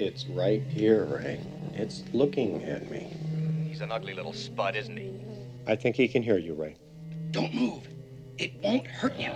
It's 0.00 0.24
right 0.28 0.62
here, 0.62 1.04
Ray. 1.04 1.38
It's 1.74 2.04
looking 2.14 2.64
at 2.64 2.90
me. 2.90 3.12
He's 3.68 3.82
an 3.82 3.92
ugly 3.92 4.14
little 4.14 4.32
spud, 4.32 4.74
isn't 4.74 4.96
he? 4.96 5.12
I 5.66 5.76
think 5.76 5.94
he 5.94 6.08
can 6.08 6.22
hear 6.22 6.38
you, 6.38 6.54
Ray. 6.54 6.76
Don't 7.32 7.52
move. 7.52 7.86
It 8.38 8.54
won't 8.62 8.86
hurt 8.86 9.12
him. 9.12 9.34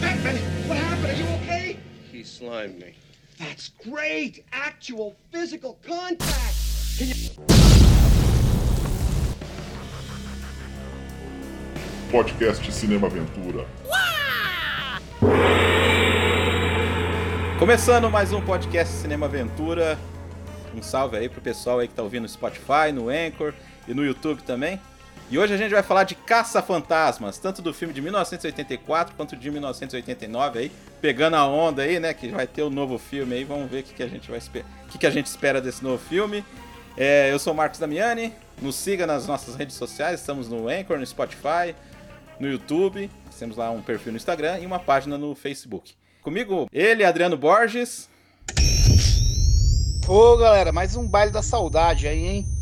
Batman, 0.00 0.36
what 0.68 0.78
happened? 0.78 1.06
Are 1.06 1.12
you 1.12 1.26
okay? 1.42 1.76
He 2.12 2.22
slimed 2.22 2.78
me. 2.78 2.94
That's 3.38 3.70
great. 3.88 4.44
Actual 4.52 5.14
physical 5.30 5.78
contact. 5.86 6.56
Podcast 12.10 12.72
Cinema 12.72 13.06
Aventura. 13.06 13.64
Começando 17.60 18.10
mais 18.10 18.32
um 18.32 18.40
podcast 18.40 18.92
Cinema 18.94 19.26
Aventura. 19.26 19.96
Um 20.74 20.82
salve 20.82 21.16
aí 21.16 21.28
pro 21.28 21.40
pessoal 21.40 21.78
aí 21.78 21.86
que 21.86 21.94
tá 21.94 22.02
ouvindo 22.02 22.22
no 22.22 22.28
Spotify, 22.28 22.90
no 22.92 23.08
Anchor 23.08 23.54
e 23.86 23.94
no 23.94 24.04
YouTube 24.04 24.42
também. 24.42 24.80
E 25.30 25.38
hoje 25.38 25.52
a 25.52 25.56
gente 25.56 25.72
vai 25.72 25.82
falar 25.82 26.04
de 26.04 26.14
Caça-Fantasmas, 26.14 27.38
tanto 27.38 27.60
do 27.60 27.74
filme 27.74 27.92
de 27.92 28.00
1984 28.00 29.14
quanto 29.14 29.36
de 29.36 29.50
1989 29.50 30.58
aí, 30.58 30.72
pegando 31.00 31.36
a 31.36 31.46
onda 31.46 31.82
aí, 31.82 32.00
né, 32.00 32.14
que 32.14 32.28
vai 32.28 32.46
ter 32.46 32.62
o 32.62 32.68
um 32.68 32.70
novo 32.70 32.98
filme 32.98 33.34
aí, 33.34 33.44
vamos 33.44 33.70
ver 33.70 33.80
o 33.80 33.82
que, 33.82 33.94
que 33.94 34.02
a 34.02 34.08
gente 34.08 34.30
vai 34.30 34.38
o 34.38 34.88
que, 34.88 34.98
que 34.98 35.06
a 35.06 35.10
gente 35.10 35.26
espera 35.26 35.60
desse 35.60 35.84
novo 35.84 35.98
filme. 35.98 36.44
É, 36.96 37.32
eu 37.32 37.38
sou 37.38 37.52
o 37.52 37.56
Marcos 37.56 37.78
Damiani, 37.78 38.32
nos 38.60 38.74
siga 38.74 39.06
nas 39.06 39.26
nossas 39.26 39.54
redes 39.54 39.76
sociais, 39.76 40.20
estamos 40.20 40.48
no 40.48 40.68
Anchor, 40.68 40.98
no 40.98 41.06
Spotify, 41.06 41.74
no 42.40 42.48
YouTube, 42.48 43.10
temos 43.38 43.56
lá 43.56 43.70
um 43.70 43.80
perfil 43.80 44.12
no 44.12 44.16
Instagram 44.16 44.58
e 44.58 44.66
uma 44.66 44.80
página 44.80 45.16
no 45.16 45.34
Facebook. 45.34 45.94
Comigo, 46.22 46.68
ele, 46.72 47.04
Adriano 47.04 47.36
Borges. 47.36 48.08
Ô 50.08 50.36
galera, 50.36 50.72
mais 50.72 50.96
um 50.96 51.06
baile 51.06 51.30
da 51.30 51.42
saudade 51.42 52.08
aí, 52.08 52.26
hein? 52.26 52.57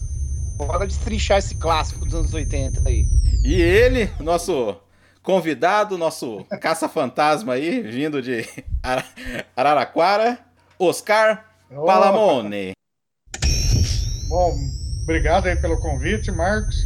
Bora 0.56 0.86
destrinchar 0.86 1.38
esse 1.38 1.54
clássico 1.54 2.04
dos 2.04 2.14
anos 2.14 2.32
80 2.34 2.88
aí. 2.88 3.06
E 3.44 3.60
ele, 3.60 4.10
nosso 4.20 4.76
convidado, 5.22 5.98
nosso 5.98 6.44
caça-fantasma 6.60 7.54
aí, 7.54 7.82
vindo 7.82 8.22
de 8.22 8.44
Ara- 8.82 9.04
Araraquara, 9.54 10.38
Oscar 10.78 11.44
Palamone. 11.68 12.72
Bom, 14.28 14.56
obrigado 15.02 15.46
aí 15.46 15.56
pelo 15.56 15.78
convite, 15.80 16.30
Marcos. 16.30 16.76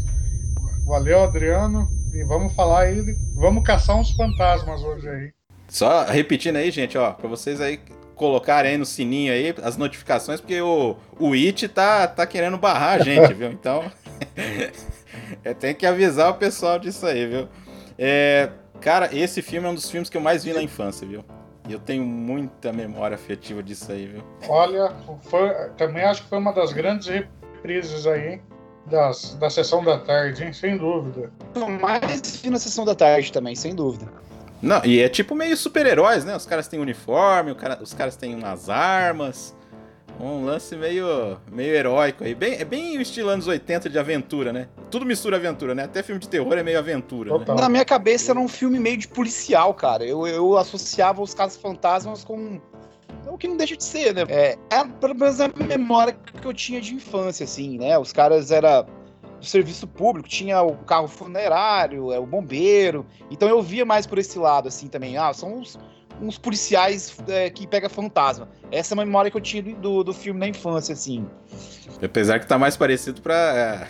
Valeu, 0.87 1.23
Adriano. 1.23 1.89
E 2.13 2.25
vamos 2.25 2.53
falar 2.55 2.81
aí, 2.83 3.01
vamos 3.37 3.63
caçar 3.65 3.97
uns 3.97 4.11
fantasmas 4.17 4.83
hoje 4.83 5.09
aí. 5.09 5.33
Só 5.69 6.05
repetindo 6.07 6.57
aí, 6.57 6.69
gente, 6.73 6.99
ó, 6.99 7.13
pra 7.13 7.29
vocês 7.29 7.61
aí 7.61 7.79
colocarem 8.21 8.73
aí 8.73 8.77
no 8.77 8.85
sininho 8.85 9.33
aí 9.33 9.55
as 9.63 9.79
notificações, 9.79 10.43
porque 10.43 10.61
o, 10.61 10.95
o 11.19 11.33
It 11.33 11.67
tá, 11.69 12.07
tá 12.07 12.27
querendo 12.27 12.59
barrar 12.59 13.01
a 13.01 13.03
gente, 13.03 13.33
viu? 13.33 13.51
Então, 13.51 13.91
é, 15.43 15.55
tem 15.55 15.75
que 15.75 15.87
avisar 15.87 16.29
o 16.29 16.35
pessoal 16.35 16.79
disso 16.79 17.07
aí, 17.07 17.27
viu? 17.27 17.49
É, 17.99 18.51
cara, 18.79 19.09
esse 19.17 19.41
filme 19.41 19.67
é 19.67 19.71
um 19.71 19.75
dos 19.75 19.91
filmes 19.91 20.11
que 20.11 20.19
eu 20.19 20.21
mais 20.21 20.45
vi 20.45 20.53
na 20.53 20.63
infância, 20.63 21.07
viu? 21.07 21.25
E 21.67 21.73
eu 21.73 21.79
tenho 21.79 22.05
muita 22.05 22.71
memória 22.75 23.15
afetiva 23.15 23.63
disso 23.63 23.91
aí, 23.91 24.05
viu? 24.05 24.23
Olha, 24.47 24.93
foi, 25.23 25.49
também 25.79 26.05
acho 26.05 26.23
que 26.23 26.29
foi 26.29 26.39
uma 26.39 26.53
das 26.53 26.75
grandes 26.75 27.09
reprises 27.09 28.07
aí, 28.07 28.35
hein? 28.35 28.43
Das, 28.85 29.35
da 29.37 29.49
sessão 29.49 29.83
da 29.83 29.99
tarde, 29.99 30.45
hein? 30.45 30.53
Sem 30.53 30.77
dúvida. 30.77 31.33
Mais 31.81 32.37
vi 32.37 32.51
na 32.51 32.59
sessão 32.59 32.85
da 32.85 32.95
tarde 32.95 33.33
também, 33.33 33.55
sem 33.57 33.75
dúvida. 33.75 34.07
Não, 34.63 34.85
e 34.85 35.01
é 35.01 35.09
tipo 35.09 35.35
meio 35.35 35.57
super-heróis, 35.57 36.25
né? 36.25 36.37
Os 36.37 36.45
caras 36.47 36.69
têm 36.69 36.79
uniforme, 36.81 37.51
o 37.51 37.55
cara- 37.57 37.79
os 37.83 37.95
caras 37.95 38.17
têm 38.17 38.35
umas 38.35 38.69
armas. 38.69 39.55
Um 40.23 40.45
lance 40.45 40.77
meio, 40.77 41.39
meio 41.51 41.75
heróico 41.75 42.25
aí. 42.25 42.35
Bem, 42.35 42.55
é 42.55 42.65
bem 42.65 42.99
o 42.99 43.01
estilo 43.01 43.31
anos 43.31 43.47
80 43.47 43.89
de 43.89 43.99
aventura, 43.99 44.53
né? 44.53 44.69
Tudo 44.91 45.07
mistura 45.07 45.37
aventura, 45.39 45.75
né? 45.75 45.85
Até 45.85 46.03
filme 46.03 46.21
de 46.21 46.29
terror 46.29 46.53
é 46.59 46.63
meio 46.63 46.79
aventura, 46.79 47.31
né? 47.39 47.45
Na 47.63 47.69
minha 47.71 47.85
cabeça 47.87 48.33
era 48.33 48.39
um 48.39 48.49
filme 48.49 48.79
meio 48.79 48.99
de 48.99 49.09
policial, 49.09 49.73
cara. 49.73 50.05
Eu, 50.05 50.27
eu 50.27 50.59
associava 50.59 51.23
os 51.23 51.33
casos 51.33 51.57
fantasmas 51.59 52.23
com. 52.23 52.61
O 53.27 53.39
que 53.39 53.49
não 53.49 53.57
deixa 53.57 53.77
de 53.77 53.85
ser, 53.85 54.13
né? 54.15 54.25
É, 54.29 54.59
é 54.71 54.85
pelo 55.01 55.15
menos 55.15 55.41
a 55.41 55.49
memória 55.49 56.13
que 56.13 56.47
eu 56.47 56.53
tinha 56.53 56.83
de 56.83 56.95
infância, 56.95 57.45
assim, 57.45 57.79
né? 57.79 57.97
Os 57.99 58.13
caras 58.13 58.51
era 58.51 58.85
do 59.41 59.47
serviço 59.47 59.87
público, 59.87 60.29
tinha 60.29 60.63
o 60.63 60.77
carro 60.77 61.09
funerário, 61.09 62.13
é 62.13 62.19
o 62.19 62.27
bombeiro. 62.27 63.07
Então 63.31 63.49
eu 63.49 63.63
via 63.63 63.85
mais 63.85 64.07
por 64.07 64.19
esse 64.19 64.39
lado, 64.39 64.69
assim, 64.69 64.87
também. 64.87 65.17
Ah, 65.17 65.33
são 65.33 65.57
uns, 65.57 65.79
uns 66.21 66.39
policiais 66.39 67.17
é, 67.27 67.49
que 67.49 67.67
pega 67.67 67.89
fantasma. 67.89 68.49
Essa 68.71 68.95
é 68.95 69.01
a 69.01 69.05
memória 69.05 69.31
que 69.31 69.37
eu 69.37 69.41
tinha 69.41 69.63
do, 69.63 70.05
do 70.05 70.13
filme 70.13 70.39
na 70.39 70.47
infância, 70.47 70.93
assim. 70.93 71.27
Apesar 72.03 72.39
que 72.39 72.47
tá 72.47 72.59
mais 72.59 72.77
parecido 72.77 73.21
pra. 73.23 73.89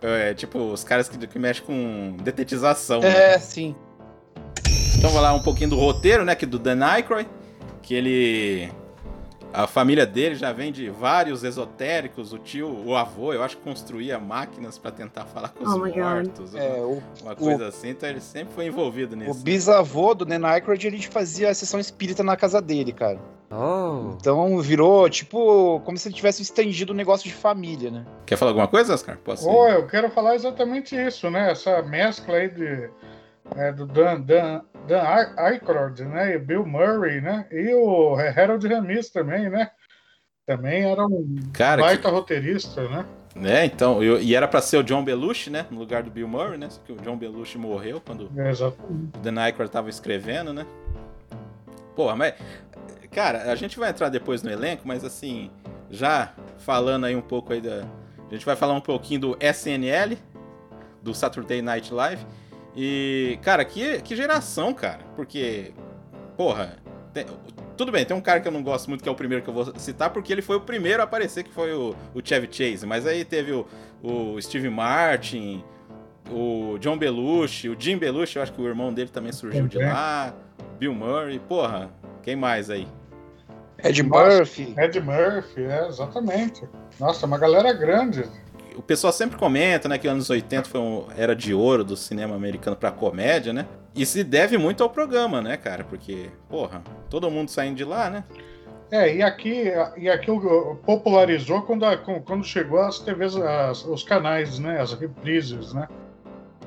é, 0.00 0.32
tipo, 0.34 0.58
os 0.58 0.82
caras 0.82 1.08
que, 1.08 1.18
que 1.26 1.38
mexem 1.38 1.64
com 1.64 2.16
detetização. 2.22 3.00
né? 3.00 3.34
É, 3.34 3.38
sim. 3.38 3.76
Então 4.96 5.10
vou 5.10 5.20
lá 5.20 5.32
um 5.34 5.42
pouquinho 5.42 5.70
do 5.70 5.76
roteiro, 5.76 6.24
né? 6.24 6.34
Que 6.34 6.46
do 6.46 6.58
Dan 6.58 6.82
Aykroyd, 6.82 7.28
que 7.82 7.94
ele 7.94 8.72
a 9.54 9.66
família 9.68 10.04
dele 10.04 10.34
já 10.34 10.52
vem 10.52 10.72
de 10.72 10.90
vários 10.90 11.44
esotéricos, 11.44 12.32
o 12.32 12.38
tio, 12.38 12.68
o 12.84 12.96
avô, 12.96 13.32
eu 13.32 13.42
acho 13.42 13.56
que 13.56 13.62
construía 13.62 14.18
máquinas 14.18 14.76
pra 14.78 14.90
tentar 14.90 15.24
falar 15.26 15.50
com 15.50 15.64
os 15.64 15.72
Oh 15.72 15.78
my 15.78 15.90
God. 15.92 15.96
mortos, 16.00 16.54
É, 16.54 16.72
o, 16.80 17.00
uma 17.22 17.36
coisa 17.36 17.68
assim, 17.68 17.90
então 17.90 18.08
ele 18.08 18.20
sempre 18.20 18.52
foi 18.52 18.66
envolvido 18.66 19.14
o 19.14 19.18
nisso. 19.18 19.42
bisavô 19.44 20.12
do 20.14 20.24
Dan 20.24 20.44
Aykroyd, 20.44 20.86
ele 20.86 21.00
fazia 21.02 21.50
a 21.50 21.54
sessão 21.54 21.78
espírita 21.78 22.22
na 22.24 22.36
casa 22.36 22.60
dele, 22.60 22.92
cara. 22.92 23.18
Oh. 23.50 24.14
Então 24.20 24.58
virou, 24.58 25.08
tipo, 25.08 25.80
como 25.84 25.96
se 25.96 26.08
ele 26.08 26.14
tivesse 26.16 26.42
estendido 26.42 26.92
o 26.92 26.96
negócio 26.96 27.28
de 27.28 27.34
família, 27.34 27.90
né? 27.90 28.04
Quer 28.26 28.36
falar 28.36 28.50
alguma 28.50 28.66
coisa, 28.66 28.92
Oscar? 28.94 29.16
Posso? 29.18 29.48
Ou 29.48 29.68
eu 29.68 29.86
quero 29.86 30.10
falar 30.10 30.34
exatamente 30.34 30.96
isso, 30.96 31.30
né? 31.30 31.52
Essa 31.52 31.80
mescla 31.82 32.34
aí 32.36 32.48
de, 32.48 32.90
é, 33.54 33.70
do 33.72 33.86
Dan, 33.86 34.20
Dan, 34.22 34.62
Dan 34.86 35.00
Ay- 35.02 35.32
Aykroyd, 35.36 36.04
né? 36.04 36.34
E 36.34 36.38
Bill 36.38 36.64
Murray, 36.66 37.20
né? 37.20 37.46
E 37.50 37.72
o 37.74 38.16
Harold 38.16 38.66
Ramis 38.66 39.10
também, 39.10 39.48
né? 39.48 39.70
Também 40.46 40.84
era 40.84 41.06
um 41.06 41.36
Cara, 41.52 41.80
baita 41.82 42.10
roteirista, 42.10 42.86
né? 42.88 43.06
que, 43.30 43.38
né, 43.40 43.64
então, 43.64 44.02
eu- 44.02 44.20
e 44.20 44.34
era 44.34 44.46
pra 44.46 44.60
ser 44.60 44.76
o 44.76 44.82
John 44.82 45.02
Belushi, 45.02 45.50
né, 45.50 45.66
no 45.70 45.78
lugar 45.78 46.02
do 46.04 46.10
Bill 46.10 46.28
Murray, 46.28 46.56
né, 46.58 46.68
só 46.70 46.80
que 46.82 46.92
o 46.92 46.96
John 46.96 47.16
Belushi 47.16 47.58
morreu 47.58 48.00
quando 48.00 48.26
o 48.26 49.18
Dan 49.18 49.40
Aykroyd 49.40 49.72
tava 49.72 49.88
escrevendo, 49.88 50.52
né? 50.52 50.66
Porra, 51.96 52.14
mas. 52.14 52.34
Cara, 53.10 53.50
a 53.50 53.54
gente 53.54 53.78
vai 53.78 53.90
entrar 53.90 54.08
depois 54.08 54.42
no 54.42 54.50
elenco, 54.50 54.82
mas 54.84 55.04
assim, 55.04 55.50
já 55.90 56.32
falando 56.58 57.04
aí 57.06 57.14
um 57.14 57.22
pouco 57.22 57.52
aí 57.52 57.60
da. 57.60 57.84
A 58.28 58.34
gente 58.34 58.44
vai 58.44 58.56
falar 58.56 58.74
um 58.74 58.80
pouquinho 58.80 59.20
do 59.20 59.36
SNL, 59.40 60.18
do 61.00 61.14
Saturday 61.14 61.62
Night 61.62 61.94
Live. 61.94 62.24
E, 62.76 63.38
cara, 63.42 63.64
que, 63.64 64.00
que 64.02 64.16
geração, 64.16 64.74
cara. 64.74 65.00
Porque, 65.14 65.72
porra, 66.36 66.76
tem- 67.12 67.26
tudo 67.76 67.90
bem, 67.92 68.04
tem 68.04 68.16
um 68.16 68.20
cara 68.20 68.40
que 68.40 68.48
eu 68.48 68.52
não 68.52 68.62
gosto 68.62 68.88
muito, 68.88 69.02
que 69.02 69.08
é 69.08 69.12
o 69.12 69.14
primeiro 69.14 69.42
que 69.42 69.50
eu 69.50 69.54
vou 69.54 69.72
citar, 69.78 70.10
porque 70.10 70.32
ele 70.32 70.42
foi 70.42 70.56
o 70.56 70.60
primeiro 70.60 71.00
a 71.00 71.04
aparecer, 71.04 71.44
que 71.44 71.52
foi 71.52 71.72
o, 71.72 71.94
o 72.14 72.20
Chevy 72.22 72.48
Chase. 72.50 72.86
Mas 72.86 73.06
aí 73.06 73.24
teve 73.24 73.52
o, 73.52 73.66
o 74.02 74.40
Steve 74.40 74.68
Martin, 74.70 75.62
o 76.30 76.78
John 76.78 76.96
Belushi, 76.96 77.68
o 77.68 77.76
Jim 77.78 77.96
Belushi, 77.98 78.36
eu 78.36 78.42
acho 78.42 78.52
que 78.52 78.60
o 78.60 78.66
irmão 78.66 78.92
dele 78.92 79.10
também 79.10 79.32
surgiu 79.32 79.66
de 79.68 79.78
lá. 79.78 80.34
Bill 80.78 80.94
Murray, 80.94 81.38
porra, 81.38 81.90
quem 82.22 82.34
mais 82.36 82.70
aí? 82.70 82.86
Ed. 83.82 84.02
Murphy. 84.02 84.74
Ed 84.78 85.00
Murphy, 85.00 85.62
é, 85.64 85.86
exatamente. 85.88 86.62
Nossa, 86.98 87.26
uma 87.26 87.38
galera 87.38 87.72
grande. 87.72 88.24
O 88.76 88.82
pessoal 88.82 89.12
sempre 89.12 89.36
comenta, 89.38 89.88
né, 89.88 89.98
que 89.98 90.08
anos 90.08 90.28
80 90.30 90.68
foi 90.68 90.80
um, 90.80 91.06
era 91.16 91.34
de 91.34 91.54
ouro 91.54 91.84
do 91.84 91.96
cinema 91.96 92.34
americano 92.34 92.76
pra 92.76 92.90
comédia, 92.90 93.52
né? 93.52 93.66
E 93.94 94.04
se 94.04 94.24
deve 94.24 94.58
muito 94.58 94.82
ao 94.82 94.90
programa, 94.90 95.40
né, 95.40 95.56
cara? 95.56 95.84
Porque, 95.84 96.28
porra, 96.48 96.82
todo 97.08 97.30
mundo 97.30 97.50
saindo 97.50 97.76
de 97.76 97.84
lá, 97.84 98.10
né? 98.10 98.24
É, 98.90 99.16
e 99.16 99.22
aqui, 99.22 99.72
e 99.96 100.08
aqui 100.08 100.30
popularizou 100.84 101.62
quando, 101.62 101.84
a- 101.84 101.96
quando 101.96 102.44
chegou 102.44 102.80
as 102.80 102.98
TVs, 102.98 103.36
as- 103.36 103.84
os 103.84 104.02
canais, 104.02 104.58
né? 104.58 104.80
As 104.80 104.92
reprises, 104.92 105.72
né? 105.72 105.88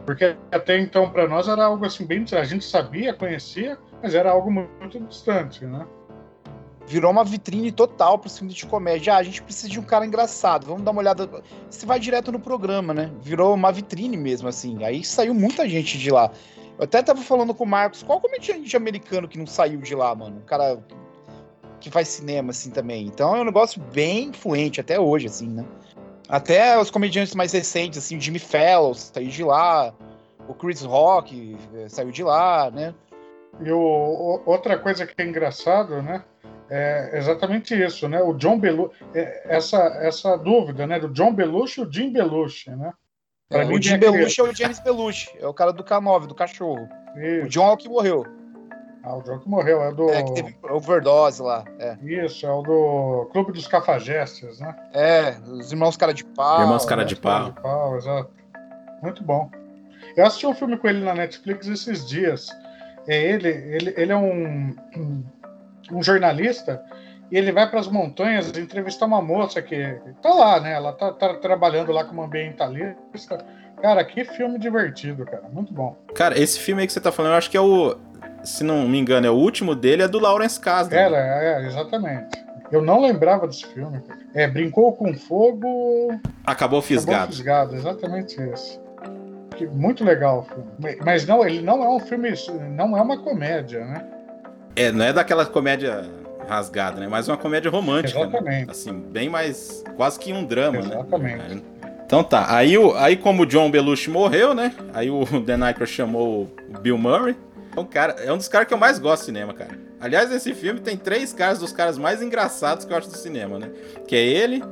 Porque 0.06 0.36
até 0.52 0.80
então, 0.80 1.10
para 1.10 1.28
nós, 1.28 1.48
era 1.48 1.66
algo 1.66 1.86
assim, 1.86 2.06
bem. 2.06 2.24
A 2.32 2.44
gente 2.44 2.64
sabia, 2.64 3.14
conhecia, 3.14 3.78
mas 4.02 4.16
era 4.16 4.32
algo 4.32 4.50
muito 4.50 5.00
distante, 5.02 5.66
né? 5.66 5.86
Virou 6.88 7.12
uma 7.12 7.24
vitrine 7.24 7.72
total 7.72 8.18
pro 8.18 8.30
filme 8.30 8.54
de 8.54 8.66
comédia. 8.66 9.14
Ah, 9.14 9.18
a 9.18 9.24
gente 9.24 9.42
precisa 9.44 9.68
de 9.68 9.78
um 9.80 9.84
cara 9.84 10.06
engraçado. 10.06 10.66
Vamos 10.66 10.84
dar 10.84 10.92
uma 10.92 11.02
olhada. 11.02 11.30
Você 11.70 11.86
vai 11.86 12.00
direto 12.00 12.32
no 12.32 12.40
programa, 12.40 12.94
né? 12.94 13.12
Virou 13.22 13.54
uma 13.54 13.72
vitrine 13.72 14.16
mesmo, 14.16 14.48
assim. 14.48 14.84
Aí 14.86 15.04
saiu 15.04 15.34
muita 15.34 15.68
gente 15.68 15.98
de 15.98 16.10
lá. 16.10 16.32
Eu 16.78 16.86
até 16.86 17.02
tava 17.04 17.22
falando 17.22 17.54
com 17.54 17.64
o 17.66 17.68
Marcos, 17.68 18.04
qual 18.04 18.22
comediante 18.22 18.76
americano 18.78 19.28
que 19.28 19.38
não 19.38 19.46
saiu 19.48 19.82
de 19.82 19.94
lá, 19.96 20.16
mano? 20.16 20.38
O 20.38 20.42
cara. 20.46 20.80
que 21.82 21.92
faz 21.92 22.08
cinema, 22.08 22.52
assim, 22.52 22.70
também. 22.72 23.06
Então 23.06 23.36
é 23.36 23.42
um 23.42 23.46
negócio 23.46 23.82
bem 23.94 24.30
influente 24.30 24.80
até 24.80 24.98
hoje, 25.00 25.28
assim, 25.28 25.48
né? 25.50 25.66
Até 26.30 26.80
os 26.80 26.90
comediantes 26.90 27.36
mais 27.36 27.52
recentes, 27.54 27.98
assim, 28.00 28.18
o 28.18 28.22
Jimmy 28.22 28.40
Fallon 28.40 28.94
saiu 28.94 29.28
de 29.30 29.44
lá, 29.44 29.94
o 30.48 30.54
Chris 30.54 30.82
Rock 30.82 31.56
eh, 31.76 31.88
saiu 31.90 32.12
de 32.12 32.24
lá, 32.24 32.70
né? 32.72 32.94
E 33.64 33.72
o, 33.72 33.78
o- 33.80 34.42
outra 34.46 34.78
coisa 34.78 35.06
que 35.08 35.14
é 35.22 35.26
engraçado, 35.26 36.02
né? 36.02 36.24
É 36.70 37.18
exatamente 37.18 37.74
isso, 37.74 38.10
né? 38.10 38.22
O 38.22 38.34
John 38.34 38.60
Belushi, 38.60 38.92
é, 39.14 39.56
essa, 39.56 39.78
essa 40.02 40.38
dúvida, 40.38 40.86
né? 40.86 41.00
Do 41.00 41.10
John 41.10 41.34
Belushi 41.34 41.80
e 41.80 41.84
o 41.84 41.92
Jim 41.92 42.12
Belushi, 42.12 42.72
né? 42.72 42.92
É, 43.50 43.64
mim 43.64 43.76
o 43.76 43.82
Jim 43.82 43.98
Belushi 43.98 44.42
é 44.42 44.44
o 44.44 44.54
James 44.54 44.80
Belushi, 44.82 45.30
é 45.40 45.48
o 45.48 45.54
cara 45.54 45.72
do 45.72 45.84
K9, 45.84 46.28
do 46.28 46.36
cachorro. 46.36 46.88
O 47.16 47.20
Isso. 47.20 47.50
John 47.50 47.70
é 47.70 47.74
o 47.74 47.78
que 47.78 47.88
morreu. 47.88 48.26
Ah, 49.04 49.16
o 49.16 49.22
John 49.22 49.40
que 49.40 49.48
morreu, 49.48 49.82
é 49.82 49.94
do. 49.94 50.10
É, 50.10 50.22
que 50.22 50.34
teve 50.34 50.58
overdose 50.70 51.42
lá. 51.42 51.64
É, 51.80 51.98
Isso, 52.04 52.46
é 52.46 52.52
o 52.52 52.62
do 52.62 53.30
Clube 53.32 53.54
dos 53.54 53.66
Cafajestes, 53.66 54.60
né? 54.60 54.76
é 54.94 55.38
os 55.48 55.72
irmãos 55.72 55.96
cara 55.96 56.14
de 56.14 56.26
pau. 56.26 56.62
Irmãos 56.62 56.86
cara 56.86 57.04
né? 57.04 57.08
de 57.08 57.16
Cara 57.16 57.40
pau. 57.40 57.52
de 57.52 57.62
pau, 57.62 57.98
exato. 57.98 58.32
Muito 59.02 59.24
bom. 59.24 59.50
Eu 60.18 60.26
assisti 60.26 60.46
um 60.46 60.54
filme 60.54 60.78
com 60.78 60.88
ele 60.90 61.06
na 61.06 61.14
Netflix 61.14 61.68
esses 61.68 62.06
dias. 62.06 62.50
É 63.08 63.16
ele, 63.16 63.48
ele, 63.48 63.94
ele 63.96 64.12
é 64.12 64.18
um, 64.18 64.76
um, 65.92 66.02
jornalista 66.02 66.84
e 67.32 67.38
ele 67.38 67.52
vai 67.52 67.70
para 67.70 67.80
as 67.80 67.88
montanhas 67.88 68.56
entrevistar 68.58 69.06
uma 69.06 69.22
moça 69.22 69.62
que 69.62 69.98
tá 70.22 70.30
lá, 70.30 70.60
né? 70.60 70.74
Ela 70.74 70.94
tá, 70.94 71.12
tá 71.12 71.34
trabalhando 71.36 71.92
lá 71.92 72.06
como 72.06 72.24
ambientalista. 72.24 73.46
Cara, 73.82 74.04
que 74.04 74.24
filme 74.24 74.58
divertido, 74.58 75.26
cara. 75.26 75.44
Muito 75.52 75.74
bom. 75.74 75.96
Cara, 76.16 76.40
esse 76.40 76.60
filme 76.60 76.82
aí 76.82 76.88
que 76.88 76.94
você 76.94 77.02
tá 77.02 77.12
falando, 77.12 77.34
eu 77.34 77.38
acho 77.38 77.50
que 77.50 77.58
é 77.58 77.62
o. 77.62 77.98
Se 78.44 78.64
não 78.64 78.88
me 78.88 78.98
engano, 78.98 79.28
é 79.28 79.30
o 79.30 79.34
último 79.34 79.76
dele, 79.76 80.04
é 80.04 80.08
do 80.08 80.20
Lawrence 80.20 80.60
Kasdan. 80.60 80.96
Era, 80.96 81.18
é, 81.18 81.68
exatamente. 81.68 82.48
Eu 82.72 82.82
não 82.82 83.02
lembrava 83.02 83.48
desse 83.48 83.66
filme. 83.66 84.02
É, 84.34 84.48
Brincou 84.48 84.94
com 84.94 85.14
Fogo, 85.14 86.10
Acabou 86.10 86.46
Acabou 86.46 86.82
fisgado. 86.82 87.32
Fisgado, 87.32 87.76
exatamente 87.76 88.42
isso. 88.54 88.82
Muito 89.74 90.04
legal 90.04 90.40
o 90.40 90.44
filme. 90.44 90.98
Mas 91.04 91.26
não, 91.26 91.46
ele 91.46 91.62
não 91.62 91.84
é 91.84 91.90
um 91.90 92.00
filme, 92.00 92.30
não 92.72 92.98
é 92.98 93.02
uma 93.02 93.18
comédia, 93.18 93.86
né? 93.86 94.06
É, 94.78 94.92
não 94.92 95.04
é 95.04 95.12
daquela 95.12 95.46
comédia 95.46 96.06
rasgada, 96.48 97.00
né? 97.00 97.08
Mas 97.10 97.28
uma 97.28 97.36
comédia 97.36 97.70
romântica. 97.70 98.20
né? 98.20 98.28
Exatamente. 98.28 98.72
Assim, 98.72 98.94
bem 98.94 99.28
mais. 99.28 99.84
Quase 99.96 100.20
que 100.20 100.32
um 100.32 100.46
drama, 100.46 100.78
Exatamente. 100.80 101.56
né? 101.56 101.62
Então 102.06 102.24
tá. 102.24 102.46
Aí, 102.56 102.78
o, 102.78 102.96
aí 102.96 103.18
como 103.18 103.44
o 103.44 103.46
John 103.46 103.70
Belushi 103.70 104.10
morreu, 104.10 104.54
né? 104.54 104.74
Aí 104.94 105.10
o 105.10 105.26
Dan 105.44 105.66
Aykroyd 105.66 105.92
chamou 105.92 106.44
o 106.70 106.80
Bill 106.80 106.98
Murray. 106.98 107.36
Então, 107.72 107.84
cara, 107.86 108.14
é 108.24 108.32
um 108.32 108.38
dos 108.38 108.48
caras 108.48 108.68
que 108.68 108.74
eu 108.74 108.78
mais 108.78 108.98
gosto 108.98 109.22
de 109.22 109.26
cinema, 109.26 109.54
cara. 109.54 109.72
Aliás, 110.00 110.32
esse 110.32 110.54
filme 110.54 110.80
tem 110.80 110.96
três 110.96 111.34
caras 111.34 111.60
dos 111.60 111.72
caras 111.72 111.98
mais 111.98 112.22
engraçados 112.22 112.86
que 112.86 112.94
eu 112.94 112.98
acho 112.98 113.10
do 113.10 113.18
cinema, 113.18 113.60
né? 113.60 113.70
Que 114.08 114.16
é 114.16 114.24
ele, 114.24 114.64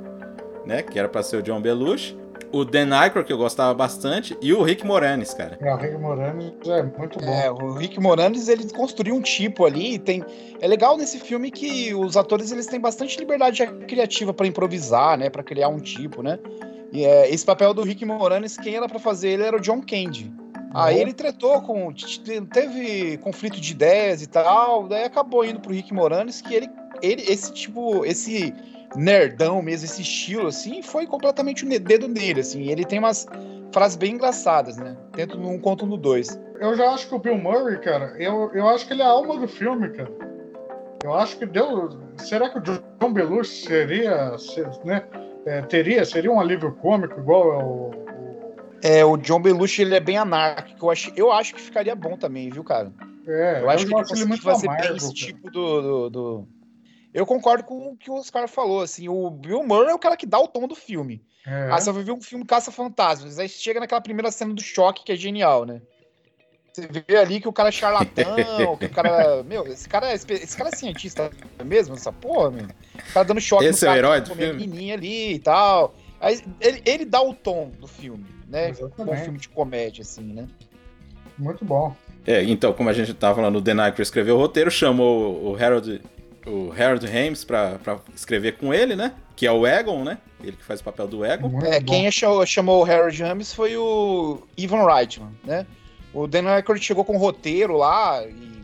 né? 0.66 0.82
Que 0.84 0.98
era 0.98 1.10
pra 1.10 1.22
ser 1.24 1.38
o 1.38 1.42
John 1.42 1.60
Belushi. 1.60 2.16
O 2.52 2.64
Dan 2.64 2.96
Aykroyd, 2.96 3.28
que 3.28 3.34
eu 3.34 3.38
gostava 3.38 3.74
bastante. 3.74 4.38
E 4.42 4.54
o 4.54 4.64
Rick 4.64 4.86
Moranis, 4.86 5.34
cara. 5.34 5.58
É, 5.62 5.74
o 5.74 5.78
Rick 5.78 5.98
Moranis 5.98 6.54
é 6.68 6.84
muito 6.84 7.20
bom. 7.20 7.26
É, 7.26 7.52
o 7.52 7.74
Rick 7.74 8.00
Moranis, 8.00 8.48
ele 8.48 8.70
construiu 8.72 9.16
um 9.16 9.22
tipo 9.22 9.66
ali, 9.66 9.96
e 9.96 10.00
tem... 10.00 10.24
É 10.62 10.68
legal 10.68 10.98
nesse 10.98 11.20
filme 11.20 11.52
que 11.52 11.94
os 11.94 12.16
atores, 12.16 12.52
eles 12.52 12.68
têm 12.68 12.80
bastante 12.80 13.20
liberdade 13.20 13.66
criativa 13.88 14.34
pra 14.34 14.48
improvisar, 14.48 15.18
né, 15.18 15.30
Pra 15.30 15.44
criar 15.44 15.68
um 15.68 15.80
tipo, 15.80 16.22
né? 16.22 16.40
E 16.92 17.04
é, 17.04 17.30
esse 17.30 17.46
papel 17.46 17.74
do 17.74 17.84
Rick 17.84 18.06
Moranis, 18.06 18.58
quem 18.58 18.76
era 18.76 18.88
pra 18.88 19.00
fazer 19.00 19.30
ele 19.30 19.44
era 19.44 19.58
o 19.58 19.60
John 19.60 19.82
Candy. 19.82 20.34
Aí 20.74 21.00
ele 21.00 21.14
tretou 21.14 21.62
com. 21.62 21.94
Teve 22.52 23.18
conflito 23.20 23.62
de 23.62 23.72
ideias 23.72 24.22
e 24.22 24.28
tal, 24.28 24.88
daí 24.90 25.06
acabou 25.06 25.46
indo 25.46 25.62
pro 25.62 25.74
Rick 25.74 25.94
Moranis, 25.94 26.42
que 26.42 26.54
ele, 26.54 26.70
ele 27.02 27.22
esse 27.32 27.54
tipo, 27.54 28.06
esse 28.06 28.54
nerdão 28.96 29.62
mesmo, 29.62 29.86
esse 29.86 30.02
estilo, 30.02 30.48
assim, 30.48 30.82
foi 30.82 31.06
completamente 31.06 31.66
o 31.66 31.80
dedo 31.80 32.08
nele, 32.08 32.42
assim. 32.42 32.70
Ele 32.70 32.86
tem 32.86 33.00
umas 33.00 33.26
frases 33.72 33.96
bem 33.98 34.14
engraçadas, 34.14 34.78
né? 34.78 34.96
Tanto 35.12 35.38
no 35.38 35.50
um 35.50 35.60
quanto 35.60 35.86
no 35.86 35.98
dois. 35.98 36.40
Eu 36.60 36.76
já 36.76 36.90
acho 36.92 37.08
que 37.10 37.16
o 37.16 37.20
Bill 37.20 37.38
Murray, 37.38 37.78
cara, 37.80 38.16
eu, 38.18 38.52
eu 38.54 38.68
acho 38.70 38.88
que 38.88 38.94
ele 38.94 39.02
é 39.02 39.06
a 39.06 39.10
alma 39.10 39.38
do 39.38 39.48
filme, 39.48 39.90
cara. 39.90 40.12
Eu 41.04 41.14
acho 41.14 41.38
que 41.38 41.46
deu. 41.46 41.90
Será 42.18 42.50
que 42.50 42.58
o 42.58 42.62
John 42.62 43.14
Belushi 43.14 43.66
seria, 43.68 44.38
se- 44.38 44.62
né? 44.86 45.04
é, 45.46 45.62
teria, 45.62 46.04
seria 46.06 46.32
um 46.32 46.40
alívio 46.40 46.74
cômico 46.82 47.20
igual 47.20 47.54
é 47.54 47.58
o, 47.64 47.68
o- 47.92 48.06
É, 48.82 49.06
o 49.06 49.16
John 49.18 49.42
Belushi, 49.42 49.82
ele 49.84 49.96
é 49.96 50.00
bem 50.00 50.18
anárquico. 50.18 50.86
Eu 50.86 50.90
acho, 50.92 51.12
eu 51.16 51.32
acho 51.32 51.54
que 51.54 51.62
ficaria 51.62 51.96
bom 51.96 52.18
também, 52.18 52.50
viu, 52.50 52.64
cara? 52.64 52.92
É, 53.28 53.62
Eu 53.62 53.70
acho 53.70 53.86
que 53.86 53.94
ele 53.94 54.04
conseguiu 54.04 54.38
fazer 54.38 54.68
bem 54.70 54.96
esse 54.96 55.14
tipo 55.14 55.52
do, 55.52 55.82
do, 55.82 56.10
do- 56.10 56.48
Eu 57.16 57.26
concordo 57.26 57.64
com 57.64 57.92
o 57.92 57.96
que 57.96 58.12
o 58.12 58.16
Oscar 58.16 58.46
falou, 58.46 58.82
assim, 58.82 59.08
o 59.08 59.30
Bill 59.30 59.64
Murray 59.64 59.92
é 59.92 59.96
o 59.96 60.00
cara 60.00 60.18
que 60.18 60.26
dá 60.26 60.38
o 60.38 60.50
tom 60.50 60.68
do 60.68 60.76
filme. 60.76 61.24
É. 61.48 61.70
Ah, 61.72 61.80
você 61.80 61.90
vai 61.90 62.04
ver 62.04 62.12
um 62.12 62.22
filme 62.22 62.44
Caça-Fantasmas, 62.44 63.40
aí 63.40 63.48
chega 63.48 63.80
naquela 63.80 64.02
primeira 64.02 64.30
cena 64.32 64.54
do 64.54 64.62
choque, 64.62 65.06
que 65.06 65.14
é 65.14 65.16
genial, 65.16 65.64
né? 65.64 65.82
Você 66.74 66.90
vê 67.08 67.16
ali 67.16 67.40
que 67.40 67.48
o 67.48 67.54
cara 67.54 67.70
é 67.70 67.72
charlatão, 67.72 68.76
que 68.78 68.86
o 68.88 68.90
cara... 68.90 69.42
Meu, 69.48 69.66
esse 69.66 69.88
cara, 69.88 70.12
é, 70.12 70.16
esse 70.16 70.58
cara 70.58 70.72
é 70.72 70.76
cientista 70.76 71.32
mesmo, 71.64 71.96
essa 71.96 72.12
porra, 72.12 72.52
meu. 72.52 72.66
O 72.66 73.14
cara 73.14 73.26
dando 73.26 73.40
choque 73.40 73.64
Esse 73.64 73.88
é 73.88 73.92
o 73.92 73.96
herói 73.96 74.20
do 74.20 74.36
filme? 74.36 74.52
menininha 74.52 74.96
ali 74.96 75.36
e 75.36 75.40
tal. 75.40 75.96
Aí 76.20 76.42
ele, 76.60 76.82
ele 76.86 77.06
dá 77.06 77.22
o 77.22 77.34
tom 77.34 77.72
do 77.80 77.88
filme, 77.88 78.26
né? 78.50 78.68
Um 78.68 78.70
Exatamente. 78.72 79.24
filme 79.24 79.40
de 79.40 79.48
comédia, 79.48 80.02
assim, 80.02 80.34
né? 80.34 80.50
Muito 81.38 81.64
bom. 81.64 81.96
É, 82.28 82.44
então, 82.44 82.74
como 82.74 82.90
a 82.90 82.94
gente 82.94 83.14
tava 83.14 83.36
falando, 83.36 83.56
o 83.56 83.82
Aykroyd 83.82 84.02
escreveu 84.02 84.36
o 84.36 84.40
roteiro, 84.40 84.70
chamou 84.70 85.52
o 85.52 85.56
Harold, 85.56 86.02
o 86.46 86.72
Harold 86.72 87.06
Hames 87.08 87.44
pra, 87.44 87.80
pra 87.80 88.00
escrever 88.16 88.58
com 88.58 88.74
ele, 88.74 88.96
né? 88.96 89.14
Que 89.36 89.48
é 89.48 89.52
o 89.52 89.66
Egon, 89.66 90.04
né? 90.04 90.18
Ele 90.42 90.56
que 90.56 90.64
faz 90.64 90.80
o 90.80 90.84
papel 90.84 91.08
do 91.08 91.26
Egon. 91.26 91.60
É, 91.66 91.80
bom. 91.80 91.86
quem 91.92 92.12
chamou, 92.12 92.46
chamou 92.46 92.82
o 92.82 92.90
Harold 92.90 93.22
Ramis 93.22 93.54
foi 93.54 93.76
o 93.76 94.42
Ivan 94.58 94.86
Reitman, 94.86 95.32
né? 95.44 95.66
O 96.14 96.28
Dan 96.28 96.48
Aykroyd 96.48 96.84
chegou 96.84 97.04
com 97.04 97.16
o 97.16 97.20
roteiro 97.20 97.76
lá 97.76 98.24
e... 98.26 98.56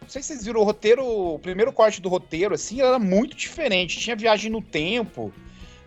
Não 0.00 0.08
sei 0.08 0.22
se 0.22 0.28
vocês 0.28 0.44
viram 0.44 0.60
o 0.60 0.64
roteiro, 0.64 1.04
o 1.04 1.38
primeiro 1.38 1.72
corte 1.72 2.00
do 2.00 2.08
roteiro, 2.08 2.54
assim, 2.54 2.80
era 2.80 2.98
muito 2.98 3.36
diferente. 3.36 3.98
Tinha 3.98 4.14
viagem 4.14 4.50
no 4.50 4.60
tempo, 4.62 5.32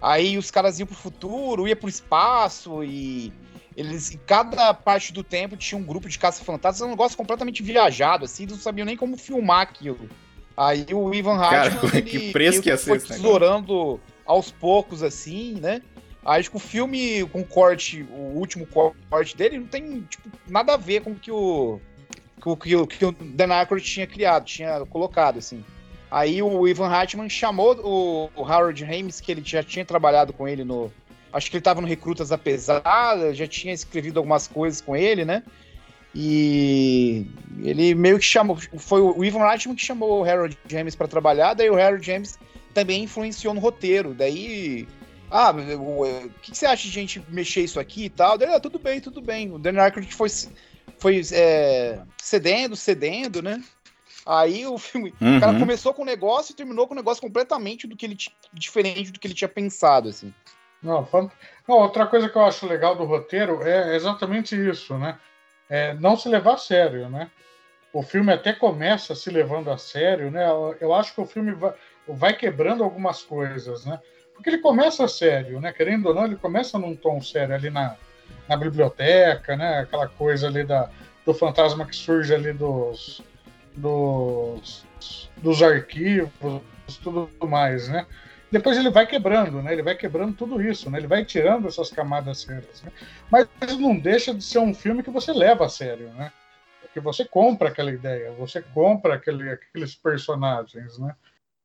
aí 0.01 0.37
os 0.37 0.49
caras 0.51 0.79
iam 0.79 0.87
pro 0.87 0.95
futuro, 0.95 1.67
ia 1.67 1.75
pro 1.75 1.89
espaço 1.89 2.83
e... 2.83 3.31
Eles, 3.75 4.11
em 4.11 4.17
cada 4.25 4.73
parte 4.73 5.13
do 5.13 5.23
tempo 5.23 5.55
tinha 5.55 5.77
um 5.79 5.83
grupo 5.83 6.09
de 6.09 6.17
caça-fantasmas, 6.17 6.81
era 6.81 6.87
um 6.87 6.93
negócio 6.93 7.15
completamente 7.15 7.61
viajado, 7.61 8.25
assim, 8.25 8.43
eles 8.43 8.55
não 8.55 8.61
sabiam 8.61 8.85
nem 8.85 8.97
como 8.97 9.15
filmar 9.17 9.61
aquilo. 9.61 10.09
Aí 10.57 10.87
o 10.91 11.13
Ivan 11.13 11.37
Cara, 11.37 11.69
Reitman, 11.69 12.01
que 12.01 12.17
ele 12.17 12.31
preço 12.31 12.51
meio 12.53 12.63
que 12.63 12.69
ia 12.69 12.77
ser 12.77 12.99
foi 12.99 13.15
tesourando 13.15 13.99
aos 14.25 14.49
poucos, 14.49 15.03
assim, 15.03 15.59
né? 15.61 15.83
Acho 16.25 16.49
que 16.49 16.57
o 16.57 16.59
filme 16.59 17.23
com 17.31 17.43
corte, 17.43 18.05
o 18.11 18.37
último 18.37 18.67
corte 19.09 19.37
dele, 19.37 19.59
não 19.59 19.67
tem 19.67 20.01
tipo, 20.01 20.29
nada 20.47 20.73
a 20.73 20.77
ver 20.77 21.01
com 21.01 21.11
o 21.11 21.15
que 21.15 21.31
o, 21.31 21.79
com 22.41 22.51
o 22.51 22.57
que 22.57 22.75
o, 22.75 22.87
que 22.87 23.05
o 23.05 23.11
Dan 23.11 23.53
Aykroyd 23.53 23.85
tinha 23.85 24.07
criado, 24.07 24.43
tinha 24.43 24.85
colocado, 24.87 25.37
assim. 25.37 25.63
Aí 26.09 26.41
o 26.41 26.67
Ivan 26.67 26.89
Reitman 26.89 27.29
chamou 27.29 27.75
o, 27.77 28.29
o 28.35 28.41
Howard 28.41 28.83
Ramis, 28.83 29.21
que 29.21 29.31
ele 29.31 29.41
já 29.45 29.61
tinha 29.61 29.85
trabalhado 29.85 30.33
com 30.33 30.47
ele 30.47 30.63
no... 30.63 30.91
Acho 31.31 31.51
que 31.51 31.57
ele 31.57 31.63
tava 31.63 31.81
no 31.81 31.87
Recrutas 31.87 32.29
da 32.29 32.37
Pesada, 32.37 33.33
já 33.33 33.45
tinha 33.45 33.73
escrevido 33.73 34.19
algumas 34.19 34.47
coisas 34.47 34.81
com 34.81 34.95
ele, 34.95 35.23
né? 35.23 35.43
E 36.19 37.27
ele 37.61 37.93
meio 37.93 38.17
que 38.17 38.25
chamou... 38.25 38.57
Foi 38.79 38.99
o 38.99 39.23
Ivan 39.23 39.47
Reitman 39.47 39.75
que 39.75 39.85
chamou 39.85 40.21
o 40.21 40.23
Harold 40.23 40.57
James 40.67 40.95
para 40.95 41.07
trabalhar, 41.07 41.53
daí 41.53 41.69
o 41.69 41.79
Harold 41.79 42.03
James 42.03 42.39
também 42.73 43.03
influenciou 43.03 43.53
no 43.53 43.59
roteiro. 43.59 44.15
Daí 44.15 44.87
ah, 45.29 45.51
o 45.51 46.05
o 46.05 46.29
que, 46.41 46.51
que 46.51 46.57
você 46.57 46.65
acha 46.65 46.83
de 46.83 46.89
gente 46.89 47.23
mexer 47.29 47.61
isso 47.61 47.79
aqui 47.79 48.05
e 48.05 48.09
tal? 48.09 48.35
Daí, 48.35 48.51
ah, 48.51 48.59
tudo 48.59 48.79
bem, 48.79 48.99
tudo 48.99 49.21
bem. 49.21 49.51
O 49.51 49.59
Dan 49.59 49.79
Aykroyd 49.79 50.11
foi, 50.11 50.29
foi 50.97 51.21
é, 51.33 52.01
cedendo, 52.17 52.75
cedendo, 52.75 53.41
né? 53.41 53.63
Aí 54.25 54.65
o 54.65 54.77
filme, 54.77 55.13
o 55.21 55.39
cara 55.39 55.53
Uhum. 55.53 55.59
começou 55.59 55.93
com 55.93 56.01
um 56.01 56.05
negócio 56.05 56.51
e 56.51 56.55
terminou 56.55 56.87
com 56.87 56.93
um 56.93 56.97
negócio 56.97 57.21
completamente 57.21 57.85
do 57.85 57.95
que 57.95 58.05
ele 58.05 58.17
diferente 58.51 59.11
do 59.11 59.19
que 59.19 59.27
ele 59.27 59.33
tinha 59.33 59.47
pensado, 59.47 60.09
assim. 60.09 60.33
Não, 60.81 61.07
não, 61.67 61.77
outra 61.77 62.07
coisa 62.07 62.27
que 62.27 62.37
eu 62.37 62.43
acho 62.43 62.65
legal 62.65 62.95
do 62.95 63.05
roteiro 63.05 63.61
é 63.63 63.95
exatamente 63.95 64.55
isso, 64.55 64.97
né? 64.97 65.17
É 65.69 65.93
não 65.95 66.15
se 66.15 66.29
levar 66.29 66.53
a 66.53 66.57
sério, 66.57 67.09
né? 67.09 67.29
O 67.93 68.01
filme 68.03 68.31
até 68.31 68.53
começa 68.53 69.15
se 69.15 69.29
levando 69.29 69.71
a 69.71 69.77
sério, 69.77 70.29
né? 70.29 70.47
Eu- 70.79 70.93
acho 70.93 71.13
que 71.13 71.21
o 71.21 71.25
filme 71.25 71.51
vai, 71.53 71.73
vai 72.07 72.33
quebrando 72.33 72.83
algumas 72.83 73.21
coisas, 73.23 73.85
né? 73.85 73.99
Porque 74.33 74.49
ele 74.49 74.59
começa 74.59 75.07
sério, 75.07 75.59
né? 75.59 75.73
Querendo 75.73 76.07
ou 76.07 76.13
não, 76.13 76.25
ele 76.25 76.35
começa 76.35 76.77
num 76.77 76.95
tom 76.95 77.19
sério 77.21 77.55
ali 77.55 77.69
na, 77.69 77.95
na 78.47 78.55
biblioteca, 78.55 79.55
né? 79.55 79.79
Aquela 79.79 80.07
coisa 80.07 80.47
ali 80.47 80.63
da, 80.63 80.89
do 81.25 81.33
fantasma 81.33 81.85
que 81.85 81.95
surge 81.95 82.33
ali 82.33 82.53
dos, 82.53 83.21
dos, 83.75 84.85
dos 85.37 85.63
arquivos, 85.63 86.61
tudo 87.03 87.29
mais, 87.47 87.87
né? 87.89 88.05
Depois 88.51 88.77
ele 88.77 88.89
vai 88.89 89.05
quebrando, 89.05 89.61
né? 89.61 89.73
Ele 89.73 89.83
vai 89.83 89.95
quebrando 89.95 90.35
tudo 90.35 90.61
isso, 90.61 90.89
né? 90.89 90.97
Ele 90.97 91.07
vai 91.07 91.25
tirando 91.25 91.67
essas 91.67 91.89
camadas 91.89 92.41
sérias, 92.41 92.81
né? 92.81 92.91
Mas 93.29 93.47
não 93.77 93.97
deixa 93.97 94.33
de 94.33 94.43
ser 94.43 94.59
um 94.59 94.73
filme 94.73 95.03
que 95.03 95.09
você 95.09 95.33
leva 95.33 95.65
a 95.65 95.69
sério, 95.69 96.09
né? 96.13 96.31
Porque 96.81 96.99
você 96.99 97.25
compra 97.25 97.69
aquela 97.69 97.91
ideia, 97.91 98.31
você 98.31 98.61
compra 98.61 99.15
aquele, 99.15 99.49
aqueles 99.51 99.95
personagens, 99.95 100.97
né? 100.97 101.15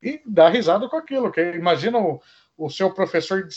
e 0.02 0.20
dá 0.26 0.48
risada 0.48 0.88
com 0.88 0.96
aquilo. 0.96 1.30
Que 1.30 1.52
imagina 1.52 1.98
o, 1.98 2.20
o 2.58 2.68
seu 2.68 2.92
professor 2.92 3.46
de 3.46 3.54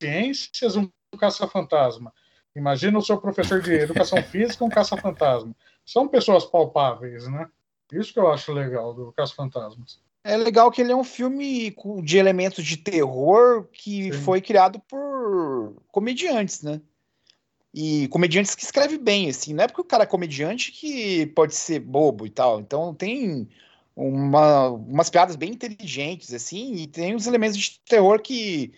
ciências 0.00 0.76
um 0.76 0.88
caça-fantasma. 1.18 2.12
Imagina 2.54 2.98
o 2.98 3.02
seu 3.02 3.20
professor 3.20 3.60
de 3.60 3.72
educação 3.72 4.22
física 4.24 4.64
um 4.64 4.68
caça-fantasma. 4.68 5.54
São 5.84 6.06
pessoas 6.06 6.44
palpáveis, 6.44 7.26
né? 7.26 7.48
Isso 7.92 8.12
que 8.12 8.20
eu 8.20 8.30
acho 8.30 8.52
legal 8.52 8.94
do 8.94 9.12
Caça-Fantasmas. 9.12 10.00
É 10.22 10.36
legal 10.36 10.70
que 10.70 10.80
ele 10.82 10.92
é 10.92 10.96
um 10.96 11.04
filme 11.04 11.74
de 12.04 12.18
elementos 12.18 12.64
de 12.64 12.76
terror 12.76 13.66
que 13.72 14.12
Sim. 14.12 14.20
foi 14.20 14.40
criado 14.40 14.78
por 14.80 15.76
comediantes, 15.90 16.62
né? 16.62 16.80
E 17.72 18.08
comediantes 18.08 18.54
que 18.54 18.64
escrevem 18.64 18.98
bem, 18.98 19.30
assim. 19.30 19.54
Não 19.54 19.64
é 19.64 19.66
porque 19.66 19.80
o 19.80 19.84
cara 19.84 20.02
é 20.02 20.06
comediante 20.06 20.72
que 20.72 21.26
pode 21.26 21.54
ser 21.54 21.78
bobo 21.78 22.26
e 22.26 22.30
tal. 22.30 22.60
Então 22.60 22.92
tem 22.92 23.48
uma, 23.96 24.68
umas 24.68 25.08
piadas 25.08 25.36
bem 25.36 25.50
inteligentes, 25.52 26.34
assim, 26.34 26.74
e 26.74 26.86
tem 26.86 27.14
uns 27.14 27.26
elementos 27.26 27.56
de 27.56 27.80
terror 27.86 28.20
que 28.20 28.72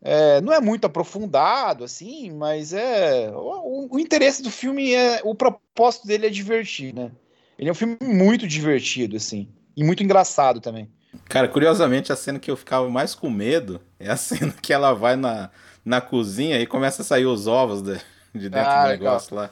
é, 0.00 0.40
não 0.40 0.52
é 0.52 0.60
muito 0.60 0.84
aprofundado, 0.84 1.84
assim, 1.84 2.30
mas 2.30 2.72
é. 2.72 3.30
O, 3.34 3.96
o 3.96 3.98
interesse 3.98 4.42
do 4.42 4.50
filme 4.50 4.92
é. 4.94 5.20
O 5.24 5.34
propósito 5.34 6.06
dele 6.06 6.26
é 6.26 6.30
divertir, 6.30 6.94
né? 6.94 7.10
Ele 7.58 7.68
é 7.68 7.72
um 7.72 7.74
filme 7.74 7.96
muito 8.02 8.46
divertido, 8.46 9.16
assim. 9.16 9.48
E 9.78 9.84
muito 9.84 10.02
engraçado 10.02 10.60
também. 10.60 10.90
Cara, 11.28 11.46
curiosamente, 11.46 12.12
a 12.12 12.16
cena 12.16 12.38
que 12.40 12.50
eu 12.50 12.56
ficava 12.56 12.88
mais 12.90 13.14
com 13.14 13.30
medo 13.30 13.80
é 14.00 14.10
a 14.10 14.16
cena 14.18 14.52
que 14.60 14.72
ela 14.72 14.92
vai 14.92 15.14
na, 15.14 15.50
na 15.84 16.00
cozinha 16.00 16.58
e 16.58 16.66
começa 16.66 17.02
a 17.02 17.04
sair 17.04 17.26
os 17.26 17.46
ovos 17.46 17.80
de, 17.80 17.94
de 18.34 18.48
dentro 18.50 18.68
Ah, 18.68 18.82
do 18.82 18.88
legal. 18.88 19.04
negócio 19.12 19.36
lá. 19.36 19.50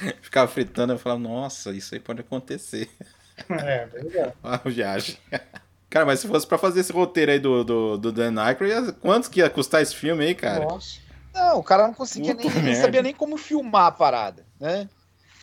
Ficava 0.20 0.46
fritando, 0.50 0.92
eu 0.92 0.98
falava, 0.98 1.20
nossa, 1.20 1.70
isso 1.72 1.94
aí 1.94 2.00
pode 2.00 2.20
acontecer. 2.20 2.88
É, 3.48 3.88
legal. 3.94 4.34
A 4.42 4.58
viagem. 4.58 5.16
Cara, 5.88 6.04
mas 6.04 6.20
se 6.20 6.28
fosse 6.28 6.46
pra 6.46 6.58
fazer 6.58 6.80
esse 6.80 6.92
roteiro 6.92 7.32
aí 7.32 7.38
do, 7.38 7.64
do, 7.64 7.96
do 7.96 8.12
Dan 8.12 8.38
Aykroyd, 8.38 8.92
quantos 9.00 9.30
que 9.30 9.40
ia 9.40 9.48
custar 9.48 9.80
esse 9.80 9.96
filme 9.96 10.22
aí, 10.26 10.34
cara? 10.34 10.66
Nossa. 10.66 10.98
Não, 11.32 11.58
o 11.58 11.62
cara 11.62 11.86
não 11.86 11.94
conseguia 11.94 12.34
Puta 12.36 12.48
nem, 12.52 12.62
merda. 12.64 12.82
sabia 12.82 13.00
nem 13.02 13.14
como 13.14 13.38
filmar 13.38 13.86
a 13.86 13.90
parada, 13.92 14.44
né? 14.60 14.86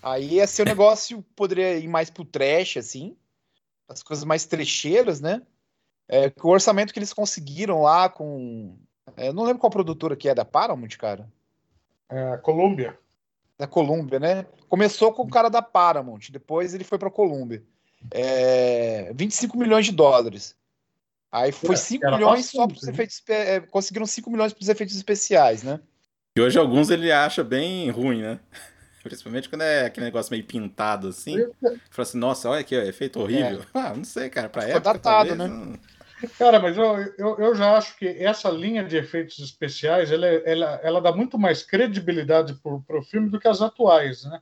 Aí 0.04 0.36
ia 0.36 0.46
ser 0.46 0.62
um 0.62 0.66
negócio, 0.66 1.25
poderia 1.36 1.75
ir 1.80 1.88
mais 1.88 2.12
pro 2.12 2.24
trash, 2.24 2.77
assim, 2.77 3.16
as 3.88 4.03
coisas 4.03 4.25
mais 4.25 4.46
trecheiras, 4.46 5.22
né? 5.22 5.41
É, 6.08 6.29
que 6.29 6.46
o 6.46 6.50
orçamento 6.50 6.94
que 6.94 7.00
eles 7.00 7.13
conseguiram 7.13 7.82
lá 7.82 8.10
com. 8.10 8.77
é, 9.15 9.32
não 9.34 9.44
lembro 9.44 9.60
qual 9.60 9.70
produtora 9.70 10.15
que 10.15 10.29
é 10.29 10.36
da 10.36 10.46
Paramount, 10.46 10.89
cara. 10.98 11.27
É, 12.10 12.38
Colômbia. 12.38 12.98
Da 13.58 13.67
Columbia, 13.67 14.20
né? 14.20 14.46
Começou 14.70 15.12
com 15.12 15.24
o 15.24 15.29
cara 15.29 15.50
da 15.50 15.62
Paramount, 15.62 16.29
depois 16.29 16.74
ele 16.74 16.84
foi 16.84 16.98
pra 16.98 17.10
Columbia. 17.10 17.63
É, 18.12 19.12
25 19.13 19.58
milhões 19.58 19.86
de 19.86 19.91
dólares. 19.91 20.56
Aí 21.32 21.51
foi 21.51 21.75
É, 21.75 21.77
5 21.77 22.06
era 22.06 22.15
milhões 22.15 22.46
só 22.46 22.65
bastante, 22.65 22.74
pros 22.74 22.88
né? 22.88 22.94
efeitos. 22.94 23.24
é, 23.27 23.60
conseguiram 23.60 24.06
5 24.06 24.29
milhões 24.29 24.53
pros 24.53 24.70
efeitos 24.70 24.96
especiais, 24.96 25.63
né? 25.63 25.79
E 26.38 26.41
hoje 26.41 26.58
alguns 26.58 26.89
ele 26.89 27.12
acha 27.12 27.44
bem 27.44 27.89
ruim, 27.89 28.22
né? 28.22 28.39
Principalmente 29.07 29.49
quando 29.49 29.61
é 29.61 29.85
aquele 29.85 30.05
negócio 30.05 30.31
meio 30.31 30.43
pintado 30.45 31.07
assim. 31.09 31.37
Fala 31.61 31.79
assim, 31.99 32.17
nossa, 32.17 32.49
olha 32.49 32.61
aqui, 32.61 32.77
ó, 32.77 32.81
efeito 32.81 33.19
horrível. 33.19 33.61
Ah, 33.73 33.93
não 33.95 34.03
sei, 34.03 34.29
cara, 34.29 34.49
pra 34.49 34.63
É. 34.63 34.65
Ficou 34.67 34.77
época 34.77 34.93
datado, 34.93 35.29
talvez, 35.29 35.37
né? 35.37 35.47
não- 35.47 35.79
Cara, 36.39 36.59
mas 36.59 36.75
eu, 36.75 36.83
eu, 37.19 37.37
eu 37.37 37.55
já 37.55 37.77
acho 37.77 37.95
que 37.95 38.07
essa 38.07 38.49
linha 38.49 38.83
de 38.83 38.97
efeitos 38.97 39.37
especiais 39.37 40.11
ela, 40.11 40.25
é- 40.25 40.41
ela, 40.51 40.79
ela 40.83 40.99
dá 41.01 41.11
muito 41.11 41.37
mais 41.37 41.61
credibilidade 41.61 42.55
para 42.55 42.97
o 42.97 43.03
filme 43.03 43.29
do 43.29 43.39
que 43.39 43.47
as 43.47 43.61
atuais, 43.61 44.23
né? 44.25 44.41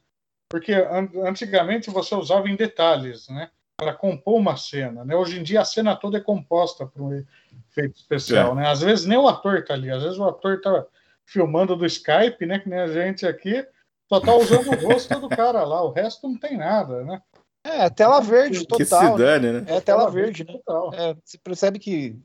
Porque 0.50 0.72
an- 0.72 1.10
antigamente 1.27 1.89
você 1.89 2.15
usava 2.15 2.48
em 2.48 2.55
detalhes, 2.55 3.27
né? 3.27 3.50
Para 3.77 3.93
compor 3.93 4.39
uma 4.39 4.55
cena, 4.55 5.03
né? 5.03 5.17
Hoje 5.17 5.38
em 5.38 5.43
dia 5.43 5.60
a 5.60 5.65
cena 5.65 5.98
toda 5.98 6.17
é 6.17 6.22
composta 6.22 6.86
por 6.86 7.01
um 7.01 7.25
efeito 7.69 7.98
especial, 8.00 8.53
É. 8.53 8.55
né? 8.55 8.69
Às 8.69 8.79
vezes 8.79 9.05
nem 9.05 9.17
o 9.17 9.27
ator 9.27 9.62
tá 9.65 9.74
ali, 9.74 9.91
às 9.91 10.01
vezes 10.01 10.17
o 10.17 10.24
ator 10.24 10.62
tá 10.62 10.86
filmando 11.25 11.75
do 11.75 11.86
Skype, 11.86 12.45
né? 12.45 12.57
Que 12.60 12.69
nem 12.69 12.79
a 12.79 12.88
gente 12.88 13.27
aqui, 13.27 13.67
só 14.08 14.20
tá 14.20 14.36
usando 14.36 14.70
o 14.72 14.88
rosto 14.88 15.20
do 15.20 15.30
cara 15.30 15.64
lá, 15.64 15.84
o 15.84 15.92
resto 15.92 16.28
não 16.28 16.38
tem 16.38 16.58
nada, 16.58 17.04
né? 17.04 17.22
É, 17.66 17.90
tela 17.90 18.22
verde 18.22 18.66
Que 18.66 18.86
se 18.86 18.92
total. 18.92 19.18
dane, 19.18 19.52
né? 19.52 19.66
É 19.68 19.82
tela 19.82 20.10
verde, 20.10 20.44
né? 20.44 20.54
Total. 20.66 20.94
É, 20.94 21.16
você 21.24 21.38
percebe 21.38 21.80
que 21.80 22.16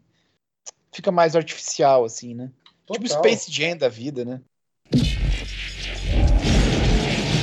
fica 0.93 1.11
mais 1.11 1.35
artificial, 1.35 2.05
assim, 2.05 2.35
né? 2.35 2.51
Tipo 2.91 3.09
total. 3.09 3.19
Space 3.25 3.51
Jam 3.51 3.77
da 3.77 3.89
vida, 3.89 4.25
né? 4.25 4.41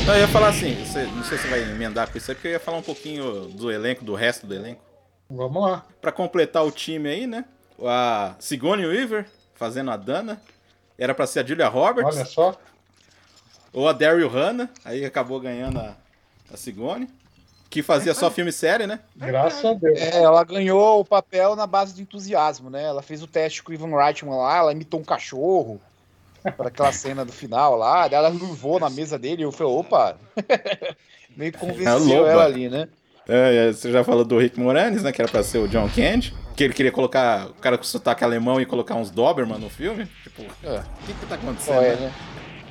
Não, 0.06 0.14
eu 0.14 0.22
ia 0.22 0.28
falar 0.28 0.50
assim, 0.50 0.74
você- 0.86 1.04
não 1.06 1.24
sei 1.24 1.38
se 1.38 1.44
você 1.44 1.50
vai 1.50 1.62
emendar 1.64 2.10
com 2.10 2.18
isso 2.18 2.32
aí, 2.32 2.36
porque 2.36 2.48
eu 2.48 2.52
ia 2.54 2.60
falar 2.60 2.78
um 2.78 2.82
pouquinho 2.84 3.48
do 3.50 3.72
elenco, 3.72 4.06
do 4.06 4.14
resto 4.16 4.46
do 4.48 4.54
elenco. 4.54 4.82
Vamos 5.30 5.62
lá. 5.62 5.86
Pra 6.00 6.12
completar 6.12 6.64
o 6.66 6.72
time 6.72 7.10
aí, 7.10 7.28
né? 7.28 7.44
A 7.84 8.36
Sigourney 8.40 8.86
Weaver 8.86 9.28
fazendo 9.56 9.92
a 9.92 9.98
Dana. 9.98 10.42
Era 10.98 11.14
pra 11.14 11.28
ser 11.28 11.42
a 11.42 11.46
Julia 11.46 11.68
Roberts. 11.68 12.16
Olha 12.16 12.26
só. 12.26 12.56
Ou 13.78 13.88
a 13.88 13.94
Daryl 13.94 14.28
Hannah, 14.28 14.68
aí 14.84 15.06
acabou 15.06 15.40
ganhando 15.40 15.78
a, 15.80 15.96
a 16.52 16.58
Sigourney. 16.58 17.08
Que 17.70 17.84
fazia 17.84 18.14
só 18.16 18.32
filme 18.32 18.50
e 18.50 18.54
série, 18.54 18.88
né? 18.88 19.02
Graças 19.16 19.64
a 19.64 19.74
Deus. 19.74 20.00
É, 20.00 20.24
ela 20.24 20.44
ganhou 20.44 21.00
o 21.02 21.06
papel 21.06 21.56
na 21.56 21.68
base 21.68 21.94
do 21.94 22.02
entusiasmo, 22.02 22.72
né? 22.72 22.84
Ela 22.86 23.04
fez 23.04 23.22
o 23.22 23.28
teste 23.28 23.62
com 23.62 23.72
o 23.72 23.76
Ivan 23.76 23.96
Reitman 23.96 24.36
lá, 24.36 24.58
ela 24.58 24.72
imitou 24.72 25.00
um 25.00 25.04
cachorro 25.04 25.80
para 26.56 26.70
aquela 26.70 26.92
cena 26.92 27.24
do 27.24 27.32
final 27.32 27.76
lá, 27.76 28.08
ela 28.12 28.30
luvou 28.30 28.80
na 28.80 28.90
mesa 28.90 29.20
dele 29.20 29.42
e 29.42 29.46
eu 29.46 29.52
falei, 29.52 29.74
opa! 29.74 30.18
Meio 31.38 31.50
É 31.50 31.52
convenceu 31.52 32.00
loba. 32.20 32.30
ela 32.32 32.46
ali, 32.46 32.70
né? 32.70 32.88
É, 33.30 33.68
é, 33.68 33.74
você 33.74 33.92
já 33.92 34.04
falou 34.04 34.24
do 34.26 34.40
Rick 34.40 34.60
Moranis, 34.60 35.04
né? 35.04 35.12
Que 35.12 35.22
era 35.22 35.30
pra 35.30 35.44
ser 35.44 35.60
o 35.60 35.68
John 35.68 35.88
Candy. 35.94 36.34
Que 36.56 36.64
ele 36.64 36.74
queria 36.74 36.92
colocar 36.92 37.48
o 37.50 37.54
cara 37.56 37.78
com 37.78 37.84
sotaque 37.84 38.24
alemão 38.24 38.60
e 38.60 38.66
colocar 38.66 38.96
uns 38.96 39.12
Doberman 39.12 39.60
no 39.60 39.70
filme. 39.70 40.08
Tipo, 40.24 40.42
É. 40.64 40.80
o 40.80 41.06
que 41.06 41.14
que 41.14 41.26
tá 41.28 41.36
acontecendo? 41.36 41.82
é, 41.84 41.96
né? 41.98 42.14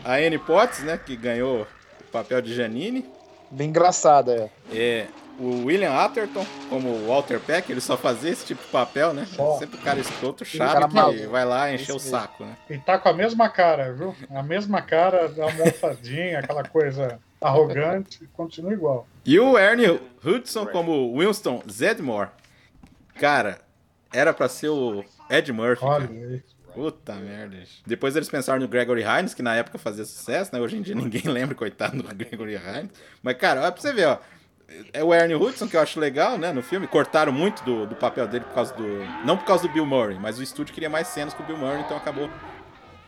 A 0.07 0.15
Annie 0.15 0.39
Potts, 0.39 0.85
né? 0.85 0.97
Que 0.97 1.17
ganhou 1.17 1.63
o 1.63 2.05
papel 2.13 2.41
de 2.41 2.55
Janine. 2.55 3.05
Bem 3.51 3.71
engraçada, 3.71 4.49
é. 4.73 4.77
É, 4.77 5.07
o 5.37 5.65
William 5.65 5.93
Atherton, 5.93 6.47
como 6.71 6.89
o 6.89 7.09
Walter 7.09 7.41
Peck, 7.41 7.69
ele 7.73 7.81
só 7.81 7.97
fazia 7.97 8.31
esse 8.31 8.47
tipo 8.47 8.63
de 8.63 8.69
papel, 8.69 9.13
né? 9.13 9.27
Só. 9.27 9.59
Sempre 9.59 9.81
o 9.81 9.83
cara 9.83 9.99
escroto, 9.99 10.45
cara 10.45 10.81
chato, 10.81 10.89
que 10.89 10.95
maluco. 10.95 11.29
vai 11.29 11.45
lá 11.45 11.73
encher 11.73 11.93
o 11.93 11.99
saco, 11.99 12.45
né? 12.45 12.57
E 12.71 12.79
tá 12.79 13.01
com 13.01 13.09
a 13.09 13.13
mesma 13.13 13.49
cara, 13.49 13.93
viu? 13.93 14.15
A 14.31 14.45
mesma 14.45 14.81
cara, 14.81 15.29
a 15.39 15.43
almofadinha, 15.43 16.39
aquela 16.39 16.63
coisa 16.63 17.19
arrogante, 17.41 18.29
continua 18.33 18.73
igual. 18.73 19.09
E 19.25 19.41
o 19.41 19.59
Ernie 19.59 20.01
Hudson 20.25 20.67
como 20.67 21.19
Winston 21.19 21.65
Zedmore. 21.69 22.31
Cara, 23.19 23.59
era 24.13 24.33
pra 24.33 24.49
ser 24.49 24.69
o 24.69 25.05
Ed 25.29 25.53
Murphy. 25.53 25.85
Olha 25.85 26.07
cara. 26.07 26.19
aí. 26.21 26.43
Puta 26.77 27.15
merda. 27.15 27.57
Depois 27.87 28.15
eles 28.15 28.29
pensaram 28.29 28.61
no 28.61 28.69
Gregory 28.69 29.03
Hines, 29.03 29.33
que 29.35 29.43
na 29.43 29.55
época 29.57 29.79
fazia 29.79 30.05
sucesso, 30.05 30.51
né? 30.55 30.61
Hoje 30.61 30.77
em 30.77 30.83
dia 30.83 30.95
ninguém 30.97 31.23
lembra, 31.25 31.55
coitado 31.55 32.03
do 32.03 32.15
Gregory 32.15 32.55
Hines. 32.57 32.91
Mas, 33.23 33.37
cara, 33.37 33.63
olha 33.63 33.73
pra 33.73 33.81
você 33.81 33.93
ver, 33.93 34.07
ó. 34.07 34.19
É 34.93 35.03
o 35.03 35.15
Ernie 35.15 35.37
Hudson, 35.37 35.69
que 35.69 35.77
eu 35.77 35.81
acho 35.81 35.99
legal, 35.99 36.37
né, 36.37 36.53
no 36.53 36.63
filme. 36.63 36.87
Cortaram 36.87 37.33
muito 37.33 37.63
do, 37.65 37.87
do 37.87 37.95
papel 37.95 38.27
dele 38.29 38.45
por 38.45 38.53
causa 38.55 38.75
do... 38.75 38.85
Não 39.25 39.37
por 39.37 39.47
causa 39.47 39.63
do 39.67 39.73
Bill 39.73 39.87
Murray, 39.87 40.19
mas 40.21 40.39
o 40.39 40.43
estúdio 40.43 40.75
queria 40.75 40.91
mais 40.91 41.07
cenas 41.09 41.33
com 41.33 41.43
o 41.43 41.47
Bill 41.47 41.57
Murray, 41.57 41.81
então 41.83 41.97
acabou 41.97 42.29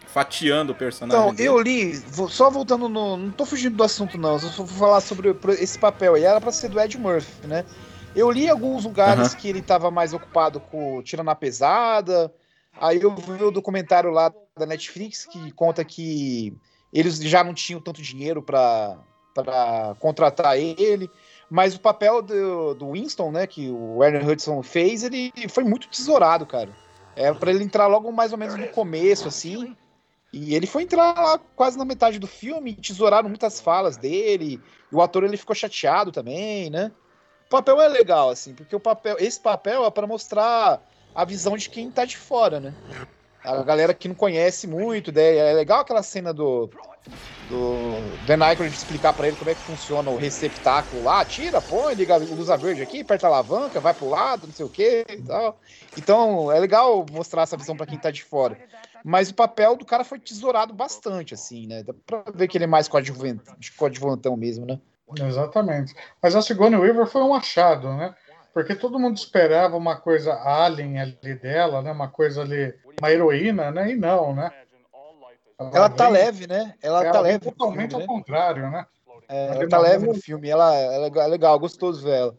fatiando 0.06 0.72
o 0.72 0.75
personagem 0.75 1.20
Então, 1.20 1.34
dele. 1.34 1.48
eu 1.48 1.60
li, 1.60 1.96
só 2.30 2.48
voltando 2.48 2.88
no. 2.88 3.16
Não 3.16 3.30
tô 3.30 3.44
fugindo 3.44 3.76
do 3.76 3.82
assunto, 3.84 4.16
não. 4.16 4.38
Só 4.38 4.48
vou 4.62 4.66
falar 4.66 5.00
sobre 5.00 5.37
esse 5.58 5.78
papel 5.78 6.14
aí. 6.14 6.25
Era 6.25 6.40
pra 6.40 6.50
ser 6.52 6.68
do 6.68 6.80
Ed 6.80 6.96
Murphy, 6.96 7.46
né? 7.46 7.64
Eu 8.16 8.30
li 8.30 8.48
alguns 8.48 8.84
lugares 8.84 9.34
que 9.34 9.48
ele 9.48 9.60
tava 9.60 9.90
mais 9.90 10.12
ocupado 10.14 10.60
com 10.60 11.02
Tirando 11.02 11.28
a 11.28 11.34
Pesada. 11.34 12.32
Aí 12.80 13.00
eu 13.00 13.14
vi 13.14 13.42
o 13.42 13.50
documentário 13.50 14.11
lá 14.11 14.32
da 14.56 14.66
Netflix 14.66 15.26
que 15.26 15.50
conta 15.52 15.85
que 15.85 16.56
eles 16.92 17.18
já 17.18 17.42
não 17.44 17.54
tinham 17.54 17.80
tanto 17.80 18.02
dinheiro 18.02 18.42
pra 18.42 18.97
contratar 19.99 20.56
ele. 20.58 21.11
Mas 21.50 21.75
o 21.75 21.80
papel 21.80 22.20
do, 22.20 22.75
do 22.75 22.92
Winston, 22.92 23.30
né, 23.30 23.47
que 23.47 23.68
o 23.70 23.99
Werner 23.99 24.28
Hudson 24.28 24.62
fez, 24.62 25.02
ele 25.02 25.32
foi 25.49 25.64
muito 25.64 25.88
tesourado, 25.88 26.44
cara. 26.44 26.70
É 27.16 27.32
pra 27.32 27.50
ele 27.50 27.64
entrar 27.64 27.87
logo 27.87 28.12
mais 28.12 28.32
ou 28.32 28.38
menos 28.38 28.54
no 28.54 28.68
começo, 28.68 29.28
assim. 29.28 29.75
E 30.32 30.54
ele 30.54 30.66
foi 30.66 30.82
entrar 30.82 31.14
lá 31.18 31.38
quase 31.56 31.78
na 31.78 31.87
metade 31.87 32.18
do 32.18 32.26
filme, 32.26 32.75
tesouraram 32.75 33.28
muitas 33.28 33.61
falas 33.61 33.97
dele, 33.97 34.61
e 34.92 34.94
o 34.94 35.00
ator 35.00 35.25
ele 35.25 35.38
ficou 35.38 35.56
chateado 35.56 36.12
também, 36.12 36.68
né? 36.68 36.92
O 37.47 37.49
papel 37.49 37.80
é 37.80 37.88
legal, 37.88 38.28
assim, 38.28 38.54
porque 38.54 38.76
o 38.76 38.80
papel, 38.80 39.16
esse 39.18 39.40
papel 39.40 39.87
é 39.87 39.90
para 39.90 40.06
mostrar 40.06 40.82
a 41.18 41.25
visão 41.25 41.56
de 41.56 41.68
quem 41.68 41.90
tá 41.90 42.04
de 42.04 42.16
fora, 42.16 42.60
né? 42.60 42.72
A 43.44 43.60
galera 43.64 43.92
que 43.92 44.06
não 44.06 44.14
conhece 44.14 44.68
muito, 44.68 45.10
né? 45.10 45.37
é 45.37 45.52
legal 45.52 45.80
aquela 45.80 46.02
cena 46.02 46.32
do 46.32 46.70
do 47.48 48.16
Dan 48.26 48.44
Aykroyd 48.44 48.72
explicar 48.72 49.12
pra 49.14 49.26
ele 49.26 49.37
como 49.37 49.50
é 49.50 49.54
que 49.54 49.62
funciona 49.62 50.10
o 50.10 50.16
receptáculo 50.16 51.02
lá, 51.02 51.25
tira, 51.25 51.60
põe, 51.60 51.94
liga 51.94 52.14
a 52.14 52.18
luz 52.18 52.48
verde 52.60 52.82
aqui, 52.82 53.00
aperta 53.00 53.26
a 53.26 53.30
alavanca, 53.30 53.80
vai 53.80 53.94
pro 53.94 54.08
lado, 54.08 54.46
não 54.46 54.54
sei 54.54 54.64
o 54.64 54.68
que 54.68 55.04
e 55.08 55.22
tal. 55.22 55.58
Então, 55.96 56.52
é 56.52 56.60
legal 56.60 57.04
mostrar 57.10 57.42
essa 57.42 57.56
visão 57.56 57.76
pra 57.76 57.87
quem 57.87 57.98
tá 57.98 58.10
de 58.10 58.22
fora. 58.22 58.56
Mas 59.02 59.30
o 59.30 59.34
papel 59.34 59.76
do 59.76 59.84
cara 59.87 60.04
foi 60.04 60.20
tesourado 60.20 60.75
bastante, 60.75 61.32
assim, 61.34 61.66
né? 61.66 61.82
Dá 61.82 61.94
pra 62.06 62.22
ver 62.34 62.46
que 62.48 62.58
ele 62.58 62.64
é 62.64 62.68
mais 62.68 62.87
coadjuvant- 62.87 63.40
coadjuvantão 63.76 64.37
mesmo, 64.37 64.66
né? 64.66 64.78
Exatamente. 65.16 65.94
Mas 66.22 66.37
a 66.37 66.42
Sigourney 66.42 66.78
Weaver 66.78 67.06
foi 67.06 67.22
um 67.22 67.34
achado, 67.34 67.88
né? 67.94 68.14
Porque 68.59 68.75
todo 68.75 68.99
mundo 68.99 69.17
esperava 69.17 69.77
uma 69.77 69.95
coisa 69.95 70.33
alien 70.35 70.99
ali 71.00 71.35
dela, 71.41 71.81
né? 71.81 71.93
Uma 71.93 72.09
coisa 72.09 72.43
ali, 72.43 72.75
uma 73.00 73.09
heroína, 73.09 73.71
né? 73.71 73.93
E 73.93 73.97
não, 73.97 74.35
né? 74.35 74.50
Ela 75.73 75.88
tá 75.88 76.05
vem- 76.05 76.12
leve, 76.15 76.47
né? 76.49 76.75
Ela, 76.83 77.05
ela 77.05 77.12
tá 77.12 77.21
leve. 77.21 77.45
no 77.45 77.53
totalmente 77.53 77.91
filme, 77.91 77.95
ao 77.95 78.00
né? 78.00 78.07
contrário, 78.07 78.69
né? 78.69 78.85
É, 79.29 79.47
Ela 79.47 79.55
ela 79.55 79.69
tá 79.69 79.79
leve 79.79 80.07
no 80.09 80.15
filme. 80.15 80.49
Ela, 80.49 80.75
ela 80.75 81.07
é 81.07 81.27
legal, 81.29 81.57
gostoso 81.57 82.03
ver 82.03 82.15
ela. 82.17 82.35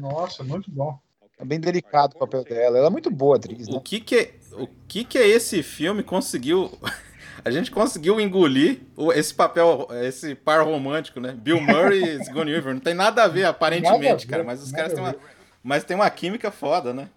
Nossa, 0.00 0.42
muito 0.42 0.68
bom. 0.68 0.98
É 1.38 1.44
bem 1.44 1.60
delicado 1.60 2.14
o 2.16 2.18
papel 2.18 2.42
dela. 2.42 2.78
Ela 2.78 2.88
é 2.88 2.90
muito 2.90 3.08
boa 3.08 3.36
atriz, 3.36 3.68
O 3.68 3.74
né? 3.74 3.80
que 3.84 4.00
que, 4.00 4.34
o 4.54 4.66
que 4.88 5.04
que 5.04 5.18
esse 5.18 5.62
filme 5.62 6.02
conseguiu... 6.02 6.76
A 7.44 7.50
gente 7.52 7.70
conseguiu 7.70 8.20
engolir 8.20 8.80
o- 8.96 9.12
esse 9.12 9.32
papel, 9.32 9.86
esse 10.04 10.34
par 10.34 10.64
romântico, 10.64 11.20
né? 11.20 11.32
Bill 11.32 11.60
Murray 11.60 12.02
e 12.02 12.24
Sigourney 12.24 12.52
Weaver. 12.54 12.74
Não 12.74 12.80
tem 12.80 12.94
nada 12.94 13.24
a 13.24 13.28
ver, 13.28 13.44
aparentemente, 13.44 14.00
Nada 14.02 14.14
a 14.14 14.16
ver, 14.16 14.26
cara. 14.26 14.44
Mas 14.44 14.60
os 14.62 14.70
caras 14.72 14.92
têm 14.92 15.02
uma... 15.02 15.14
Mas 15.62 15.84
tem 15.84 15.94
uma 15.94 16.08
química 16.10 16.50
foda, 16.50 16.92
né? 16.92 17.08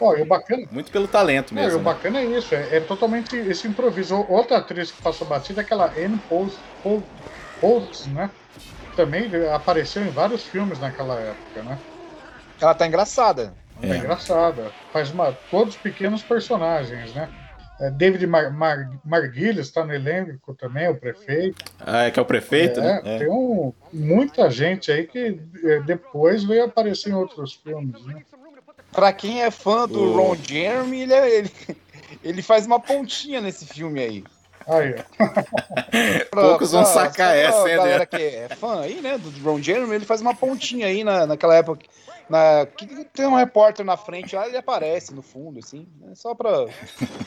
Ó, 0.00 0.16
e 0.16 0.22
o 0.22 0.26
bacana, 0.26 0.66
Muito 0.72 0.90
pelo 0.90 1.06
talento 1.06 1.54
Não, 1.54 1.62
e 1.62 1.64
mesmo. 1.64 1.78
o 1.78 1.82
né? 1.82 1.92
bacana 1.92 2.18
é 2.20 2.24
isso, 2.24 2.54
é, 2.54 2.76
é 2.76 2.80
totalmente 2.80 3.36
esse 3.36 3.68
improviso. 3.68 4.16
Outra 4.28 4.58
atriz 4.58 4.90
que 4.90 5.00
passou 5.00 5.26
batida 5.26 5.60
é 5.60 5.64
aquela 5.64 5.86
Anne 5.96 6.18
Post, 6.28 6.58
Post, 6.82 7.06
Post, 7.60 8.08
né? 8.10 8.28
Também 8.96 9.30
apareceu 9.52 10.02
em 10.04 10.10
vários 10.10 10.42
filmes 10.44 10.80
naquela 10.80 11.14
época, 11.20 11.62
né? 11.62 11.78
Ela 12.60 12.74
tá 12.74 12.86
engraçada. 12.86 13.54
É, 13.82 13.88
É. 13.90 13.96
engraçada. 13.98 14.72
Faz 14.92 15.10
uma, 15.10 15.32
todos 15.50 15.76
pequenos 15.76 16.22
personagens, 16.22 17.14
né? 17.14 17.28
É, 17.80 17.90
David 17.90 18.26
Mar, 18.26 18.52
Mar, 18.52 18.88
Marguilis 19.04 19.66
está 19.66 19.84
no 19.84 19.92
elenco 19.92 20.54
também, 20.54 20.88
o 20.88 20.94
prefeito. 20.94 21.64
Ah, 21.80 22.04
é 22.04 22.10
que 22.10 22.18
é 22.18 22.22
o 22.22 22.26
prefeito, 22.26 22.78
É, 22.80 22.82
né? 22.82 23.00
É. 23.04 23.18
Tem 23.18 23.28
um, 23.28 23.72
muita 23.92 24.48
gente 24.50 24.92
aí 24.92 25.06
que 25.06 25.40
é, 25.64 25.80
depois 25.80 26.44
veio 26.44 26.64
aparecer 26.64 27.10
em 27.10 27.14
outros 27.14 27.54
filmes, 27.54 28.04
né? 28.06 28.22
Pra 28.92 29.12
quem 29.12 29.42
é 29.42 29.50
fã 29.50 29.88
do 29.88 30.00
O- 30.00 30.16
Ron 30.16 30.36
Jeremy, 30.36 31.00
ele, 31.02 31.12
é- 31.14 31.38
ele, 31.38 31.50
ele 32.22 32.42
faz 32.42 32.64
uma 32.64 32.78
pontinha 32.78 33.40
nesse 33.40 33.66
filme 33.66 34.00
aí. 34.00 34.24
Aí, 34.68 34.94
ó. 34.94 35.04
Pra- 36.30 36.42
Poucos 36.42 36.70
vão 36.72 36.84
pra- 36.84 36.92
sacar 36.92 37.30
pra 37.32 37.36
essa, 37.36 37.68
hein, 37.68 37.76
galera 37.76 37.98
né? 37.98 38.06
que 38.06 38.16
é 38.22 38.48
fã 38.56 38.80
aí, 38.82 39.00
né, 39.00 39.18
do 39.18 39.30
Ron 39.42 39.60
Jeremy, 39.60 39.94
ele 39.96 40.06
faz 40.06 40.20
uma 40.20 40.34
pontinha 40.34 40.86
aí 40.86 41.02
na, 41.02 41.26
naquela 41.26 41.56
época. 41.56 41.84
Na, 42.28 42.66
tem 43.12 43.26
um 43.26 43.34
repórter 43.34 43.84
na 43.84 43.96
frente 43.96 44.34
lá, 44.34 44.46
ele 44.46 44.56
aparece 44.56 45.14
no 45.14 45.22
fundo, 45.22 45.58
assim. 45.58 45.86
É 46.10 46.14
só 46.14 46.34
pra. 46.34 46.50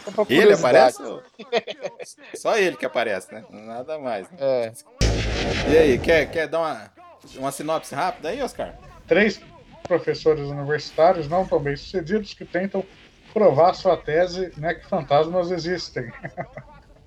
Só 0.04 0.12
pra 0.12 0.26
Ele 0.34 0.54
aparece? 0.54 1.04
Só 2.36 2.58
ele 2.58 2.76
que 2.76 2.86
aparece, 2.86 3.34
né? 3.34 3.46
Nada 3.50 4.00
mais. 4.00 4.30
né? 4.32 4.38
É. 4.40 4.74
E 5.72 5.78
aí, 5.78 6.00
quer, 6.00 6.30
quer 6.32 6.48
dar 6.48 6.60
uma, 6.60 6.92
uma 7.36 7.52
sinopse 7.52 7.94
rápida 7.94 8.30
aí, 8.30 8.42
Oscar? 8.42 8.74
três 9.08 9.42
professores 9.84 10.48
universitários 10.48 11.30
não 11.30 11.48
tão 11.48 11.60
bem 11.60 11.76
sucedidos 11.76 12.34
que 12.34 12.46
tentam 12.46 12.84
provar 13.34 13.74
sua 13.74 13.96
tese 13.96 14.52
né, 14.58 14.74
que 14.74 14.86
fantasmas 14.86 15.50
existem. 15.50 16.12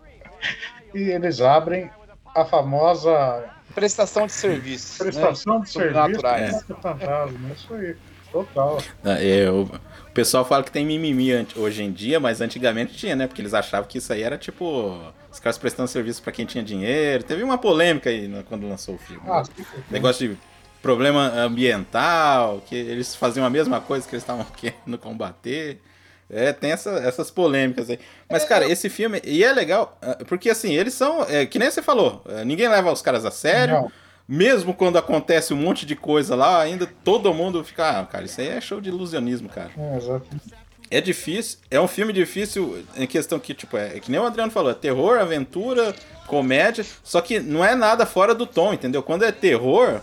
e 0.94 1.02
eles 1.11 1.40
abrem 1.40 1.90
a 2.35 2.44
famosa 2.44 3.50
Prestação 3.74 4.26
de 4.26 4.32
serviço. 4.32 4.98
prestação 4.98 5.58
né? 5.58 5.64
de 5.64 5.70
serviço 5.70 6.66
contra 6.66 6.76
fantasma. 6.76 7.50
Isso 7.54 7.74
aí, 7.74 7.96
total. 8.32 8.82
Ah, 9.04 9.22
é, 9.22 9.50
o, 9.50 9.62
o 9.62 10.12
pessoal 10.12 10.44
fala 10.44 10.64
que 10.64 10.72
tem 10.72 10.84
mimimi 10.84 11.30
hoje 11.56 11.82
em 11.82 11.92
dia, 11.92 12.18
mas 12.18 12.40
antigamente 12.40 12.94
tinha, 12.96 13.14
né? 13.14 13.26
Porque 13.26 13.40
eles 13.40 13.54
achavam 13.54 13.88
que 13.88 13.98
isso 13.98 14.12
aí 14.12 14.22
era 14.22 14.36
tipo. 14.36 14.98
Os 15.30 15.38
caras 15.38 15.56
prestando 15.56 15.88
serviço 15.88 16.20
pra 16.22 16.32
quem 16.32 16.44
tinha 16.44 16.64
dinheiro. 16.64 17.22
Teve 17.22 17.42
uma 17.44 17.56
polêmica 17.56 18.10
aí 18.10 18.26
né, 18.26 18.42
quando 18.48 18.68
lançou 18.68 18.96
o 18.96 18.98
filme. 18.98 19.22
Ah, 19.26 19.42
né? 19.56 19.64
Negócio 19.88 20.28
de 20.28 20.36
problema 20.82 21.28
ambiental, 21.28 22.62
que 22.66 22.74
eles 22.74 23.14
faziam 23.14 23.46
a 23.46 23.50
mesma 23.50 23.80
coisa 23.80 24.08
que 24.08 24.14
eles 24.14 24.22
estavam 24.22 24.44
querendo 24.56 24.98
combater. 24.98 25.80
É, 26.32 26.52
tem 26.52 26.72
essa- 26.72 26.99
essas 26.99 27.30
polêmicas 27.30 27.90
aí. 27.90 27.99
Mas, 28.30 28.44
cara, 28.44 28.68
esse 28.70 28.88
filme. 28.88 29.20
E 29.25 29.42
é 29.42 29.52
legal, 29.52 29.99
ah, 30.00 30.18
porque 30.28 30.49
assim, 30.50 30.72
eles 30.75 30.94
são. 30.94 31.22
é, 31.28 31.44
que 31.46 31.59
nem 31.59 31.70
você 31.70 31.83
falou, 31.83 32.22
é, 32.28 32.44
ninguém 32.44 32.68
leva 32.68 32.92
os 32.92 33.02
caras 33.02 33.24
a 33.24 33.31
sério. 33.31 33.74
Não. 33.74 33.92
Mesmo 34.28 34.72
quando 34.72 34.96
acontece 34.96 35.52
um 35.52 35.57
monte 35.57 35.85
de 35.85 35.96
coisa 35.96 36.37
lá, 36.37 36.61
ainda 36.62 36.87
todo 37.05 37.35
mundo 37.35 37.64
fica. 37.64 37.98
Ah, 38.00 38.07
cara, 38.07 38.24
isso 38.26 38.40
aí 38.40 38.46
é 38.48 38.61
show 38.61 38.81
de 38.81 38.88
ilusionismo, 38.88 39.48
cara. 39.48 39.70
É, 39.76 39.96
exato. 39.96 40.26
É 40.88 41.00
difícil, 41.00 41.59
é 41.70 41.81
um 41.81 41.87
filme 41.88 42.12
difícil 42.12 42.85
em 42.96 43.07
questão 43.07 43.38
que, 43.38 43.55
tipo, 43.55 43.76
é, 43.76 43.96
é 43.96 44.00
que 44.00 44.11
nem 44.11 44.20
o 44.20 44.26
Adriano 44.26 44.50
falou, 44.52 44.70
é 44.70 44.74
terror, 44.74 45.18
aventura, 45.18 45.94
comédia, 46.26 46.85
só 47.05 47.20
que 47.20 47.38
não 47.40 47.64
é 47.64 47.74
nada 47.76 48.05
fora 48.07 48.35
do 48.35 48.44
tom, 48.46 48.72
entendeu? 48.72 49.00
Quando 49.02 49.24
é 49.24 49.31
terror, 49.33 50.00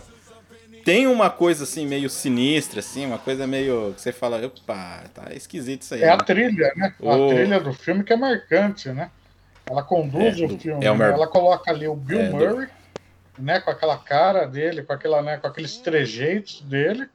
tem 0.88 1.06
uma 1.06 1.28
coisa 1.28 1.64
assim 1.64 1.86
meio 1.86 2.08
sinistra, 2.08 2.80
assim, 2.80 3.04
uma 3.04 3.18
coisa 3.18 3.46
meio 3.46 3.92
que 3.92 4.00
você 4.00 4.10
fala, 4.10 4.38
opa, 4.46 5.04
tá 5.12 5.34
esquisito 5.34 5.82
isso 5.82 5.92
aí. 5.92 6.02
É 6.02 6.06
né? 6.06 6.12
a 6.12 6.16
trilha, 6.16 6.72
né? 6.74 6.94
A 7.02 7.14
O- 7.14 7.28
trilha 7.28 7.60
do 7.60 7.74
filme 7.74 8.02
que 8.02 8.10
é 8.10 8.16
marcante, 8.16 8.88
né? 8.88 9.10
Ela 9.66 9.82
conduz 9.82 10.40
É, 10.40 10.44
o 10.46 10.48
do- 10.48 10.58
filme. 10.58 10.82
é 10.82 10.94
né? 10.94 11.10
Ela 11.10 11.26
coloca 11.26 11.70
ali 11.70 11.86
o 11.86 11.94
Bill 11.94 12.20
É, 12.20 12.28
do- 12.30 12.36
Murray, 12.38 12.68
né? 13.38 13.60
Com 13.60 13.70
aquela 13.70 13.98
cara 13.98 14.46
dele, 14.46 14.82
com, 14.82 14.94
aquela, 14.94 15.20
né, 15.20 15.36
com 15.36 15.46
aqueles 15.46 15.76
trejeitos 15.76 16.62
dele, 16.62 17.06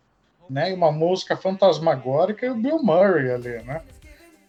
né? 0.47 0.69
E 0.69 0.73
uma 0.75 0.91
música 0.91 1.35
fantasmagórica 1.35 2.45
e 2.45 2.49
o 2.51 2.55
Bill 2.55 2.77
Murray 2.83 3.31
ali, 3.31 3.63
né? 3.63 3.81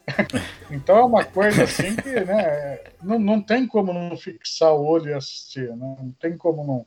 então 0.71 0.99
é 0.99 1.03
uma 1.03 1.25
coisa 1.25 1.65
assim 1.65 1.97
que, 1.97 2.11
né? 2.11 2.79
Não, 3.03 3.19
não 3.19 3.41
tem 3.41 3.67
como 3.67 3.91
não 3.91 4.15
fixar 4.19 4.75
o 4.75 4.85
olho 4.85 5.09
e 5.09 5.15
assistir, 5.15 5.71
né? 5.71 5.97
Não 5.99 6.15
tem 6.21 6.37
como 6.37 6.63
não, 6.63 6.87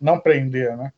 não 0.00 0.18
prender, 0.18 0.76
né? 0.76 0.92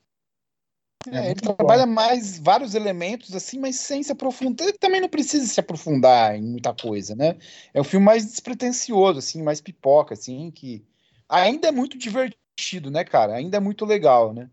É, 1.06 1.30
ele 1.30 1.40
muito 1.42 1.44
bom. 1.44 1.54
trabalha 1.54 1.86
mais 1.86 2.38
vários 2.38 2.74
elementos 2.74 3.34
assim, 3.34 3.58
mas 3.58 3.76
sem 3.76 4.02
se 4.02 4.12
aprofundar. 4.12 4.66
Ele 4.66 4.78
também 4.78 5.00
não 5.00 5.08
precisa 5.08 5.46
se 5.46 5.60
aprofundar 5.60 6.36
em 6.36 6.42
muita 6.42 6.74
coisa, 6.74 7.14
né? 7.14 7.36
É 7.72 7.80
um 7.80 7.84
filme 7.84 8.04
mais 8.04 8.24
despretensioso, 8.26 9.18
assim, 9.18 9.42
mais 9.42 9.60
pipoca, 9.60 10.14
assim, 10.14 10.50
que 10.50 10.84
ainda 11.28 11.68
é 11.68 11.72
muito 11.72 11.96
divertido, 11.96 12.90
né, 12.90 13.04
cara? 13.04 13.36
Ainda 13.36 13.56
é 13.56 13.60
muito 13.60 13.84
legal, 13.84 14.32
né? 14.34 14.50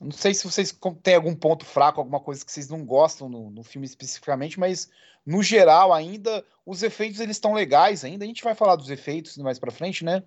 Não 0.00 0.12
sei 0.12 0.32
se 0.32 0.44
vocês 0.44 0.76
têm 1.02 1.16
algum 1.16 1.34
ponto 1.34 1.64
fraco, 1.64 2.00
alguma 2.00 2.20
coisa 2.20 2.44
que 2.44 2.52
vocês 2.52 2.68
não 2.68 2.84
gostam 2.84 3.28
no, 3.28 3.50
no 3.50 3.64
filme 3.64 3.84
especificamente, 3.86 4.58
mas 4.58 4.88
no 5.26 5.42
geral 5.42 5.92
ainda 5.92 6.44
os 6.64 6.82
efeitos 6.82 7.20
eles 7.20 7.36
estão 7.36 7.52
legais 7.52 8.04
ainda. 8.04 8.24
A 8.24 8.28
gente 8.28 8.44
vai 8.44 8.54
falar 8.54 8.76
dos 8.76 8.90
efeitos 8.90 9.36
mais 9.38 9.58
pra 9.58 9.72
frente, 9.72 10.04
né? 10.04 10.22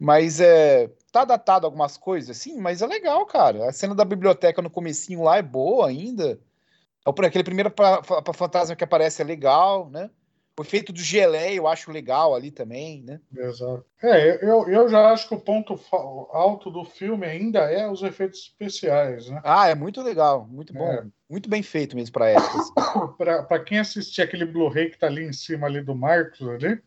Mas 0.00 0.40
é. 0.40 0.90
Tá 1.12 1.24
datado 1.24 1.66
algumas 1.66 1.96
coisas, 1.96 2.36
assim, 2.36 2.56
mas 2.60 2.80
é 2.82 2.86
legal, 2.86 3.26
cara. 3.26 3.68
A 3.68 3.72
cena 3.72 3.96
da 3.96 4.04
biblioteca 4.04 4.62
no 4.62 4.70
comecinho 4.70 5.22
lá 5.24 5.38
é 5.38 5.42
boa 5.42 5.88
ainda. 5.88 6.38
É 7.04 7.26
aquele 7.26 7.42
primeiro 7.42 7.72
fa- 7.76 8.00
pa- 8.00 8.32
fantasma 8.32 8.76
que 8.76 8.84
aparece 8.84 9.20
é 9.20 9.24
legal, 9.24 9.90
né? 9.90 10.08
O 10.58 10.62
efeito 10.62 10.92
do 10.92 11.00
geleia 11.00 11.54
eu 11.54 11.66
acho 11.66 11.90
legal 11.90 12.34
ali 12.34 12.50
também, 12.52 13.02
né? 13.02 13.20
Exato. 13.34 13.84
É, 14.02 14.44
eu, 14.44 14.68
eu 14.68 14.88
já 14.88 15.10
acho 15.10 15.26
que 15.28 15.34
o 15.34 15.40
ponto 15.40 15.78
alto 16.30 16.70
do 16.70 16.84
filme 16.84 17.26
ainda 17.26 17.60
é 17.60 17.90
os 17.90 18.02
efeitos 18.02 18.40
especiais, 18.40 19.28
né? 19.28 19.40
Ah, 19.42 19.68
é 19.68 19.74
muito 19.74 20.00
legal, 20.02 20.46
muito 20.46 20.72
bom. 20.72 20.92
É. 20.92 21.04
Muito 21.28 21.48
bem 21.48 21.62
feito 21.62 21.96
mesmo 21.96 22.12
pra 22.12 22.28
época. 22.28 22.58
assim. 22.58 22.72
Para 23.48 23.64
quem 23.64 23.78
assistir 23.78 24.22
aquele 24.22 24.44
Blu-ray 24.44 24.90
que 24.90 24.98
tá 24.98 25.06
ali 25.06 25.24
em 25.24 25.32
cima 25.32 25.66
ali 25.66 25.80
do 25.80 25.94
Marcos 25.94 26.46
ali, 26.46 26.80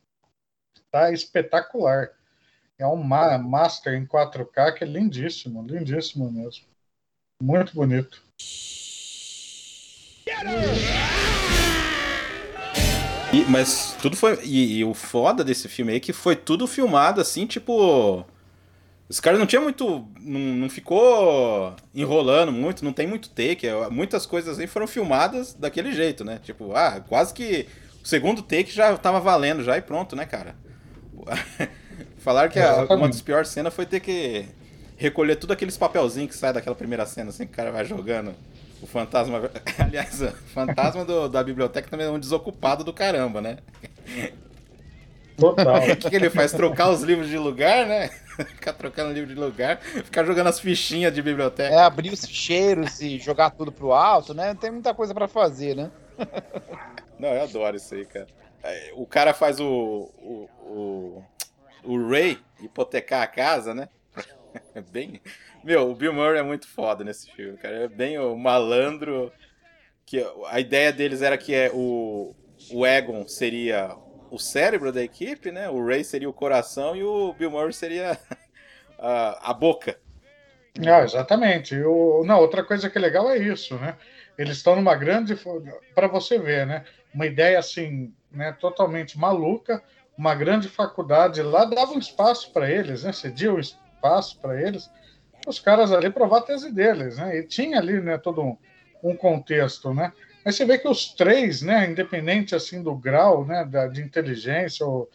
tá 0.91 1.11
espetacular. 1.11 2.11
É 2.83 2.87
um 2.87 3.01
ma- 3.01 3.37
master 3.37 3.93
em 3.93 4.05
4K 4.05 4.73
que 4.73 4.83
é 4.83 4.87
lindíssimo, 4.87 5.65
lindíssimo 5.65 6.29
mesmo. 6.29 6.65
Muito 7.41 7.73
bonito. 7.73 8.21
E- 13.31 13.45
mas 13.47 13.95
tudo 14.01 14.17
foi. 14.17 14.37
E, 14.43 14.79
e 14.79 14.83
o 14.83 14.93
foda 14.93 15.45
desse 15.45 15.69
filme 15.69 15.91
aí 15.93 15.97
é 15.97 16.01
que 16.01 16.11
foi 16.11 16.35
tudo 16.35 16.67
filmado 16.67 17.21
assim, 17.21 17.45
tipo. 17.47 18.25
Os 19.07 19.21
caras 19.21 19.39
não 19.39 19.45
tinha 19.47 19.61
muito. 19.61 20.05
Não, 20.19 20.39
não 20.39 20.69
ficou 20.69 21.73
enrolando 21.95 22.51
muito, 22.51 22.83
não 22.83 22.91
tem 22.91 23.07
muito 23.07 23.29
take. 23.29 23.65
é, 23.65 23.89
Muitas 23.89 24.25
coisas 24.25 24.59
aí 24.59 24.67
foram 24.67 24.87
filmadas 24.87 25.53
daquele 25.53 25.93
jeito, 25.93 26.25
né? 26.25 26.37
Tipo, 26.43 26.75
ah, 26.75 26.99
quase 26.99 27.33
que 27.33 27.65
o 28.03 28.07
segundo 28.07 28.41
take 28.41 28.71
já 28.71 28.97
tava 28.97 29.21
valendo 29.21 29.63
já 29.63 29.77
e 29.77 29.81
pronto, 29.81 30.17
né, 30.17 30.25
cara? 30.25 30.53
Falaram 32.23 32.49
que 32.49 32.59
a- 32.59 32.63
Exatamente. 32.63 32.93
uma 32.93 33.07
das 33.09 33.21
piores 33.21 33.49
cenas 33.49 33.73
foi 33.73 33.85
ter 33.85 33.99
que 33.99 34.45
recolher 34.97 35.35
tudo 35.35 35.51
aqueles 35.53 35.77
papelzinhos 35.77 36.31
que 36.31 36.37
sai 36.37 36.53
daquela 36.53 36.75
primeira 36.75 37.05
cena, 37.05 37.29
assim, 37.29 37.45
que 37.45 37.51
o 37.53 37.55
cara 37.55 37.71
vai 37.71 37.83
jogando. 37.85 38.33
O 38.81 38.87
fantasma. 38.87 39.49
Aliás, 39.79 40.21
o 40.21 40.31
fantasma 40.53 41.03
do- 41.05 41.27
da 41.29 41.43
biblioteca 41.43 41.89
também 41.89 42.05
é 42.05 42.09
um 42.09 42.19
desocupado 42.19 42.83
do 42.83 42.93
caramba, 42.93 43.41
né? 43.41 43.57
Total. 45.37 45.75
O 45.83 45.95
que, 45.97 46.09
que 46.09 46.15
ele 46.15 46.29
faz? 46.29 46.51
Trocar 46.51 46.89
os 46.89 47.01
livros 47.01 47.27
de 47.27 47.37
lugar, 47.37 47.85
né? 47.85 48.09
Ficar 48.55 48.73
trocando 48.73 49.13
livro 49.13 49.31
de 49.33 49.39
lugar, 49.39 49.79
ficar 49.79 50.23
jogando 50.23 50.47
as 50.47 50.59
fichinhas 50.59 51.13
de 51.13 51.21
biblioteca. 51.21 51.73
É 51.73 51.79
abrir 51.83 52.11
os 52.11 52.25
ficheiros 52.25 52.99
e 52.99 53.19
jogar 53.19 53.51
tudo 53.51 53.71
pro 53.71 53.91
alto, 53.93 54.33
né? 54.33 54.47
Não 54.47 54.55
tem 54.55 54.71
muita 54.71 54.91
coisa 54.93 55.13
pra 55.13 55.27
fazer, 55.27 55.75
né? 55.75 55.91
Não, 57.19 57.29
eu 57.29 57.43
adoro 57.43 57.77
isso 57.77 57.93
aí, 57.93 58.05
cara. 58.05 58.25
É, 58.63 58.91
O 58.95 59.05
cara 59.05 59.33
faz 59.35 59.59
o. 59.59 60.09
O, 60.17 60.49
o, 60.65 61.23
o 61.83 62.09
Ray 62.09 62.39
hipotecar 62.61 63.21
a 63.21 63.27
casa, 63.27 63.73
né? 63.73 63.89
Bem. 64.91 65.21
Meu, 65.63 65.89
o 65.89 65.95
Bill 65.95 66.13
Murray 66.13 66.39
é 66.39 66.43
muito 66.43 66.67
foda 66.67 67.03
nesse 67.03 67.31
filme, 67.31 67.57
cara. 67.57 67.83
É 67.83 67.87
bem 67.87 68.19
o 68.19 68.35
malandro. 68.35 69.31
que 70.05 70.25
a 70.47 70.59
ideia 70.59 70.91
deles 70.91 71.21
era 71.21 71.37
que 71.37 71.55
é 71.55 71.71
o, 71.73 72.35
o 72.71 72.85
Egon 72.85 73.25
seria 73.27 73.95
o 74.29 74.37
cérebro 74.37 74.91
da 74.91 75.01
equipe, 75.01 75.51
né? 75.51 75.69
O 75.69 75.85
Ray 75.85 76.03
seria 76.03 76.29
o 76.29 76.33
coração 76.33 76.95
e 76.95 77.03
o 77.03 77.33
Bill 77.33 77.51
Murray 77.51 77.71
seria 77.71 78.17
a, 78.99 79.51
a 79.51 79.53
boca. 79.53 79.97
Ah, 80.85 81.03
exatamente. 81.03 81.75
O, 81.81 82.23
não, 82.25 82.39
outra 82.39 82.63
coisa 82.63 82.89
que 82.89 82.97
é 82.97 83.01
legal 83.01 83.29
é 83.29 83.37
isso, 83.37 83.75
né? 83.75 83.95
Eles 84.37 84.57
estão 84.57 84.75
numa 84.75 84.95
grande. 84.95 85.37
Para 85.93 86.07
você 86.07 86.39
ver, 86.39 86.65
né? 86.65 86.83
Uma 87.13 87.27
ideia 87.27 87.59
assim, 87.59 88.13
né? 88.31 88.51
Totalmente 88.59 89.17
maluca, 89.17 89.83
uma 90.17 90.35
grande 90.35 90.69
faculdade 90.69 91.41
lá 91.41 91.65
dava 91.65 91.93
um 91.93 91.99
espaço 91.99 92.51
para 92.51 92.69
eles, 92.69 93.03
né? 93.03 93.11
Cedia 93.11 93.53
um 93.53 93.59
espaço 93.59 94.39
para 94.39 94.61
eles, 94.61 94.89
os 95.47 95.59
caras 95.59 95.91
ali 95.91 96.09
provar 96.09 96.39
a 96.39 96.41
tese 96.41 96.71
deles, 96.71 97.17
né? 97.17 97.37
E 97.37 97.43
tinha 97.43 97.79
ali, 97.79 97.99
né? 97.99 98.17
Todo 98.17 98.41
um, 98.41 98.57
um 99.03 99.15
contexto, 99.15 99.93
né? 99.93 100.13
Mas 100.45 100.55
você 100.55 100.65
vê 100.65 100.77
que 100.77 100.87
os 100.87 101.13
três, 101.13 101.61
né? 101.61 101.89
Independente 101.89 102.55
assim 102.55 102.81
do 102.81 102.95
grau, 102.95 103.45
né? 103.45 103.65
Da, 103.65 103.87
de 103.87 104.01
inteligência 104.01 104.85
ou, 104.85 105.09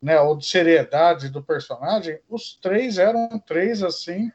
né? 0.00 0.20
Ou 0.20 0.36
de 0.36 0.46
seriedade 0.46 1.28
do 1.28 1.42
personagem, 1.42 2.18
os 2.28 2.56
três 2.60 2.98
eram 2.98 3.28
três 3.46 3.82
assim 3.82 4.30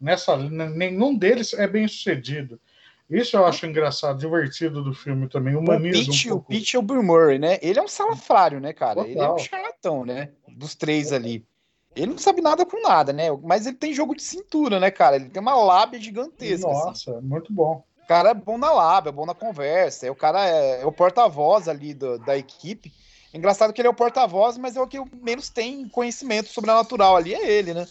nessa 0.00 0.36
nenhum 0.36 1.16
deles 1.16 1.54
é 1.54 1.66
bem 1.66 1.88
sucedido. 1.88 2.60
Isso 3.08 3.36
eu 3.36 3.46
acho 3.46 3.64
engraçado, 3.66 4.18
divertido 4.18 4.82
do 4.82 4.92
filme 4.92 5.28
também. 5.28 5.54
Humaniza 5.54 6.02
o 6.02 6.06
Pete, 6.06 6.26
um 6.26 6.30
pouco. 6.30 6.44
o 6.44 6.48
Pete 6.48 6.76
é 6.76 6.78
o 6.78 6.82
Bill 6.82 7.02
Murray, 7.02 7.38
né? 7.38 7.58
Ele 7.62 7.78
é 7.78 7.82
um 7.82 7.88
salafrário, 7.88 8.60
né, 8.60 8.72
cara? 8.72 8.96
Total. 8.96 9.10
Ele 9.10 9.20
é 9.20 9.30
um 9.30 9.38
charlatão, 9.38 10.04
né? 10.04 10.30
Dos 10.48 10.74
três 10.74 11.12
ali. 11.12 11.46
Ele 11.94 12.10
não 12.10 12.18
sabe 12.18 12.42
nada 12.42 12.66
com 12.66 12.82
nada, 12.82 13.12
né? 13.12 13.24
Mas 13.42 13.66
ele 13.66 13.76
tem 13.76 13.94
jogo 13.94 14.14
de 14.14 14.22
cintura, 14.22 14.80
né, 14.80 14.90
cara? 14.90 15.16
Ele 15.16 15.30
tem 15.30 15.40
uma 15.40 15.54
lábia 15.54 16.00
gigantesca. 16.00 16.66
Nossa, 16.66 17.16
assim. 17.16 17.26
muito 17.26 17.52
bom. 17.52 17.84
O 18.02 18.06
cara 18.06 18.30
é 18.30 18.34
bom 18.34 18.58
na 18.58 18.70
lábia, 18.72 19.10
é 19.10 19.12
bom 19.12 19.24
na 19.24 19.34
conversa. 19.34 20.10
O 20.10 20.14
cara 20.14 20.46
é, 20.46 20.82
é 20.82 20.86
o 20.86 20.92
porta-voz 20.92 21.68
ali 21.68 21.94
do, 21.94 22.18
da 22.18 22.36
equipe. 22.36 22.92
Engraçado 23.36 23.72
que 23.72 23.80
ele 23.80 23.88
é 23.88 23.90
o 23.90 23.94
porta-voz, 23.94 24.56
mas 24.56 24.76
é 24.76 24.80
o 24.80 24.86
que 24.86 24.98
menos 25.22 25.48
tem 25.48 25.88
conhecimento 25.88 26.48
sobrenatural 26.48 27.16
ali, 27.16 27.34
é 27.34 27.50
ele, 27.50 27.74
né? 27.74 27.86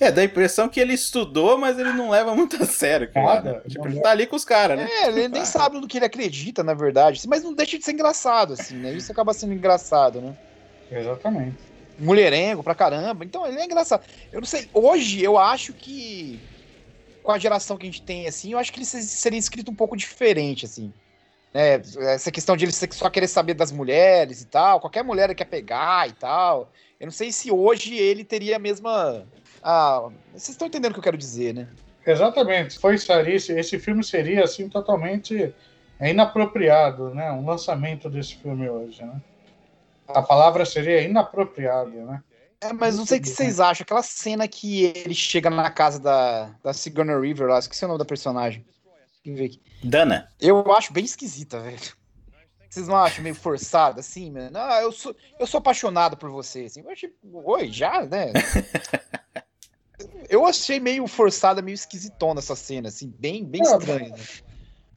É, 0.00 0.10
dá 0.10 0.22
a 0.22 0.24
impressão 0.24 0.68
que 0.68 0.80
ele 0.80 0.94
estudou, 0.94 1.58
mas 1.58 1.78
ele 1.78 1.92
não 1.92 2.10
leva 2.10 2.34
muito 2.34 2.60
a 2.62 2.66
sério. 2.66 3.10
Cara. 3.12 3.62
Tipo, 3.68 3.86
ele 3.86 4.00
tá 4.00 4.10
ali 4.10 4.26
com 4.26 4.36
os 4.36 4.44
caras, 4.44 4.78
né? 4.78 4.88
É, 4.90 5.08
ele 5.08 5.28
nem 5.28 5.44
sabe 5.44 5.78
no 5.78 5.86
que 5.86 5.98
ele 5.98 6.06
acredita, 6.06 6.64
na 6.64 6.74
verdade. 6.74 7.20
Mas 7.28 7.42
não 7.42 7.52
deixa 7.52 7.78
de 7.78 7.84
ser 7.84 7.92
engraçado, 7.92 8.54
assim, 8.54 8.76
né? 8.76 8.92
Isso 8.92 9.12
acaba 9.12 9.32
sendo 9.32 9.52
engraçado, 9.52 10.20
né? 10.20 10.36
Exatamente. 10.90 11.56
Mulherengo 11.98 12.62
pra 12.62 12.74
caramba. 12.74 13.24
Então, 13.24 13.46
ele 13.46 13.58
é 13.58 13.64
engraçado. 13.64 14.04
Eu 14.32 14.40
não 14.40 14.46
sei, 14.46 14.68
hoje 14.72 15.22
eu 15.22 15.38
acho 15.38 15.72
que 15.72 16.40
com 17.22 17.32
a 17.32 17.38
geração 17.38 17.76
que 17.76 17.86
a 17.86 17.90
gente 17.90 18.02
tem, 18.02 18.26
assim, 18.26 18.52
eu 18.52 18.58
acho 18.58 18.72
que 18.72 18.78
ele 18.78 18.86
seria 18.86 19.38
escrito 19.38 19.70
um 19.70 19.74
pouco 19.74 19.96
diferente, 19.96 20.64
assim 20.64 20.92
né, 21.52 21.82
essa 22.12 22.30
questão 22.30 22.56
de 22.56 22.64
ele 22.64 22.72
só 22.72 23.08
querer 23.08 23.28
saber 23.28 23.54
das 23.54 23.72
mulheres 23.72 24.42
e 24.42 24.46
tal, 24.46 24.80
qualquer 24.80 25.02
mulher 25.02 25.24
ele 25.24 25.34
quer 25.34 25.46
pegar 25.46 26.08
e 26.08 26.12
tal. 26.12 26.70
Eu 26.98 27.06
não 27.06 27.12
sei 27.12 27.32
se 27.32 27.50
hoje 27.50 27.96
ele 27.96 28.24
teria 28.24 28.56
a 28.56 28.58
mesma. 28.58 29.26
Ah, 29.62 30.08
vocês 30.32 30.50
estão 30.50 30.68
entendendo 30.68 30.92
o 30.92 30.94
que 30.94 31.00
eu 31.00 31.04
quero 31.04 31.18
dizer, 31.18 31.54
né? 31.54 31.68
Exatamente. 32.06 32.78
Foi 32.78 32.94
esse, 32.94 33.52
esse 33.52 33.78
filme 33.78 34.04
seria 34.04 34.44
assim 34.44 34.68
totalmente 34.68 35.52
inapropriado, 36.00 37.14
né? 37.14 37.32
Um 37.32 37.44
lançamento 37.44 38.08
desse 38.08 38.36
filme 38.36 38.68
hoje, 38.68 39.02
né? 39.02 39.20
A 40.08 40.22
palavra 40.22 40.64
seria 40.64 41.02
inapropriado, 41.02 41.90
né? 41.90 42.22
É, 42.60 42.72
mas 42.72 42.96
não 42.96 43.04
sei 43.04 43.18
o 43.18 43.22
que 43.22 43.28
vocês 43.28 43.60
acham. 43.60 43.82
Aquela 43.82 44.02
cena 44.02 44.48
que 44.48 44.84
ele 44.84 45.14
chega 45.14 45.50
na 45.50 45.70
casa 45.70 45.98
da, 45.98 46.54
da 46.62 46.72
Sigourney 46.72 47.18
River 47.18 47.48
lá, 47.48 47.58
esqueci 47.58 47.84
o 47.84 47.88
nome 47.88 47.98
da 47.98 48.04
personagem. 48.04 48.64
ver 49.24 49.44
aqui. 49.44 49.60
Dana. 49.82 50.28
Eu 50.40 50.72
acho 50.72 50.92
bem 50.92 51.04
esquisita, 51.04 51.60
velho. 51.60 51.78
Vocês 52.68 52.88
não 52.88 52.96
acham 52.96 53.22
meio 53.22 53.34
forçada 53.34 54.00
assim, 54.00 54.30
mano? 54.30 54.58
Ah, 54.58 54.82
eu 54.82 54.92
sou, 54.92 55.16
eu 55.38 55.46
sou 55.46 55.58
apaixonado 55.58 56.16
por 56.16 56.30
você. 56.30 56.64
Assim. 56.64 56.82
Eu 56.82 56.90
achei, 56.90 57.10
oi, 57.32 57.72
já, 57.72 58.04
né? 58.04 58.32
eu 60.28 60.44
achei 60.44 60.78
meio 60.78 61.06
forçada, 61.06 61.62
meio 61.62 61.74
esquisitona 61.74 62.40
essa 62.40 62.54
cena, 62.54 62.88
assim, 62.88 63.08
bem, 63.18 63.44
bem 63.44 63.62
é, 63.62 63.64
estranha. 63.64 64.10
Né? 64.10 64.24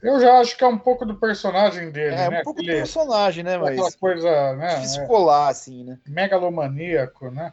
Eu 0.02 0.20
já 0.20 0.40
acho 0.40 0.56
que 0.56 0.64
é 0.64 0.66
um 0.66 0.78
pouco 0.78 1.06
do 1.06 1.14
personagem 1.14 1.90
dele, 1.90 2.14
é, 2.14 2.28
né? 2.28 2.40
um 2.40 2.42
pouco 2.42 2.60
Aquele, 2.60 2.74
do 2.74 2.78
personagem, 2.78 3.44
né? 3.44 3.56
Mas 3.56 3.70
aquela 3.70 3.92
coisa, 3.92 4.56
né? 4.56 4.74
Difícil 4.76 5.06
colar, 5.06 5.48
assim, 5.48 5.84
né? 5.84 5.98
Megalomaníaco, 6.06 7.30
né? 7.30 7.52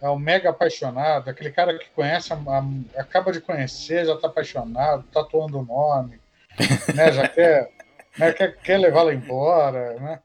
É 0.00 0.08
um 0.08 0.18
mega 0.18 0.48
apaixonado, 0.48 1.28
aquele 1.28 1.50
cara 1.50 1.78
que 1.78 1.90
conhece, 1.90 2.32
a, 2.32 2.36
a, 2.36 3.00
acaba 3.00 3.30
de 3.30 3.42
conhecer, 3.42 4.06
já 4.06 4.16
tá 4.16 4.28
apaixonado, 4.28 5.04
tatuando 5.12 5.58
o 5.58 5.64
nome 5.64 6.18
né? 6.94 7.12
Já 7.12 7.28
quer, 7.28 7.70
né? 8.18 8.32
quer, 8.32 8.56
quer 8.58 8.78
levá-la 8.78 9.14
embora, 9.14 9.94
né? 10.00 10.20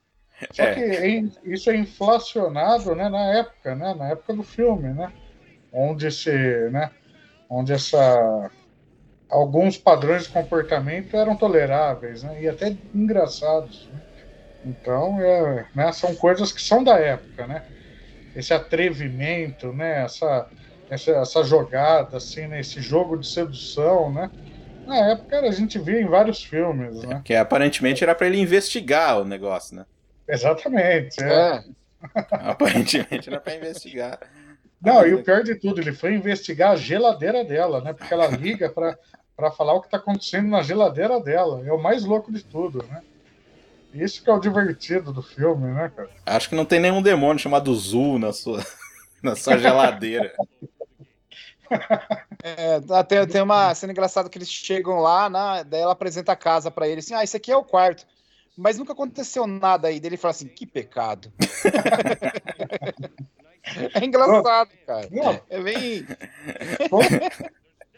Só 0.52 0.64
é. 0.64 0.74
que 0.74 0.82
é 0.82 1.24
isso 1.46 1.70
é 1.70 1.76
inflacionado, 1.76 2.94
né, 2.94 3.08
na 3.08 3.24
época, 3.38 3.74
né, 3.74 3.94
na 3.94 4.10
época 4.10 4.34
do 4.34 4.44
filme, 4.44 4.90
né, 4.94 5.12
onde 5.72 6.12
se, 6.12 6.32
né, 6.72 6.92
onde 7.50 7.72
essa 7.72 8.52
alguns 9.30 9.78
padrões 9.78 10.24
de 10.24 10.30
comportamento 10.30 11.16
eram 11.16 11.36
toleráveis, 11.36 12.24
né, 12.24 12.42
e 12.42 12.48
até 12.48 12.76
engraçados. 12.94 13.90
Né? 13.92 14.02
Então, 14.66 15.20
é, 15.22 15.66
né, 15.74 15.92
são 15.92 16.16
coisas 16.16 16.52
que 16.52 16.62
são 16.62 16.84
da 16.84 16.98
época, 16.98 17.46
né? 17.46 17.64
Esse 18.36 18.54
atrevimento, 18.54 19.72
né, 19.72 20.04
essa, 20.04 20.48
essa, 20.90 21.12
essa 21.12 21.44
jogada, 21.44 22.18
assim, 22.18 22.48
né, 22.48 22.60
esse 22.60 22.82
jogo 22.82 23.18
de 23.18 23.28
sedução, 23.28 24.12
né? 24.12 24.30
Na 24.86 24.98
época 25.12 25.40
a 25.40 25.52
gente 25.52 25.80
via 25.80 26.02
em 26.02 26.08
vários 26.08 26.44
filmes, 26.44 27.04
né? 27.04 27.22
Que 27.24 27.36
aparentemente 27.36 28.04
era 28.04 28.14
para 28.14 28.28
ele 28.28 28.40
investigar 28.40 29.20
o 29.20 29.26
negócio, 29.26 29.76
né? 29.76 29.86
Exatamente. 30.28 31.22
É. 31.24 31.28
é. 31.28 31.64
aparentemente 32.50 33.30
era 33.30 33.40
para 33.40 33.56
investigar. 33.56 34.20
Não, 34.82 35.06
e 35.06 35.14
o 35.14 35.24
pior 35.24 35.44
de 35.44 35.56
tudo, 35.56 35.82
ele 35.82 35.94
foi 35.94 36.14
investigar 36.14 36.72
a 36.72 36.76
geladeira 36.76 37.44
dela, 37.44 37.82
né? 37.82 37.94
Porque 37.94 38.14
ela 38.14 38.28
liga 38.28 38.70
para 38.70 39.52
falar 39.52 39.74
o 39.74 39.82
que 39.82 39.88
está 39.88 39.98
acontecendo 39.98 40.48
na 40.48 40.62
geladeira 40.62 41.20
dela. 41.20 41.66
É 41.66 41.72
o 41.72 41.82
mais 41.82 42.06
louco 42.06 42.32
de 42.32 42.44
tudo, 42.44 42.84
né? 42.88 43.02
Isso 43.94 44.22
que 44.22 44.30
é 44.30 44.34
o 44.34 44.40
divertido 44.40 45.14
do 45.14 45.24
filme, 45.24 45.74
né, 45.74 45.92
cara? 45.96 46.10
Acho 46.26 46.50
que 46.50 46.56
não 46.56 46.66
tem 46.66 46.80
nenhum 46.80 47.02
demônio 47.02 47.42
chamado 47.42 47.74
Zul 47.74 48.20
na 48.20 48.34
sua, 48.34 48.64
na 49.24 49.36
sua 49.36 49.58
geladeira. 49.58 50.34
É, 52.48 52.80
até 52.94 53.26
tem 53.26 53.42
uma 53.42 53.74
cena 53.74 53.92
engraçada 53.92 54.30
que 54.30 54.38
eles 54.38 54.52
chegam 54.52 55.00
lá, 55.00 55.28
né, 55.28 55.64
daí 55.64 55.82
ela 55.82 55.94
apresenta 55.94 56.32
a 56.32 56.36
casa 56.36 56.70
para 56.70 56.88
ele 56.88 57.00
assim: 57.00 57.16
ah, 57.16 57.24
esse 57.24 57.36
aqui 57.36 57.52
é 57.52 57.58
o 57.58 57.64
quarto. 57.64 58.06
Mas 58.56 58.78
nunca 58.78 58.94
aconteceu 58.94 59.48
nada 59.48 59.88
aí. 59.88 60.00
dele 60.00 60.16
fala 60.16 60.30
assim: 60.30 60.48
que 60.48 60.68
pecado. 60.68 61.34
é 64.00 64.06
engraçado, 64.06 64.70
cara. 64.86 65.10
É 65.50 65.60
bem. 65.60 66.06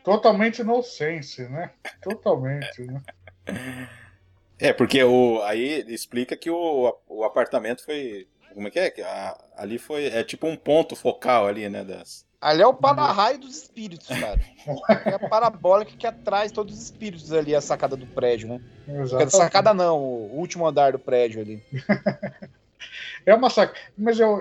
Totalmente 0.02 0.60
inocente, 0.60 1.42
né? 1.42 1.72
Totalmente, 2.02 2.84
né? 2.84 3.02
É, 4.58 4.72
porque 4.72 5.04
o, 5.04 5.42
aí 5.44 5.84
explica 5.90 6.38
que 6.38 6.50
o, 6.50 6.98
o 7.06 7.26
apartamento 7.26 7.84
foi. 7.84 8.30
Como 8.54 8.68
é 8.68 8.72
que 8.72 8.80
é? 8.80 9.36
ali 9.56 9.78
foi. 9.78 10.06
É 10.06 10.24
tipo 10.24 10.48
um 10.48 10.56
ponto 10.56 10.96
focal 10.96 11.48
ali, 11.48 11.68
né? 11.70 11.84
Das, 11.84 12.28
Ali 12.40 12.62
é 12.62 12.68
o 12.68 12.74
para-raio 12.74 13.40
dos 13.40 13.58
espíritos, 13.58 14.08
cara. 14.08 14.40
É 15.06 15.16
a 15.16 15.20
parabólica 15.20 15.92
que 15.98 16.06
atrai 16.06 16.50
todos 16.50 16.76
os 16.78 16.84
espíritos 16.84 17.34
ali, 17.34 17.56
a 17.56 17.62
sacada 17.62 17.96
do 17.96 18.06
prédio, 18.06 18.48
né? 18.48 18.62
Exatamente. 18.88 19.36
Sacada 19.36 19.74
não, 19.74 19.98
o 19.98 20.38
último 20.38 20.68
andar 20.68 20.92
do 20.92 21.00
prédio 21.00 21.42
ali. 21.42 21.64
é 23.26 23.34
uma 23.34 23.50
sacada. 23.50 23.80
Mas 23.98 24.20
eu, 24.20 24.40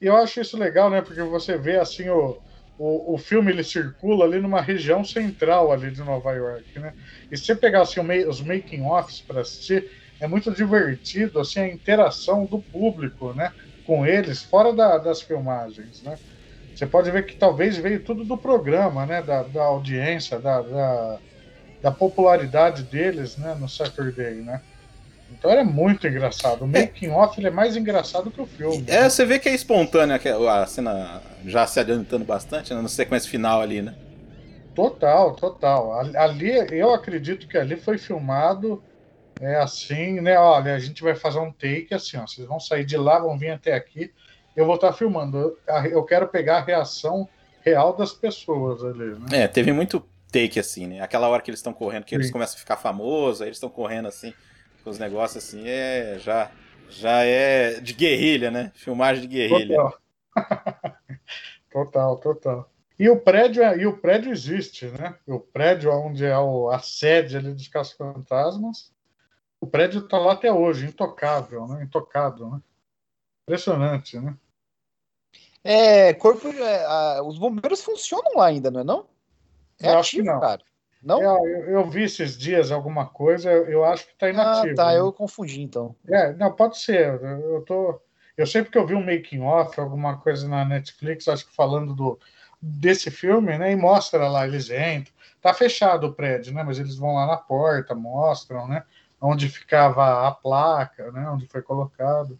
eu 0.00 0.16
acho 0.16 0.40
isso 0.40 0.56
legal, 0.56 0.88
né? 0.88 1.02
Porque 1.02 1.20
você 1.22 1.58
vê 1.58 1.78
assim 1.78 2.08
o, 2.10 2.38
o, 2.78 3.14
o 3.14 3.18
filme 3.18 3.50
ele 3.50 3.64
circula 3.64 4.24
ali 4.24 4.38
numa 4.38 4.60
região 4.60 5.04
central 5.04 5.72
ali 5.72 5.90
de 5.90 6.02
Nova 6.02 6.32
York, 6.32 6.78
né? 6.78 6.94
E 7.28 7.36
se 7.36 7.44
você 7.44 7.56
pegar 7.56 7.82
assim, 7.82 8.00
os 8.24 8.40
making 8.40 8.82
offs 8.82 9.20
para 9.20 9.40
assistir, 9.40 9.90
é 10.22 10.28
muito 10.28 10.52
divertido 10.52 11.40
assim 11.40 11.58
a 11.58 11.68
interação 11.68 12.44
do 12.44 12.60
público, 12.60 13.34
né? 13.34 13.52
Com 13.84 14.06
eles 14.06 14.40
fora 14.40 14.72
da, 14.72 14.96
das 14.96 15.20
filmagens, 15.20 16.00
né? 16.02 16.16
Você 16.72 16.86
pode 16.86 17.10
ver 17.10 17.26
que 17.26 17.34
talvez 17.34 17.76
veio 17.76 18.04
tudo 18.04 18.24
do 18.24 18.38
programa, 18.38 19.04
né? 19.04 19.20
Da, 19.20 19.42
da 19.42 19.64
audiência, 19.64 20.38
da, 20.38 20.62
da, 20.62 21.18
da, 21.82 21.90
popularidade 21.90 22.84
deles, 22.84 23.36
né? 23.36 23.56
No 23.58 23.68
Saturday, 23.68 24.34
né? 24.36 24.60
Então 25.32 25.50
era 25.50 25.64
muito 25.64 26.06
engraçado. 26.06 26.62
O 26.62 26.76
é. 26.76 26.82
making 26.82 27.10
off 27.10 27.40
ele 27.40 27.48
é 27.48 27.50
mais 27.50 27.76
engraçado 27.76 28.30
que 28.30 28.40
o 28.40 28.46
filme. 28.46 28.84
É, 28.86 29.00
né? 29.00 29.10
você 29.10 29.24
vê 29.24 29.40
que 29.40 29.48
é 29.48 29.54
espontânea 29.54 30.20
a 30.48 30.66
cena 30.66 31.20
já 31.44 31.66
se 31.66 31.80
adiantando 31.80 32.24
bastante, 32.24 32.72
né? 32.72 32.80
Na 32.80 32.88
sequência 32.88 33.28
final 33.28 33.60
ali, 33.60 33.82
né? 33.82 33.92
Total, 34.72 35.34
total. 35.34 35.98
Ali, 36.14 36.52
eu 36.70 36.94
acredito 36.94 37.48
que 37.48 37.58
ali 37.58 37.74
foi 37.74 37.98
filmado 37.98 38.80
é 39.42 39.56
assim, 39.56 40.20
né? 40.20 40.38
Olha, 40.38 40.74
a 40.74 40.78
gente 40.78 41.02
vai 41.02 41.14
fazer 41.14 41.38
um 41.38 41.52
take 41.52 41.92
assim, 41.92 42.16
ó. 42.16 42.26
Vocês 42.26 42.46
vão 42.46 42.60
sair 42.60 42.84
de 42.84 42.96
lá, 42.96 43.18
vão 43.18 43.38
vir 43.38 43.50
até 43.50 43.74
aqui 43.74 44.12
eu 44.54 44.66
vou 44.66 44.74
estar 44.74 44.92
filmando. 44.92 45.58
Eu 45.90 46.04
quero 46.04 46.28
pegar 46.28 46.58
a 46.58 46.64
reação 46.64 47.28
real 47.62 47.96
das 47.96 48.12
pessoas 48.12 48.84
ali, 48.84 49.18
né? 49.18 49.42
É, 49.44 49.48
teve 49.48 49.72
muito 49.72 50.04
take 50.30 50.58
assim, 50.58 50.86
né? 50.86 51.00
Aquela 51.00 51.28
hora 51.28 51.42
que 51.42 51.50
eles 51.50 51.60
estão 51.60 51.72
correndo, 51.72 52.04
que 52.04 52.10
Sim. 52.10 52.16
eles 52.16 52.30
começam 52.30 52.56
a 52.56 52.58
ficar 52.58 52.76
famosos, 52.76 53.40
aí 53.40 53.48
eles 53.48 53.56
estão 53.56 53.70
correndo 53.70 54.08
assim. 54.08 54.32
os 54.84 54.98
negócios 54.98 55.42
assim, 55.44 55.68
é 55.68 56.16
já, 56.18 56.50
já 56.88 57.22
é 57.22 57.80
de 57.80 57.92
guerrilha, 57.94 58.50
né? 58.50 58.72
Filmagem 58.74 59.22
de 59.22 59.28
guerrilha. 59.28 59.76
Total. 59.76 59.98
total, 61.70 62.16
total. 62.18 62.72
E 62.98 63.08
o 63.08 63.18
prédio, 63.18 63.62
é- 63.62 63.78
e 63.78 63.86
o 63.86 63.96
prédio 63.96 64.30
existe, 64.30 64.86
né? 64.86 65.14
O 65.26 65.40
prédio 65.40 65.90
onde 65.92 66.24
é 66.24 66.38
o, 66.38 66.70
a 66.70 66.78
sede 66.78 67.36
ali 67.36 67.52
dos 67.52 67.68
Caça-Fantasmas, 67.68 68.92
o 69.62 69.66
prédio 69.68 70.00
está 70.00 70.18
lá 70.18 70.32
até 70.32 70.52
hoje, 70.52 70.86
intocável, 70.86 71.68
né? 71.68 71.84
Intocado, 71.84 72.50
né? 72.50 72.60
Impressionante, 73.44 74.18
né? 74.18 74.36
É, 75.62 76.12
corpo. 76.14 76.48
é, 76.48 76.84
a- 76.84 77.22
os 77.22 77.38
bombeiros 77.38 77.80
funcionam 77.80 78.32
lá 78.34 78.46
ainda, 78.46 78.72
não 78.72 78.80
é 78.80 78.84
não? 78.84 79.06
É 79.80 79.92
Eu 79.92 79.98
acho 80.00 80.10
que 80.10 80.16
ativo, 80.16 80.34
não. 80.34 80.40
cara. 80.40 80.62
Não? 81.00 81.22
É, 81.22 81.24
eu, 81.24 81.64
eu 81.70 81.90
vi 81.90 82.02
esses 82.02 82.36
dias 82.36 82.72
alguma 82.72 83.06
coisa, 83.06 83.52
eu, 83.52 83.84
acho 83.84 84.04
que 84.04 84.12
está 84.12 84.26
ah, 84.26 84.30
inativo. 84.30 84.74
tá. 84.74 84.86
né? 84.88 84.98
Eu 84.98 85.12
confundi 85.12 85.62
então. 85.62 85.94
É, 86.08 86.32
não, 86.32 86.52
pode 86.52 86.78
ser. 86.78 87.20
Eu, 87.22 87.54
eu 87.54 87.62
tô. 87.62 88.00
Eu 88.36 88.46
sei 88.48 88.64
porque 88.64 88.78
eu 88.78 88.86
vi 88.86 88.94
um 88.96 89.04
making 89.04 89.42
off, 89.42 89.78
alguma 89.80 90.18
coisa 90.18 90.48
na 90.48 90.64
Netflix, 90.64 91.28
acho 91.28 91.46
que 91.46 91.54
falando 91.54 91.94
do 91.94 92.18
desse 92.60 93.12
filme, 93.12 93.56
né? 93.58 93.70
E 93.70 93.76
mostra 93.76 94.28
lá, 94.28 94.44
eles 94.44 94.70
entram. 94.70 95.14
Tá 95.40 95.54
fechado 95.54 96.08
o 96.08 96.12
prédio, 96.12 96.52
né? 96.52 96.64
Mas 96.64 96.80
eles 96.80 96.96
vão 96.96 97.14
lá 97.14 97.26
na 97.26 97.36
porta, 97.36 97.94
mostram, 97.94 98.66
né? 98.66 98.84
Onde 99.24 99.48
ficava 99.48 100.26
a 100.26 100.32
placa, 100.32 101.12
né? 101.12 101.30
Onde 101.30 101.46
foi 101.46 101.62
colocado. 101.62 102.38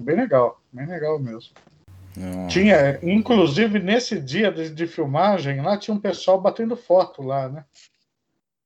Bem 0.00 0.16
legal, 0.16 0.60
bem 0.72 0.84
legal 0.84 1.20
mesmo. 1.20 1.54
Não. 2.16 2.48
Tinha, 2.48 2.98
inclusive 3.02 3.78
nesse 3.78 4.20
dia 4.20 4.50
de, 4.50 4.70
de 4.70 4.86
filmagem, 4.88 5.62
lá 5.62 5.78
tinha 5.78 5.94
um 5.94 6.00
pessoal 6.00 6.40
batendo 6.40 6.76
foto 6.76 7.22
lá, 7.22 7.48
né? 7.48 7.64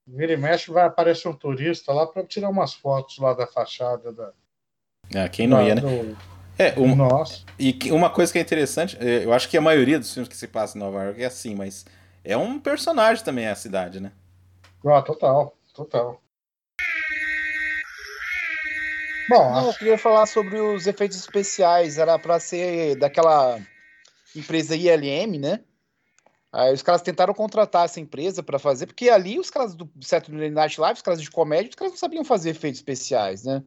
Vira 0.07 0.33
e 0.33 0.37
mexe, 0.37 0.71
vai 0.71 0.85
aparecer 0.87 1.29
um 1.29 1.35
turista 1.35 1.93
lá 1.93 2.07
para 2.07 2.25
tirar 2.25 2.49
umas 2.49 2.73
fotos 2.73 3.19
lá 3.19 3.35
da 3.35 3.47
fachada 3.47 4.11
da. 4.13 4.33
Ah, 5.15 5.29
quem 5.29 5.47
não 5.47 5.61
ia, 5.63 5.75
né? 5.75 5.81
do- 5.83 6.17
É, 6.59 6.79
um- 6.79 6.95
Nossa. 6.97 7.45
e 7.59 7.77
uma 7.93 8.11
coisa 8.11 8.33
que 8.33 8.39
é 8.39 8.43
interessante, 8.43 8.97
é, 9.01 9.25
eu 9.25 9.33
acho 9.33 9.49
que 9.49 9.57
a 9.57 9.61
maioria 9.61 9.99
dos 9.99 10.13
filmes 10.13 10.29
que 10.29 10.37
se 10.37 10.49
passa 10.49 10.77
em 10.77 10.81
Nova 10.81 11.05
York 11.05 11.23
é 11.23 11.27
assim, 11.27 11.55
mas 11.55 11.85
é 12.25 12.37
um 12.37 12.59
personagem 12.59 13.25
também 13.25 13.47
a 13.49 13.55
cidade, 13.55 14.01
né? 14.01 14.13
Ah, 14.87 15.01
total, 15.03 15.57
total. 15.75 16.21
Bom, 19.31 19.53
Não, 19.53 19.69
eu 19.69 19.75
queria 19.75 19.97
falar 19.97 20.27
sobre 20.27 20.59
os 20.59 20.89
efeitos 20.89 21.17
especiais. 21.17 21.99
Era 21.99 22.19
pra 22.19 22.41
ser 22.41 22.97
daquela 22.97 23.61
empresa 24.35 24.75
ILM, 24.75 25.39
né? 25.39 25.61
Aí 26.53 26.75
os 26.75 26.83
caras 26.83 27.01
tentaram 27.01 27.33
contratar 27.33 27.85
essa 27.85 28.01
empresa 28.01 28.43
pra 28.43 28.59
fazer, 28.59 28.87
porque 28.87 29.09
ali 29.09 29.39
os 29.39 29.49
caras 29.49 29.73
do 29.77 29.89
Saturday 30.01 30.51
Night 30.51 30.81
Live, 30.81 30.97
os 30.97 31.03
caras 31.03 31.23
de 31.23 31.31
comédia, 31.31 31.69
os 31.69 31.77
caras 31.77 31.93
não 31.93 31.99
sabiam 31.99 32.25
fazer 32.25 32.51
efeitos 32.51 32.81
especiais, 32.81 33.45
né? 33.45 33.63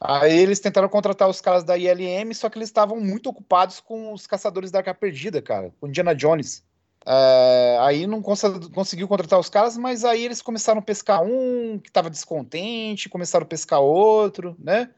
Aí 0.00 0.38
eles 0.38 0.60
tentaram 0.60 0.88
contratar 0.88 1.28
os 1.28 1.40
caras 1.40 1.64
da 1.64 1.76
ILM, 1.76 2.32
só 2.32 2.48
que 2.48 2.56
eles 2.56 2.68
estavam 2.68 3.00
muito 3.00 3.28
ocupados 3.28 3.80
com 3.80 4.12
os 4.12 4.28
Caçadores 4.28 4.70
da 4.70 4.78
Arca 4.78 4.94
Perdida, 4.94 5.42
cara, 5.42 5.74
com 5.80 5.88
Indiana 5.88 6.14
Jones. 6.14 6.64
É, 7.06 7.78
aí 7.80 8.06
não 8.06 8.20
cons- 8.22 8.42
conseguiu 8.74 9.08
contratar 9.08 9.38
os 9.38 9.48
caras, 9.48 9.76
mas 9.76 10.04
aí 10.04 10.24
eles 10.24 10.42
começaram 10.42 10.80
a 10.80 10.82
pescar 10.82 11.22
um 11.22 11.78
que 11.78 11.88
estava 11.88 12.10
descontente, 12.10 13.08
começaram 13.08 13.44
a 13.44 13.48
pescar 13.48 13.80
outro, 13.80 14.56
né? 14.58 14.90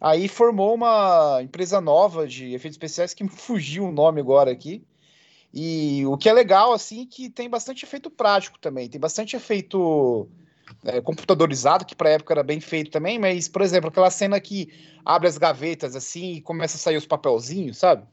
Aí 0.00 0.28
formou 0.28 0.74
uma 0.74 1.40
empresa 1.42 1.80
nova 1.80 2.26
de 2.26 2.54
efeitos 2.54 2.76
especiais 2.76 3.14
que 3.14 3.24
me 3.24 3.30
fugiu 3.30 3.86
o 3.86 3.92
nome 3.92 4.20
agora 4.20 4.50
aqui. 4.52 4.84
E 5.52 6.04
o 6.06 6.16
que 6.18 6.28
é 6.28 6.32
legal, 6.32 6.72
assim, 6.72 7.06
que 7.06 7.30
tem 7.30 7.48
bastante 7.48 7.84
efeito 7.84 8.10
prático 8.10 8.58
também. 8.58 8.88
Tem 8.88 9.00
bastante 9.00 9.36
efeito 9.36 10.28
é, 10.84 11.00
computadorizado, 11.00 11.84
que 11.84 11.94
pra 11.96 12.10
época 12.10 12.34
era 12.34 12.42
bem 12.42 12.60
feito 12.60 12.90
também, 12.90 13.18
mas, 13.18 13.48
por 13.48 13.62
exemplo, 13.62 13.88
aquela 13.90 14.10
cena 14.10 14.40
que 14.40 14.72
abre 15.04 15.28
as 15.28 15.38
gavetas 15.38 15.96
assim 15.96 16.34
e 16.34 16.40
começa 16.42 16.76
a 16.76 16.80
sair 16.80 16.96
os 16.96 17.06
papelzinhos, 17.06 17.78
sabe? 17.78 18.06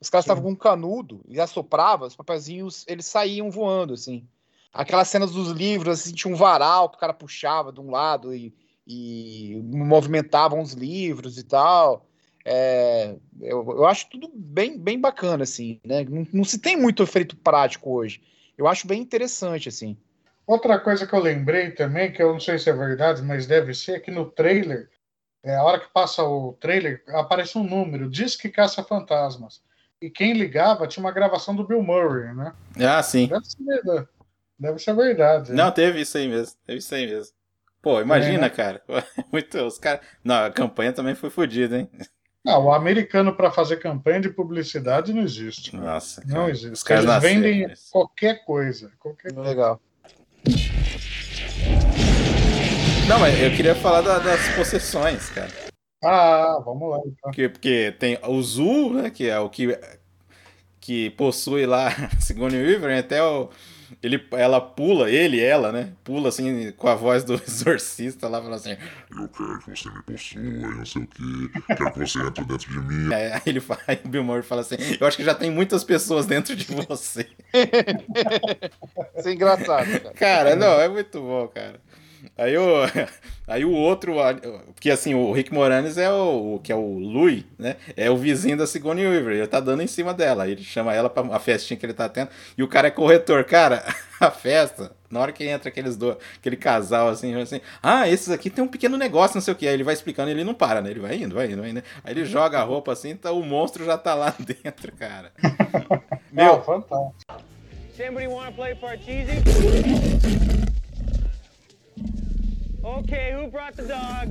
Os 0.00 0.08
caras 0.08 0.24
estavam 0.24 0.42
com 0.42 0.50
um 0.50 0.56
canudo 0.56 1.20
e 1.28 1.40
assoprava, 1.40 2.06
os 2.06 2.16
papelzinhos, 2.16 2.84
eles 2.86 3.06
saíam 3.06 3.50
voando, 3.50 3.94
assim. 3.94 4.26
Aquelas 4.72 5.08
cenas 5.08 5.32
dos 5.32 5.50
livros, 5.50 6.00
assim, 6.00 6.14
tinha 6.14 6.32
um 6.32 6.36
varal 6.36 6.88
que 6.88 6.96
o 6.96 7.00
cara 7.00 7.14
puxava 7.14 7.72
de 7.72 7.80
um 7.80 7.90
lado 7.90 8.34
e, 8.34 8.54
e 8.86 9.60
movimentavam 9.64 10.60
os 10.60 10.72
livros 10.72 11.38
e 11.38 11.42
tal. 11.42 12.06
É, 12.44 13.16
eu, 13.40 13.64
eu 13.70 13.86
acho 13.86 14.08
tudo 14.08 14.30
bem, 14.34 14.78
bem 14.78 15.00
bacana, 15.00 15.42
assim, 15.42 15.80
né? 15.84 16.04
Não, 16.04 16.26
não 16.32 16.44
se 16.44 16.58
tem 16.58 16.76
muito 16.76 17.02
efeito 17.02 17.36
prático 17.36 17.92
hoje. 17.92 18.22
Eu 18.56 18.66
acho 18.68 18.86
bem 18.86 19.00
interessante, 19.02 19.68
assim. 19.68 19.96
outra 20.46 20.78
coisa 20.80 21.06
que 21.06 21.14
eu 21.14 21.20
lembrei 21.20 21.72
também, 21.72 22.12
que 22.12 22.22
eu 22.22 22.32
não 22.32 22.40
sei 22.40 22.58
se 22.58 22.70
é 22.70 22.72
verdade, 22.72 23.22
mas 23.22 23.46
deve 23.46 23.74
ser, 23.74 23.96
é 23.96 24.00
que 24.00 24.10
no 24.10 24.30
trailer, 24.30 24.88
é, 25.42 25.56
a 25.56 25.62
hora 25.62 25.80
que 25.80 25.92
passa 25.92 26.22
o 26.24 26.54
trailer, 26.54 27.02
aparece 27.08 27.58
um 27.58 27.64
número, 27.64 28.08
diz 28.08 28.34
que 28.36 28.48
caça 28.48 28.82
fantasmas. 28.82 29.62
E 30.00 30.08
quem 30.10 30.32
ligava 30.32 30.86
tinha 30.86 31.04
uma 31.04 31.10
gravação 31.12 31.54
do 31.56 31.66
Bill 31.66 31.82
Murray, 31.82 32.32
né? 32.34 32.52
Ah, 32.80 33.02
sim. 33.02 33.26
Deve 33.26 33.44
ser 33.46 33.64
verdade. 33.64 34.08
Deve 34.58 34.78
ser 34.78 34.94
verdade. 34.94 35.50
né? 35.50 35.56
Não, 35.64 35.70
teve 35.72 36.00
isso 36.00 36.16
aí 36.18 36.28
mesmo. 36.28 36.56
Teve 36.66 36.78
isso 36.78 36.94
aí 36.94 37.06
mesmo. 37.06 37.32
Pô, 37.82 38.00
imagina, 38.00 38.38
É, 38.38 38.40
né? 38.42 38.50
cara. 38.50 38.82
Muito, 39.32 39.58
os 39.58 39.78
caras. 39.78 40.00
Não, 40.22 40.44
a 40.46 40.50
campanha 40.50 40.92
também 40.92 41.14
foi 41.14 41.30
fodida, 41.30 41.78
hein? 41.78 41.88
Não, 42.44 42.66
o 42.66 42.72
americano 42.72 43.34
para 43.34 43.50
fazer 43.50 43.78
campanha 43.78 44.20
de 44.20 44.28
publicidade 44.30 45.12
não 45.12 45.22
existe. 45.22 45.74
Nossa. 45.74 46.22
Não 46.26 46.36
cara. 46.42 46.50
existe. 46.50 46.70
Os 46.72 46.82
caras 46.84 47.04
Eles 47.04 47.14
nasceram 47.14 47.40
vendem 47.42 47.72
isso. 47.72 47.90
qualquer 47.90 48.44
coisa. 48.44 48.92
Qualquer 49.00 49.32
coisa. 49.32 49.48
Legal. 49.48 49.80
Não, 53.08 53.18
mas 53.18 53.40
eu 53.40 53.50
queria 53.50 53.74
falar 53.74 54.02
da- 54.02 54.18
das 54.18 54.48
possessões, 54.54 55.28
cara. 55.30 55.48
Ah, 56.02 56.60
vamos 56.64 56.90
lá. 56.90 56.98
Então. 56.98 57.14
Porque, 57.22 57.48
porque 57.48 57.92
tem 57.98 58.18
o 58.26 58.42
Zul, 58.42 58.94
né? 58.94 59.10
Que 59.10 59.28
é 59.28 59.38
o 59.38 59.50
que, 59.50 59.78
que 60.80 61.10
possui 61.10 61.66
lá 61.66 61.90
Sigourney 62.20 62.62
Weaver, 62.62 62.98
até 62.98 63.22
o. 63.22 63.50
Ele, 64.02 64.22
ela 64.32 64.60
pula, 64.60 65.10
ele, 65.10 65.40
ela, 65.40 65.72
né? 65.72 65.92
Pula 66.04 66.28
assim 66.28 66.70
com 66.72 66.88
a 66.88 66.94
voz 66.94 67.24
do 67.24 67.34
exorcista 67.42 68.28
lá, 68.28 68.38
falando 68.38 68.56
assim. 68.56 68.76
Eu 69.18 69.28
quero 69.28 69.58
que 69.60 69.70
você 69.70 69.90
me 69.90 70.02
possua 70.02 70.40
não 70.40 70.84
sei 70.84 71.02
o 71.02 71.06
que. 71.06 71.48
Quero 71.66 71.92
que 71.92 71.98
você 71.98 72.18
entre 72.20 72.44
dentro 72.44 72.70
de 72.70 72.80
mim. 72.80 73.12
Aí 73.12 73.40
ele 73.46 73.60
fala, 73.60 73.80
aí 73.88 73.98
o 74.04 74.08
Bill 74.08 74.22
Murray 74.22 74.42
fala 74.42 74.60
assim: 74.60 74.76
Eu 75.00 75.06
acho 75.06 75.16
que 75.16 75.24
já 75.24 75.34
tem 75.34 75.50
muitas 75.50 75.82
pessoas 75.82 76.26
dentro 76.26 76.54
de 76.54 76.64
você. 76.66 77.28
Isso 79.16 79.28
é 79.28 79.32
engraçado, 79.32 80.00
cara. 80.00 80.14
Cara, 80.14 80.56
não, 80.56 80.80
é 80.80 80.88
muito 80.88 81.20
bom, 81.20 81.48
cara. 81.48 81.80
Aí 82.38 82.56
o, 82.56 82.62
aí 83.48 83.64
o 83.64 83.72
outro, 83.72 84.20
a- 84.20 84.32
porque 84.72 84.90
assim, 84.90 85.12
o 85.14 85.32
Rick 85.32 85.52
Moranis 85.52 85.98
é 85.98 86.08
o, 86.10 86.54
o 86.54 86.60
que 86.60 86.70
é 86.70 86.76
o 86.76 86.98
Louis, 86.98 87.44
né? 87.58 87.74
É 87.96 88.08
o 88.08 88.16
vizinho 88.16 88.56
da 88.56 88.64
Sigourney 88.66 89.04
Weaver, 89.06 89.34
ele 89.38 89.46
tá 89.48 89.58
dando 89.58 89.82
em 89.82 89.88
cima 89.88 90.14
dela. 90.14 90.46
Ele 90.48 90.62
chama 90.62 90.94
ela 90.94 91.10
pra 91.10 91.22
uma 91.24 91.40
festinha 91.40 91.76
que 91.76 91.84
ele 91.84 91.92
tá 91.92 92.08
tendo, 92.08 92.30
e 92.56 92.62
o 92.62 92.68
cara 92.68 92.86
é 92.86 92.90
corretor. 92.92 93.42
Cara, 93.44 93.82
a 94.20 94.30
festa, 94.30 94.92
na 95.10 95.18
hora 95.20 95.32
que 95.32 95.44
entra 95.44 95.68
aqueles 95.68 95.96
dois, 95.96 96.16
aquele 96.38 96.56
casal 96.56 97.08
assim, 97.08 97.34
assim, 97.40 97.60
ah, 97.82 98.08
esses 98.08 98.30
aqui 98.30 98.48
tem 98.50 98.62
um 98.62 98.68
pequeno 98.68 98.96
negócio, 98.96 99.34
não 99.34 99.42
sei 99.42 99.52
o 99.52 99.56
que. 99.56 99.66
Aí 99.66 99.74
ele 99.74 99.82
vai 99.84 99.94
explicando 99.94 100.28
e 100.30 100.32
ele 100.32 100.44
não 100.44 100.54
para, 100.54 100.80
né? 100.80 100.90
Ele 100.90 101.00
vai 101.00 101.16
indo, 101.16 101.34
vai 101.34 101.50
indo, 101.50 101.60
vai 101.60 101.70
indo. 101.70 101.82
Aí 102.04 102.12
ele 102.12 102.24
joga 102.24 102.60
a 102.60 102.62
roupa 102.62 102.92
assim, 102.92 103.10
então 103.10 103.36
o 103.38 103.44
monstro 103.44 103.84
já 103.84 103.98
tá 103.98 104.14
lá 104.14 104.32
dentro, 104.38 104.92
cara. 104.92 105.32
Meu, 106.30 106.44
Meu, 106.44 106.62
fantástico. 106.62 107.42
Somebody 107.96 108.28
want 108.28 108.50
to 108.50 108.52
play 108.54 108.76
Parcheesi? 108.76 109.42
Okay, 112.84 113.32
who 113.32 113.48
brought 113.48 113.76
the 113.76 113.82
dog? 113.82 114.28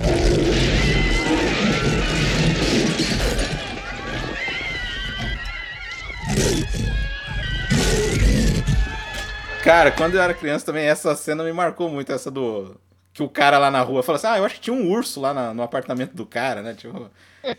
Cara, 9.64 9.92
quando 9.92 10.16
eu 10.16 10.22
era 10.22 10.34
criança 10.34 10.66
também, 10.66 10.86
essa 10.88 11.14
cena 11.16 11.44
me 11.44 11.52
marcou 11.52 11.90
muito, 11.90 12.12
essa 12.12 12.32
do. 12.32 12.76
Que 13.14 13.24
o 13.24 13.28
cara 13.30 13.58
lá 13.58 13.70
na 13.72 13.82
rua 13.82 14.02
fala 14.04 14.18
assim: 14.18 14.28
Ah, 14.28 14.38
eu 14.38 14.46
acho 14.46 14.56
que 14.56 14.62
tinha 14.62 14.76
um 14.76 14.90
urso 14.90 15.20
lá 15.20 15.34
na- 15.34 15.54
no 15.54 15.64
apartamento 15.64 16.14
do 16.14 16.26
cara, 16.26 16.62
né? 16.62 16.74
Tipo, 16.74 17.10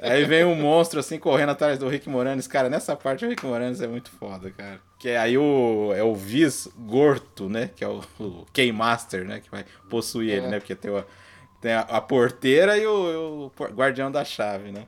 aí 0.01 0.24
vem 0.24 0.44
um 0.44 0.55
monstro 0.55 1.01
assim 1.01 1.18
correndo 1.18 1.51
atrás 1.51 1.79
do 1.79 1.88
Rick 1.88 2.09
Moranis. 2.09 2.46
Cara, 2.46 2.68
nessa 2.68 2.94
parte 2.96 3.24
o 3.24 3.29
Rick 3.29 3.44
Moranis 3.46 3.81
é 3.81 3.87
muito 3.87 4.11
foda, 4.11 4.51
cara. 4.51 4.81
Que 4.98 5.11
é 5.11 5.18
aí 5.18 5.38
o. 5.38 5.92
É 5.94 6.03
o 6.03 6.14
Viz 6.14 6.68
Gorto, 6.77 7.48
né? 7.48 7.70
Que 7.74 7.85
é 7.85 7.88
o, 7.88 8.01
o 8.18 8.46
Keymaster, 8.53 9.24
né? 9.24 9.40
Que 9.40 9.51
vai 9.51 9.64
possuir 9.88 10.31
ele, 10.33 10.46
É. 10.46 10.51
né? 10.51 10.59
Porque 10.59 10.74
tem, 10.74 10.90
o, 10.90 11.05
tem 11.61 11.72
a, 11.72 11.81
a 11.81 12.01
porteira 12.01 12.77
e 12.77 12.87
o, 12.87 13.51
o 13.57 13.64
guardião 13.72 14.11
da 14.11 14.24
chave, 14.24 14.72
né? 14.72 14.85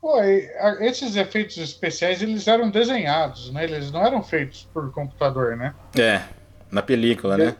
Pô, 0.00 0.22
e, 0.22 0.48
esses 0.80 1.14
efeitos 1.16 1.58
especiais, 1.58 2.22
eles 2.22 2.46
eram 2.48 2.70
desenhados, 2.70 3.52
né? 3.52 3.64
Eles 3.64 3.90
não 3.90 4.06
eram 4.06 4.22
feitos 4.22 4.66
por 4.72 4.90
computador, 4.92 5.56
né? 5.56 5.74
É, 5.98 6.22
na 6.70 6.80
película, 6.80 7.36
né? 7.36 7.54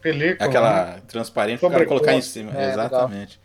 Película. 0.00 0.38
né? 0.38 0.46
Aquela 0.48 1.00
transparente 1.08 1.58
pro 1.58 1.68
cara 1.68 1.80
Sobreposto. 1.82 2.04
colocar 2.06 2.16
em 2.18 2.22
cima. 2.22 2.52
É, 2.58 2.70
Exatamente. 2.70 3.40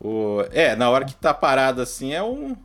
O, 0.00 0.44
é, 0.52 0.76
na 0.76 0.88
hora 0.90 1.04
que 1.04 1.14
tá 1.14 1.34
parado 1.34 1.82
assim 1.82 2.14
é 2.14 2.22
um. 2.22 2.56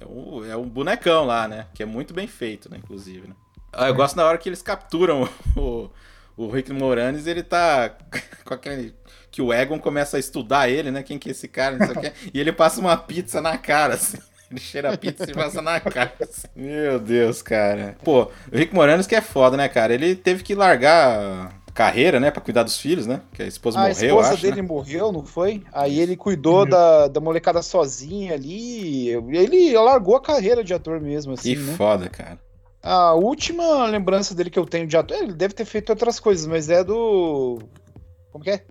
É 0.00 0.06
um, 0.06 0.44
é 0.44 0.56
um 0.56 0.68
bonecão 0.68 1.24
lá, 1.24 1.48
né? 1.48 1.66
Que 1.74 1.82
é 1.82 1.86
muito 1.86 2.14
bem 2.14 2.26
feito, 2.26 2.70
né? 2.70 2.78
Inclusive, 2.78 3.28
né? 3.28 3.34
Ah, 3.72 3.88
eu 3.88 3.94
gosto 3.94 4.16
na 4.16 4.24
hora 4.24 4.38
que 4.38 4.48
eles 4.48 4.62
capturam 4.62 5.28
o, 5.56 5.90
o 6.36 6.48
Rick 6.48 6.72
Moranis, 6.72 7.26
ele 7.26 7.42
tá 7.42 7.96
com 8.44 8.54
aquele. 8.54 8.94
Que 9.30 9.42
o 9.42 9.52
Egon 9.52 9.78
começa 9.78 10.16
a 10.16 10.20
estudar 10.20 10.70
ele, 10.70 10.90
né? 10.90 11.02
Quem 11.02 11.18
que 11.18 11.28
é 11.28 11.32
esse 11.32 11.46
cara, 11.46 11.76
não 11.76 11.86
sei 11.86 11.96
o 11.96 12.00
quê. 12.00 12.12
E 12.32 12.40
ele 12.40 12.52
passa 12.52 12.80
uma 12.80 12.96
pizza 12.96 13.40
na 13.40 13.58
cara, 13.58 13.94
assim. 13.94 14.18
Ele 14.50 14.58
cheira 14.58 14.94
a 14.94 14.96
pizza 14.96 15.30
e 15.30 15.34
passa 15.34 15.60
na 15.60 15.78
cara. 15.78 16.14
assim. 16.22 16.48
Meu 16.56 16.98
Deus, 16.98 17.42
cara. 17.42 17.96
Pô, 18.02 18.30
o 18.50 18.56
Rick 18.56 18.74
Moranis 18.74 19.06
que 19.06 19.14
é 19.14 19.20
foda, 19.20 19.56
né, 19.58 19.68
cara? 19.68 19.92
Ele 19.92 20.16
teve 20.16 20.42
que 20.42 20.54
largar 20.54 21.57
carreira, 21.78 22.18
né? 22.18 22.32
Pra 22.32 22.42
cuidar 22.42 22.64
dos 22.64 22.80
filhos, 22.80 23.06
né? 23.06 23.20
Que 23.32 23.40
a 23.40 23.46
esposa 23.46 23.78
a 23.78 23.82
morreu, 23.82 23.94
esposa 23.94 24.32
acho, 24.32 24.42
dele 24.42 24.62
né? 24.62 24.66
morreu, 24.68 25.12
não 25.12 25.24
foi? 25.24 25.62
Aí 25.72 26.00
ele 26.00 26.16
cuidou 26.16 26.66
da, 26.68 27.06
da 27.06 27.20
molecada 27.20 27.62
sozinho 27.62 28.34
ali. 28.34 29.10
Ele 29.10 29.72
largou 29.78 30.16
a 30.16 30.20
carreira 30.20 30.64
de 30.64 30.74
ator 30.74 31.00
mesmo, 31.00 31.34
assim, 31.34 31.54
Que 31.54 31.60
né? 31.60 31.74
foda, 31.74 32.08
cara. 32.08 32.36
A 32.82 33.14
última 33.14 33.86
lembrança 33.86 34.34
dele 34.34 34.50
que 34.50 34.58
eu 34.58 34.66
tenho 34.66 34.88
de 34.88 34.96
ator, 34.96 35.18
ele 35.18 35.32
deve 35.32 35.54
ter 35.54 35.64
feito 35.64 35.90
outras 35.90 36.18
coisas, 36.18 36.46
mas 36.48 36.68
é 36.68 36.82
do. 36.82 37.60
Como 38.32 38.42
que 38.42 38.50
é? 38.50 38.64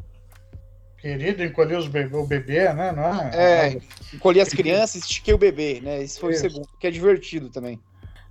Querido, 0.99 1.43
encolher 1.45 1.77
os 1.77 1.87
bebê, 1.87 2.17
o 2.17 2.27
bebê, 2.27 2.73
né? 2.73 2.91
Não 2.91 3.03
é? 3.05 3.31
É, 3.33 3.77
encolhi 4.13 4.41
as 4.41 4.49
crianças 4.51 4.95
e 4.95 4.99
estiquei 4.99 5.33
o 5.33 5.37
bebê, 5.37 5.79
né? 5.81 6.03
Esse 6.03 6.19
foi 6.19 6.33
Isso. 6.33 6.45
o 6.45 6.49
segundo, 6.49 6.67
que 6.77 6.87
é 6.87 6.91
divertido 6.91 7.49
também. 7.49 7.79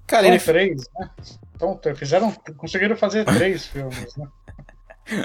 Cara, 0.07 0.25
São 0.25 0.35
ele. 0.35 0.43
três, 0.43 0.85
né? 0.99 1.11
Então, 1.55 1.81
fizeram, 1.95 2.31
conseguiram 2.59 2.95
fazer 2.95 3.25
três 3.25 3.65
filmes, 3.67 4.15
né? 4.17 4.27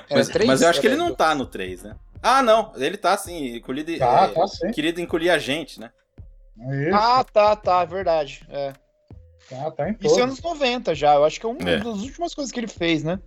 É, 0.10 0.16
Mas, 0.16 0.28
três? 0.30 0.48
mas 0.48 0.62
eu 0.62 0.70
acho 0.70 0.80
que 0.80 0.88
ele 0.88 0.96
Era- 0.96 1.04
não 1.04 1.16
tá 1.16 1.34
no 1.34 1.46
3, 1.46 1.84
né? 1.84 1.96
Ah, 2.22 2.42
não. 2.44 2.72
Ele 2.76 2.98
tá 2.98 3.18
sim. 3.18 3.56
Encolhido, 3.56 3.98
Tá, 3.98 4.26
é, 4.26 4.28
tá 4.34 4.48
sim. 4.48 4.72
Querido 4.72 5.02
encolher 5.02 5.32
a 5.32 5.40
gente, 5.40 5.80
né? 5.80 5.90
Isso, 6.58 6.96
Ah, 6.96 7.24
tá, 7.24 7.56
tá, 7.56 7.84
verdade. 7.86 8.46
É. 8.50 8.74
tá, 9.50 9.72
tá 9.72 9.90
em 9.90 9.94
Isso 9.94 10.00
é 10.06 10.08
todos. 10.08 10.20
anos 10.20 10.42
90 10.42 10.94
já, 10.94 11.16
eu 11.16 11.26
acho 11.26 11.40
que 11.40 11.46
é 11.46 11.50
uma 11.50 11.68
É. 11.70 11.78
das 11.78 11.98
últimas 12.00 12.36
coisas 12.36 12.52
que 12.52 12.60
ele 12.60 12.68
fez, 12.68 13.04
né? 13.04 13.20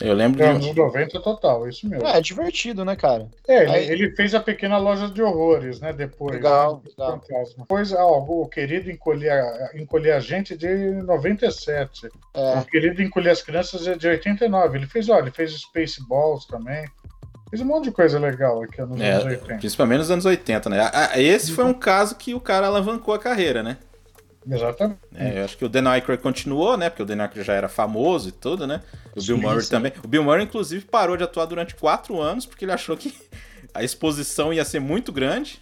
Eu 0.00 0.14
lembro 0.14 0.40
É, 0.42 0.54
de. 0.54 0.66
anos 0.68 0.76
90 0.76 1.20
total, 1.20 1.68
isso 1.68 1.88
mesmo. 1.88 2.06
É, 2.06 2.18
é 2.18 2.20
divertido, 2.20 2.84
né, 2.84 2.94
cara? 2.94 3.28
É, 3.48 3.62
ele, 3.64 3.70
Aí- 3.72 3.90
ele 3.90 4.10
fez 4.14 4.34
a 4.34 4.40
pequena 4.40 4.78
loja 4.78 5.08
de 5.08 5.20
horrores, 5.22 5.80
né? 5.80 5.92
Depois. 5.92 6.36
Legal, 6.36 6.76
né, 6.84 6.90
legal. 6.96 7.20
Fantasma. 7.20 7.54
Depois, 7.58 7.92
ó, 7.92 8.18
o 8.20 8.46
querido 8.48 8.90
encolher, 8.90 9.32
a- 9.32 9.70
encolher 9.74 10.12
a 10.12 10.20
gente 10.20 10.56
de 10.56 10.68
97. 11.02 12.08
É. 12.34 12.58
O 12.58 12.64
querido 12.64 13.02
encolher 13.02 13.30
as 13.30 13.42
crianças 13.42 13.86
é 13.86 13.94
de 13.96 14.06
89. 14.06 14.78
Ele 14.78 14.86
fez, 14.86 15.08
olha, 15.08 15.22
ele 15.22 15.30
fez 15.30 15.52
Spaceballs 15.52 16.46
também. 16.46 16.84
Fez 17.50 17.62
um 17.62 17.64
monte 17.64 17.84
de 17.84 17.92
coisa 17.92 18.18
legal 18.18 18.62
aqui 18.62 18.80
nos 18.82 18.90
anos 18.90 19.02
É, 19.02 19.16
80. 19.30 19.56
principalmente 19.56 19.98
nos 19.98 20.10
anos 20.10 20.24
80, 20.26 20.68
né? 20.68 20.78
Esse 21.16 21.50
foi 21.52 21.64
um 21.64 21.72
caso 21.74 22.14
que 22.16 22.34
o 22.34 22.40
cara 22.40 22.66
alavancou 22.66 23.14
a 23.14 23.18
carreira, 23.18 23.62
né? 23.62 23.78
Exatamente. 24.50 24.98
É, 25.14 25.40
eu 25.40 25.44
acho 25.44 25.56
que 25.56 25.64
o 25.64 25.68
Dan 25.68 25.88
Aykroyd 25.90 26.22
continuou, 26.22 26.76
né? 26.76 26.88
Porque 26.90 27.02
o 27.02 27.06
Dan 27.06 27.22
Aykroyd 27.22 27.46
já 27.46 27.54
era 27.54 27.68
famoso 27.68 28.28
e 28.28 28.32
tudo, 28.32 28.66
né? 28.66 28.82
O 29.16 29.22
Bill 29.22 29.36
Sim, 29.36 29.42
Murray 29.42 29.62
sim. 29.62 29.70
também. 29.70 29.92
O 30.02 30.08
Bill 30.08 30.22
Murray, 30.24 30.44
inclusive, 30.44 30.84
parou 30.84 31.16
de 31.16 31.24
atuar 31.24 31.46
durante 31.46 31.74
quatro 31.74 32.20
anos 32.20 32.46
porque 32.46 32.64
ele 32.64 32.72
achou 32.72 32.96
que 32.96 33.14
a 33.74 33.82
exposição 33.82 34.52
ia 34.52 34.64
ser 34.64 34.80
muito 34.80 35.12
grande. 35.12 35.60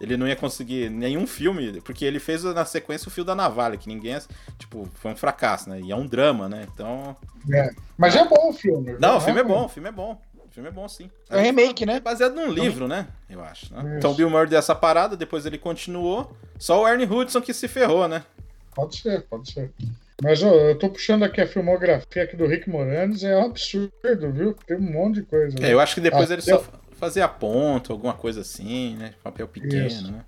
Ele 0.00 0.16
não 0.16 0.26
ia 0.26 0.34
conseguir 0.34 0.90
nenhum 0.90 1.28
filme, 1.28 1.80
porque 1.82 2.04
ele 2.04 2.18
fez 2.18 2.42
na 2.42 2.64
sequência 2.64 3.06
o 3.08 3.10
Fio 3.10 3.24
da 3.24 3.36
Navalha, 3.36 3.76
que 3.76 3.86
ninguém. 3.86 4.18
Tipo, 4.58 4.88
foi 4.94 5.12
um 5.12 5.16
fracasso, 5.16 5.70
né? 5.70 5.80
E 5.80 5.92
é 5.92 5.96
um 5.96 6.06
drama, 6.06 6.48
né? 6.48 6.66
Então. 6.74 7.16
Mas 7.96 8.16
é 8.16 8.24
bom 8.26 8.48
o 8.48 8.52
filme. 8.52 8.96
Não, 8.98 9.18
o 9.18 9.20
filme 9.20 9.38
é 9.40 9.44
bom, 9.44 9.64
o 9.64 9.68
filme 9.68 9.88
é 9.88 9.92
bom. 9.92 10.20
O 10.44 10.52
filme 10.52 10.68
é 10.68 10.72
bom, 10.72 10.88
sim. 10.88 11.08
É 11.30 11.38
um 11.38 11.40
remake, 11.40 11.84
É 11.84 11.86
né? 11.86 12.00
baseado 12.00 12.34
num 12.34 12.50
livro, 12.50 12.88
né? 12.88 13.06
Eu 13.30 13.42
acho. 13.42 13.72
Né? 13.72 13.94
Então 13.96 14.10
o 14.10 14.14
Bill 14.14 14.28
Murray 14.28 14.48
deu 14.48 14.58
essa 14.58 14.74
parada, 14.74 15.16
depois 15.16 15.46
ele 15.46 15.56
continuou. 15.56 16.36
Só 16.62 16.80
o 16.80 16.86
Ernie 16.86 17.06
Hudson 17.06 17.40
que 17.42 17.52
se 17.52 17.66
ferrou, 17.66 18.06
né? 18.06 18.22
Pode 18.72 18.96
ser, 18.96 19.22
pode 19.22 19.50
ser. 19.50 19.72
Mas 20.22 20.44
ó, 20.44 20.48
eu 20.48 20.78
tô 20.78 20.88
puxando 20.88 21.24
aqui 21.24 21.40
a 21.40 21.46
filmografia 21.48 22.22
aqui 22.22 22.36
do 22.36 22.46
Rick 22.46 22.70
Moranis, 22.70 23.24
é 23.24 23.36
um 23.36 23.46
absurdo, 23.46 24.32
viu? 24.32 24.54
Tem 24.64 24.76
um 24.76 24.80
monte 24.80 25.16
de 25.16 25.22
coisa. 25.22 25.56
É, 25.60 25.72
eu 25.72 25.80
acho 25.80 25.96
que 25.96 26.00
depois 26.00 26.30
Ah, 26.30 26.34
ele 26.34 26.42
só 26.42 26.62
fazia 26.92 27.26
ponto, 27.26 27.90
alguma 27.90 28.14
coisa 28.14 28.42
assim, 28.42 28.94
né? 28.94 29.12
Papel 29.24 29.48
pequeno, 29.48 29.88
Isso. 29.88 30.12
né? 30.12 30.24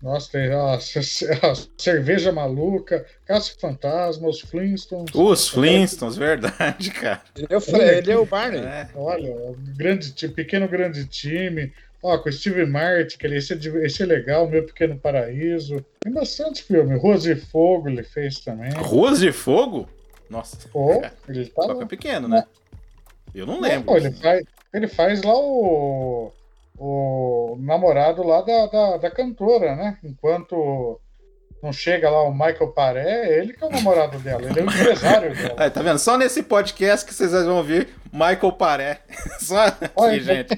Nossa, 0.00 0.32
tem 0.32 0.50
a, 0.52 0.74
a 0.74 1.54
cerveja 1.76 2.32
maluca, 2.32 3.04
Caça 3.26 3.52
Fantasma, 3.60 4.26
os 4.26 4.40
Flintstones. 4.40 5.14
Os 5.14 5.48
Flintstones, 5.50 6.16
verdade, 6.16 6.90
cara. 6.98 7.20
Ele 7.36 7.46
é 7.50 7.58
o, 7.58 7.76
ele 7.82 8.12
é 8.12 8.16
o 8.16 8.24
Barney. 8.24 8.60
É. 8.60 8.88
Olha, 8.94 9.30
o 9.30 9.54
grande, 9.76 10.12
pequeno 10.28 10.66
grande 10.66 11.04
time. 11.04 11.70
Ó, 12.04 12.18
com 12.18 12.28
o 12.28 12.32
Steve 12.32 12.66
Martin, 12.66 13.16
que 13.16 13.26
ele, 13.26 13.38
esse, 13.38 13.54
é 13.54 13.86
esse 13.86 14.02
é 14.02 14.04
legal, 14.04 14.46
Meu 14.46 14.62
Pequeno 14.62 14.94
Paraíso. 14.98 15.82
Tem 16.00 16.12
bastante 16.12 16.62
filme. 16.62 16.98
Ruas 16.98 17.22
de 17.22 17.34
Fogo 17.34 17.88
ele 17.88 18.02
fez 18.02 18.40
também. 18.40 18.70
Ruas 18.72 19.20
de 19.20 19.32
Fogo? 19.32 19.88
Nossa. 20.28 20.68
Pô, 20.68 21.02
ele 21.26 21.46
tá 21.46 21.62
Papel 21.62 21.78
lá. 21.78 21.86
pequeno, 21.86 22.28
né? 22.28 22.44
Eu 23.34 23.46
não 23.46 23.58
lembro. 23.58 23.90
Não, 23.90 23.96
ele, 23.96 24.12
faz, 24.12 24.44
ele 24.74 24.86
faz 24.86 25.22
lá 25.22 25.32
o, 25.34 26.30
o 26.76 27.56
namorado 27.58 28.22
lá 28.22 28.42
da, 28.42 28.66
da, 28.66 28.96
da 28.98 29.10
cantora, 29.10 29.74
né? 29.74 29.98
Enquanto 30.04 31.00
não 31.64 31.72
chega 31.72 32.10
lá 32.10 32.22
o 32.22 32.30
Michael 32.32 32.68
Paré, 32.72 33.26
é 33.26 33.38
ele 33.38 33.54
que 33.54 33.64
é 33.64 33.66
o 33.66 33.70
namorado 33.70 34.18
dela, 34.18 34.42
ele 34.42 34.60
é 34.60 34.62
o 34.62 34.66
empresário 34.66 35.32
dela. 35.34 35.54
Aí, 35.56 35.70
tá 35.70 35.80
vendo? 35.80 35.98
Só 35.98 36.18
nesse 36.18 36.42
podcast 36.42 37.06
que 37.06 37.14
vocês 37.14 37.32
vão 37.32 37.56
ouvir 37.56 37.88
Michael 38.12 38.52
Paré. 38.52 39.00
Só 39.40 39.64
aqui, 39.64 39.90
Olha, 39.96 40.20
gente. 40.20 40.50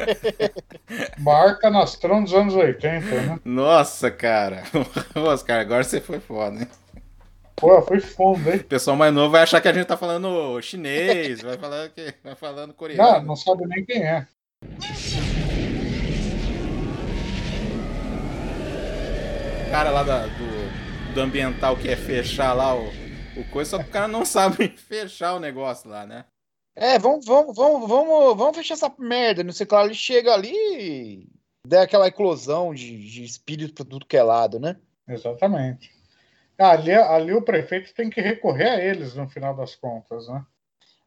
Marca 1.20 1.68
Nastrão 1.68 2.24
dos 2.24 2.32
anos 2.32 2.54
80, 2.54 3.06
né? 3.06 3.38
Nossa, 3.44 4.10
cara. 4.10 4.62
Oscar, 5.14 5.60
agora 5.60 5.84
você 5.84 6.00
foi 6.00 6.18
foda, 6.20 6.60
hein? 6.60 6.68
Pô, 7.54 7.80
foi 7.82 8.00
fundo, 8.00 8.50
hein? 8.50 8.56
O 8.56 8.64
pessoal 8.64 8.96
mais 8.96 9.12
novo 9.12 9.30
vai 9.30 9.42
achar 9.42 9.60
que 9.60 9.68
a 9.68 9.72
gente 9.72 9.86
tá 9.86 9.96
falando 9.96 10.60
chinês, 10.62 11.42
vai 11.42 11.56
falar 11.58 11.88
que 11.90 12.14
vai 12.24 12.34
falando 12.34 12.68
Não, 12.68 12.74
coreano. 12.74 13.26
não 13.26 13.36
sabe 13.36 13.66
nem 13.66 13.84
quem 13.84 14.02
é. 14.02 14.26
Cara 19.74 19.90
lá 19.90 20.04
da- 20.04 20.26
do, 20.28 21.14
do 21.14 21.20
ambiental 21.20 21.76
que 21.76 21.88
é 21.88 21.96
fechar 21.96 22.52
lá 22.52 22.76
o, 22.76 22.86
o 23.36 23.44
coisa, 23.50 23.70
só 23.70 23.82
que 23.82 23.88
o 23.88 23.92
cara 23.92 24.06
não 24.06 24.22
sabe 24.24 24.68
fechar 24.68 25.34
o 25.34 25.40
negócio 25.40 25.90
lá, 25.90 26.06
né? 26.06 26.26
É, 26.76 26.96
vamos, 26.96 27.26
vamos, 27.26 27.56
vamos, 27.56 27.88
vamos, 27.88 28.36
vamos 28.36 28.56
fechar 28.56 28.74
essa 28.74 28.94
merda. 28.96 29.42
Não 29.42 29.52
sei 29.52 29.66
claro, 29.66 29.88
ele 29.88 29.94
chega 29.94 30.32
ali 30.32 30.54
e 30.54 31.28
dá 31.66 31.82
aquela 31.82 32.06
eclosão 32.06 32.72
de, 32.72 33.04
de 33.04 33.24
espírito 33.24 33.74
pra 33.74 33.84
tudo 33.84 34.06
que 34.06 34.16
é 34.16 34.22
lado, 34.22 34.60
né? 34.60 34.76
Exatamente. 35.08 35.90
Ali, 36.56 36.92
ali 36.92 37.32
o 37.32 37.42
prefeito 37.42 37.92
tem 37.94 38.08
que 38.08 38.20
recorrer 38.20 38.68
a 38.68 38.80
eles 38.80 39.16
no 39.16 39.28
final 39.28 39.56
das 39.56 39.74
contas, 39.74 40.28
né? 40.28 40.46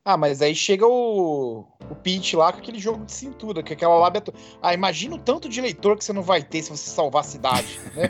Ah, 0.10 0.16
mas 0.16 0.42
aí 0.42 0.56
chega 0.56 0.88
o, 0.88 1.66
o 1.92 1.96
Pete 1.96 2.38
lá 2.38 2.54
com 2.54 2.60
aquele 2.60 2.80
jogo 2.80 3.04
de 3.04 3.12
cintura, 3.12 3.62
que 3.62 3.74
é 3.74 3.76
aquela 3.76 4.00
lábia. 4.00 4.22
to- 4.22 4.34
Ah, 4.62 4.74
imagina 4.74 5.16
o 5.16 5.20
tanto 5.20 5.50
de 5.50 5.60
leitor 5.60 5.98
que 5.98 6.04
você 6.06 6.14
não 6.14 6.22
vai 6.22 6.42
ter 6.42 6.62
se 6.64 6.70
você 6.70 6.90
salvar 6.90 7.20
a 7.20 7.24
cidade, 7.26 7.78
né? 7.94 8.10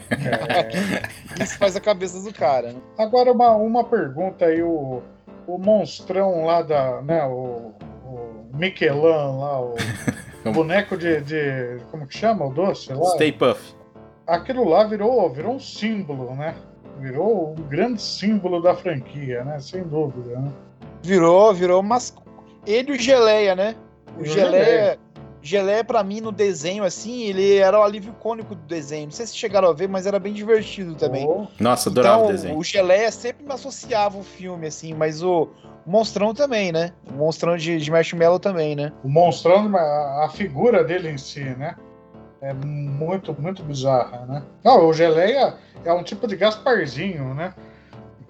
Isso 1.43 1.57
faz 1.57 1.75
a 1.75 1.79
cabeça 1.81 2.21
do 2.21 2.31
cara, 2.31 2.73
né? 2.73 2.79
Agora 2.99 3.31
uma, 3.31 3.55
uma 3.55 3.83
pergunta 3.83 4.45
aí, 4.45 4.61
o, 4.61 5.01
o 5.47 5.57
monstrão 5.57 6.45
lá 6.45 6.61
da. 6.61 7.01
Né, 7.01 7.25
o, 7.25 7.73
o 8.05 8.45
lá, 8.53 9.59
o 9.61 9.73
boneco 10.53 10.95
de, 10.95 11.19
de. 11.21 11.79
Como 11.89 12.05
que 12.05 12.15
chama 12.15 12.45
o 12.45 12.53
doce 12.53 12.93
lá? 12.93 13.05
Stay 13.15 13.31
Puff. 13.31 13.73
Aquilo 14.27 14.69
lá 14.69 14.83
virou, 14.83 15.27
virou 15.31 15.55
um 15.55 15.59
símbolo, 15.59 16.35
né? 16.35 16.55
Virou 16.99 17.53
um 17.53 17.55
grande 17.63 18.03
símbolo 18.03 18.61
da 18.61 18.75
franquia, 18.75 19.43
né? 19.43 19.59
Sem 19.59 19.81
dúvida, 19.81 20.39
né? 20.39 20.51
Virou, 21.07 21.53
virou, 21.53 21.81
mas 21.81 22.13
ele 22.65 22.91
e 22.91 22.95
o 22.97 22.99
Geleia, 22.99 23.55
né? 23.55 23.75
O 24.17 24.23
o 24.23 24.25
Geleia, 24.25 24.99
Geleia. 25.41 25.81
Pra 25.81 26.03
mim 26.03 26.19
no 26.19 26.33
desenho 26.33 26.83
assim, 26.83 27.23
ele 27.23 27.55
era 27.55 27.79
o 27.79 27.81
alívio 27.81 28.11
cônico 28.19 28.53
do 28.53 28.61
desenho. 28.63 29.05
Não 29.05 29.11
sei 29.13 29.25
se 29.25 29.37
chegaram 29.37 29.69
a 29.69 29.73
ver, 29.73 29.87
mas 29.87 30.05
era 30.05 30.19
bem 30.19 30.33
divertido 30.33 30.95
também. 30.95 31.25
Pô, 31.25 31.47
Nossa, 31.61 31.89
adorava 31.89 32.17
então, 32.17 32.27
o 32.27 32.31
desenho. 32.33 32.57
o 32.57 32.63
Geleia 32.63 33.09
sempre 33.09 33.45
me 33.45 33.53
associava 33.53 34.17
o 34.17 34.23
filme 34.23 34.67
assim, 34.67 34.93
mas 34.93 35.23
o, 35.23 35.43
o 35.85 35.89
Monstrão 35.89 36.33
também, 36.33 36.73
né? 36.73 36.91
O 37.09 37.13
Monstrão 37.13 37.55
de, 37.55 37.77
de 37.77 37.89
Marshmallow 37.89 38.37
também, 38.37 38.75
né? 38.75 38.91
o 39.01 39.07
monstrão, 39.07 39.73
a, 39.77 40.25
a 40.25 40.29
figura 40.29 40.83
dele 40.83 41.09
em 41.09 41.17
si, 41.17 41.39
né? 41.39 41.77
É 42.41 42.53
muito, 42.53 43.33
muito 43.39 43.63
bizarra, 43.63 44.25
né? 44.25 44.43
Não, 44.61 44.89
o 44.89 44.93
Geleia 44.93 45.55
é 45.85 45.93
um 45.93 46.03
tipo 46.03 46.27
de 46.27 46.35
Gasparzinho, 46.35 47.33
né? 47.33 47.53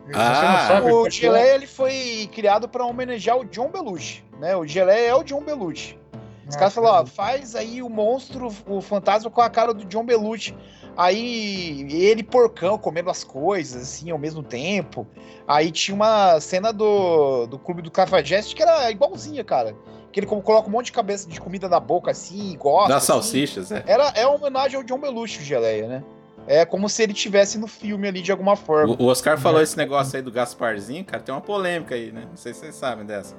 Você 0.08 0.20
Ah. 0.20 0.80
O 0.84 0.90
qual 0.90 1.08
é. 1.08 1.10
Geleia 1.10 1.56
ele 1.56 1.68
foi 1.68 2.30
criado 2.34 2.68
pra 2.68 2.86
homenagear 2.86 3.38
o 3.38 3.46
John 3.46 3.70
Belushi, 3.70 4.24
né? 4.40 4.56
O 4.56 4.66
Geleia 4.66 5.10
é 5.10 5.16
o 5.16 5.24
John 5.24 5.42
Belushi. 5.42 6.00
Os 6.48 6.56
Ah, 6.56 6.60
caras 6.60 6.74
falaram, 6.74 7.04
ó, 7.04 7.06
faz 7.06 7.56
aí 7.56 7.82
o 7.82 7.90
monstro, 7.90 8.48
o 8.66 8.82
fantasma 8.82 9.30
com 9.30 9.42
a 9.42 9.50
cara 9.50 9.74
do 9.74 9.84
John 9.86 10.06
Belushi. 10.06 10.56
Aí 10.96 11.86
ele 11.92 12.24
porcão 12.24 12.78
comendo 12.78 13.10
as 13.12 13.24
coisas, 13.24 13.84
assim, 13.84 14.10
ao 14.10 14.18
mesmo 14.18 14.42
tempo. 14.42 15.06
Aí 15.48 15.72
tinha 15.72 15.94
uma 15.94 16.40
cena 16.40 16.74
do, 16.74 17.46
do 17.46 17.60
Clube 17.60 17.82
do 17.84 17.92
Cafajeste 17.92 18.56
que 18.56 18.64
era 18.64 18.90
igualzinha, 18.90 19.44
cara. 19.44 19.76
Que 20.12 20.22
ele 20.22 20.26
coloca 20.26 20.68
um 20.68 20.72
monte 20.72 20.88
de 20.88 20.94
cabeça 20.94 21.30
de 21.30 21.40
comida 21.40 21.70
na 21.70 21.80
boca, 21.80 22.10
assim, 22.10 22.52
e 22.52 22.56
gosta. 22.56 22.88
Das 22.90 22.98
assim. 23.04 23.08
salsichas, 23.08 23.72
é. 23.72 23.84
Era, 23.86 24.08
é 24.16 24.26
uma 24.26 24.38
homenagem 24.38 24.78
ao 24.78 24.84
John 24.84 24.98
Belushi, 24.98 25.40
o 25.40 25.44
Geleia, 25.44 25.88
né? 25.88 26.04
É 26.48 26.66
como 26.66 26.88
se 26.88 27.04
ele 27.04 27.14
tivesse 27.14 27.58
no 27.58 27.68
filme 27.68 28.08
ali 28.08 28.22
de 28.22 28.32
alguma 28.32 28.56
forma. 28.56 28.96
O, 28.98 29.04
o 29.04 29.06
Oscar 29.08 29.38
falou 29.38 29.62
esse 29.62 29.76
negócio 29.78 30.16
aí 30.16 30.22
do 30.22 30.32
Gasparzinho, 30.32 31.04
cara, 31.04 31.22
tem 31.22 31.34
uma 31.36 31.42
polêmica 31.42 31.94
aí, 31.94 32.12
né? 32.12 32.26
Não 32.30 32.38
sei 32.38 32.54
se 32.54 32.62
vocês 32.62 32.76
sabem 32.76 33.06
dessa. 33.06 33.36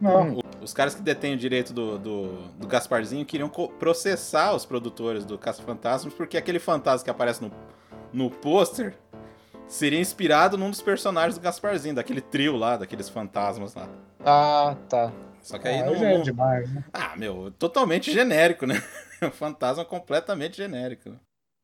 O- 0.00 0.38
o- 0.38 0.42
os 0.62 0.72
caras 0.72 0.94
que 0.94 1.02
detêm 1.02 1.34
o 1.34 1.36
direito 1.36 1.72
do, 1.72 1.98
do, 1.98 2.28
do 2.56 2.66
Gasparzinho 2.68 3.26
queriam 3.26 3.48
processar 3.48 4.54
os 4.54 4.64
produtores 4.64 5.24
do 5.24 5.36
Caça-Fantasmas, 5.36 6.14
porque 6.14 6.36
aquele 6.36 6.60
fantasma 6.60 7.04
que 7.04 7.10
aparece 7.10 7.42
no, 7.42 7.50
no 8.12 8.30
pôster 8.30 8.94
seria 9.66 9.98
inspirado 9.98 10.56
num 10.56 10.70
dos 10.70 10.80
personagens 10.80 11.34
do 11.36 11.40
Gasparzinho, 11.40 11.96
daquele 11.96 12.20
trio 12.20 12.56
lá, 12.56 12.76
daqueles 12.76 13.08
fantasmas 13.08 13.74
lá. 13.74 13.88
Ah, 14.24 14.76
tá. 14.88 15.10
Só 15.40 15.58
que 15.58 15.66
aí 15.66 15.80
Ah, 15.80 15.86
não. 15.86 16.04
é 16.04 16.18
demais, 16.20 16.72
né? 16.72 16.84
Ah, 16.92 17.14
meu, 17.16 17.50
totalmente 17.58 18.12
genérico, 18.12 18.64
né? 18.66 18.80
Um 19.22 19.30
fantasma 19.30 19.84
completamente 19.84 20.56
genérico. 20.56 21.12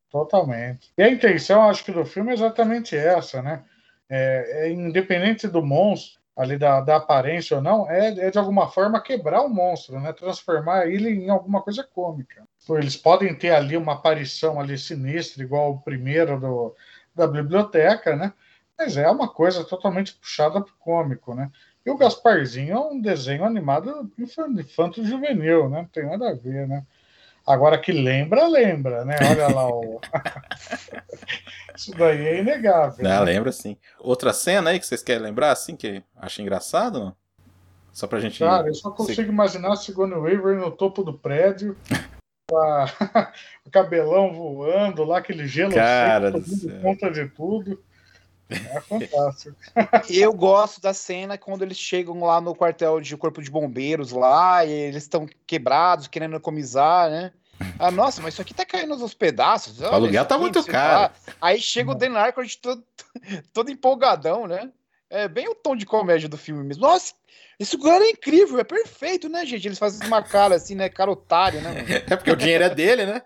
Totalmente. 0.09 0.91
E 0.97 1.03
a 1.03 1.09
intenção, 1.09 1.61
acho 1.69 1.83
que, 1.85 1.91
do 1.91 2.03
filme 2.05 2.31
é 2.31 2.33
exatamente 2.33 2.95
essa, 2.97 3.41
né? 3.41 3.63
É, 4.09 4.65
é 4.67 4.71
independente 4.71 5.47
do 5.47 5.61
monstro, 5.63 6.19
ali 6.35 6.57
da, 6.57 6.79
da 6.81 6.95
aparência 6.95 7.57
ou 7.57 7.61
não, 7.61 7.89
é, 7.91 8.07
é 8.27 8.31
de 8.31 8.39
alguma 8.39 8.69
forma 8.71 9.01
quebrar 9.01 9.41
o 9.41 9.49
monstro, 9.49 9.99
né? 9.99 10.11
Transformar 10.13 10.87
ele 10.87 11.09
em 11.09 11.29
alguma 11.29 11.61
coisa 11.61 11.83
cômica. 11.83 12.47
Eles 12.69 12.95
podem 12.95 13.35
ter 13.35 13.51
ali 13.51 13.75
uma 13.77 13.93
aparição 13.93 14.59
ali 14.59 14.77
sinistra, 14.77 15.43
igual 15.43 15.71
o 15.73 15.81
primeiro 15.81 16.39
do, 16.39 16.75
da 17.13 17.27
biblioteca, 17.27 18.15
né? 18.15 18.33
Mas 18.77 18.95
é 18.97 19.07
uma 19.09 19.27
coisa 19.27 19.63
totalmente 19.65 20.13
puxada 20.15 20.61
pro 20.61 20.73
cômico, 20.79 21.35
né? 21.35 21.51
E 21.85 21.89
o 21.91 21.97
Gasparzinho 21.97 22.73
é 22.73 22.79
um 22.79 22.99
desenho 23.01 23.43
animado 23.43 24.09
infan- 24.17 24.49
infanto-juvenil, 24.49 25.69
né? 25.69 25.81
Não 25.81 25.87
tem 25.89 26.05
nada 26.05 26.29
a 26.29 26.33
ver, 26.33 26.67
né? 26.67 26.85
Agora 27.49 27.79
que 27.79 27.91
lembra, 27.91 28.47
lembra, 28.47 29.03
né? 29.03 29.15
Olha 29.27 29.47
lá 29.47 29.67
o. 29.67 29.99
Isso 31.75 31.91
daí 31.97 32.27
é 32.27 32.39
inegável. 32.41 33.05
Ah, 33.07 33.19
né? 33.19 33.31
lembra 33.31 33.51
sim. 33.51 33.75
Outra 33.99 34.31
cena 34.33 34.69
aí 34.69 34.79
que 34.79 34.85
vocês 34.85 35.01
querem 35.01 35.23
lembrar, 35.23 35.51
assim, 35.51 35.75
que 35.75 36.03
acha 36.15 36.41
engraçado? 36.43 36.99
Não? 36.99 37.15
Só 37.91 38.05
pra 38.05 38.19
gente. 38.19 38.37
Cara, 38.39 38.67
eu 38.67 38.73
só 38.75 38.91
consigo 38.91 39.31
imaginar 39.31 39.73
a 39.73 39.75
Sigourney 39.75 40.17
Weaver 40.17 40.57
no 40.57 40.69
topo 40.71 41.03
do 41.03 41.13
prédio, 41.13 41.75
a- 42.53 43.31
o 43.65 43.71
cabelão 43.71 44.31
voando 44.31 45.03
lá, 45.03 45.17
aquele 45.17 45.47
gelo 45.47 45.73
Cara 45.73 46.31
seco, 46.31 46.39
do 46.39 46.45
tomando 46.45 46.61
céu. 46.71 46.81
conta 46.81 47.09
de 47.11 47.27
tudo. 47.29 47.83
É 48.49 48.81
fantástico. 48.81 49.55
Eu 50.09 50.33
gosto 50.33 50.81
da 50.81 50.93
cena 50.93 51.37
quando 51.37 51.61
eles 51.61 51.77
chegam 51.77 52.19
lá 52.21 52.41
no 52.41 52.55
quartel 52.55 52.99
de 52.99 53.15
corpo 53.15 53.41
de 53.41 53.51
bombeiros 53.51 54.11
lá 54.11 54.65
e 54.65 54.71
eles 54.71 55.03
estão 55.03 55.27
quebrados, 55.45 56.07
querendo 56.07 56.35
economizar, 56.35 57.09
né? 57.09 57.31
Ah, 57.77 57.91
nossa, 57.91 58.21
mas 58.21 58.33
isso 58.33 58.41
aqui 58.41 58.53
tá 58.53 58.65
caindo 58.65 58.93
aos 58.93 59.13
pedaços. 59.13 59.81
O 59.81 59.85
aluguel 59.85 60.25
tá 60.25 60.37
muito 60.37 60.63
caro. 60.63 61.13
Aí 61.41 61.59
chega 61.59 61.91
o 61.91 61.95
Dan 61.95 62.17
Aykroyd 62.17 62.57
todo, 62.57 62.83
todo 63.53 63.71
empolgadão, 63.71 64.47
né? 64.47 64.71
É 65.09 65.27
bem 65.27 65.49
o 65.49 65.55
tom 65.55 65.75
de 65.75 65.85
comédia 65.85 66.29
do 66.29 66.37
filme 66.37 66.63
mesmo. 66.63 66.83
Nossa, 66.83 67.13
esse 67.59 67.75
lugar 67.75 68.01
é 68.01 68.09
incrível, 68.09 68.59
é 68.59 68.63
perfeito, 68.63 69.27
né, 69.27 69.45
gente? 69.45 69.67
Eles 69.67 69.79
fazem 69.79 70.07
uma 70.07 70.23
cara 70.23 70.55
assim, 70.55 70.75
né? 70.75 70.87
Cara 70.87 71.11
otário, 71.11 71.61
né? 71.61 71.73
mano? 71.73 71.87
É 72.09 72.15
porque 72.15 72.31
o 72.31 72.35
dinheiro 72.35 72.63
é 72.63 72.69
dele, 72.69 73.05
né? 73.05 73.21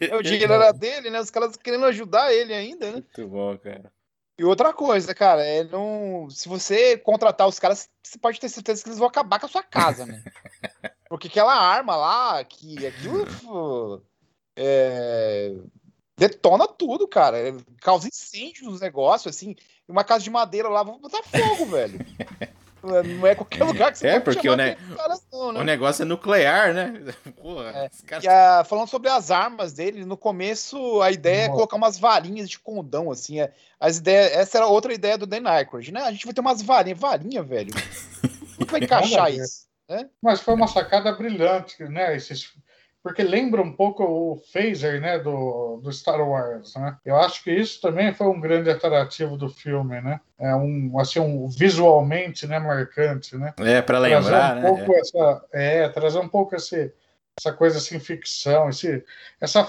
É, 0.00 0.16
o 0.16 0.22
dinheiro 0.22 0.52
era 0.52 0.72
dele, 0.72 1.10
né? 1.10 1.20
Os 1.20 1.30
caras 1.30 1.56
querendo 1.56 1.84
ajudar 1.86 2.32
ele 2.32 2.54
ainda, 2.54 2.86
né? 2.86 2.92
Muito 2.92 3.28
bom, 3.28 3.56
cara. 3.58 3.92
E 4.38 4.44
outra 4.44 4.72
coisa, 4.72 5.12
cara, 5.14 5.44
é 5.44 5.64
não. 5.64 6.28
Se 6.30 6.48
você 6.48 6.96
contratar 6.96 7.48
os 7.48 7.58
caras, 7.58 7.88
você 8.00 8.16
pode 8.16 8.38
ter 8.38 8.48
certeza 8.48 8.82
que 8.82 8.88
eles 8.88 8.98
vão 8.98 9.08
acabar 9.08 9.40
com 9.40 9.46
a 9.46 9.48
sua 9.48 9.64
casa, 9.64 10.06
né? 10.06 10.22
Porque 11.08 11.26
aquela 11.26 11.54
arma 11.54 11.96
lá, 11.96 12.44
que 12.44 12.86
aquilo. 12.86 14.00
é, 14.56 15.56
detona 16.16 16.68
tudo, 16.68 17.08
cara. 17.08 17.36
Causa 17.80 18.06
incêndio 18.06 18.70
nos 18.70 18.80
negócios, 18.80 19.34
assim. 19.34 19.56
Uma 19.88 20.04
casa 20.04 20.22
de 20.22 20.30
madeira 20.30 20.68
lá, 20.68 20.84
vou 20.84 21.00
botar 21.00 21.22
fogo, 21.24 21.66
velho. 21.66 21.98
Não 22.82 23.26
é 23.26 23.34
qualquer 23.34 23.64
lugar 23.64 23.90
que 23.92 23.98
você 23.98 24.06
É, 24.06 24.12
pode 24.20 24.24
porque 24.36 24.48
chamar 24.48 24.54
o 24.54 24.56
ne- 24.56 24.96
caras, 24.96 25.22
não, 25.32 25.52
né? 25.52 25.60
O 25.60 25.64
negócio 25.64 26.02
é 26.02 26.04
nuclear, 26.04 26.72
né? 26.72 26.94
Porra, 27.42 27.70
É. 27.70 27.90
E 28.22 28.28
a- 28.28 28.64
falando 28.64 28.88
sobre 28.88 29.10
as 29.10 29.30
armas 29.30 29.72
dele, 29.72 30.04
no 30.04 30.16
começo 30.16 31.02
a 31.02 31.10
ideia 31.10 31.42
é 31.42 31.46
Nossa. 31.46 31.54
colocar 31.56 31.76
umas 31.76 31.98
varinhas 31.98 32.48
de 32.48 32.58
condão, 32.58 33.10
assim. 33.10 33.40
é- 33.40 33.52
as 33.80 33.98
ideias, 33.98 34.32
essa 34.32 34.58
era 34.58 34.66
outra 34.66 34.92
ideia 34.92 35.16
do 35.18 35.26
Dan 35.26 35.48
Aykroyd, 35.48 35.92
né? 35.92 36.02
A 36.02 36.10
gente 36.12 36.24
vai 36.24 36.34
ter 36.34 36.40
umas 36.40 36.62
varinhas. 36.62 36.98
Varinha, 36.98 37.42
velho. 37.42 37.72
Como 38.56 38.66
que 38.66 38.72
vai 38.72 38.80
encaixar 38.80 39.32
isso? 39.32 39.66
Mas 40.22 40.40
foi 40.40 40.54
uma 40.54 40.66
sacada 40.68 41.12
brilhante, 41.12 41.82
né? 41.84 42.14
Esses... 42.16 42.52
Porque 43.08 43.22
lembra 43.22 43.62
um 43.62 43.72
pouco 43.72 44.04
o 44.04 44.36
phaser, 44.52 45.00
né? 45.00 45.18
Do, 45.18 45.80
do 45.82 45.90
Star 45.90 46.20
Wars, 46.20 46.74
né? 46.74 46.94
Eu 47.06 47.16
acho 47.16 47.42
que 47.42 47.50
isso 47.50 47.80
também 47.80 48.12
foi 48.12 48.26
um 48.26 48.38
grande 48.38 48.68
atrativo 48.68 49.34
do 49.34 49.48
filme, 49.48 49.98
né? 50.02 50.20
É 50.38 50.54
um, 50.54 50.92
assim, 51.00 51.18
um 51.18 51.48
visualmente, 51.48 52.46
né? 52.46 52.58
Marcante, 52.58 53.34
né? 53.34 53.54
É, 53.60 53.80
pra 53.80 53.98
lembrar, 53.98 54.20
trazer 54.20 54.58
um 54.58 54.60
né? 54.60 54.84
pouco 54.84 54.94
essa, 54.94 55.44
é, 55.54 55.88
trazer 55.88 56.18
um 56.18 56.28
pouco 56.28 56.54
esse, 56.54 56.92
essa 57.38 57.50
coisa 57.50 57.78
assim, 57.78 57.98
ficção, 57.98 58.68
esse, 58.68 59.02
essa, 59.40 59.66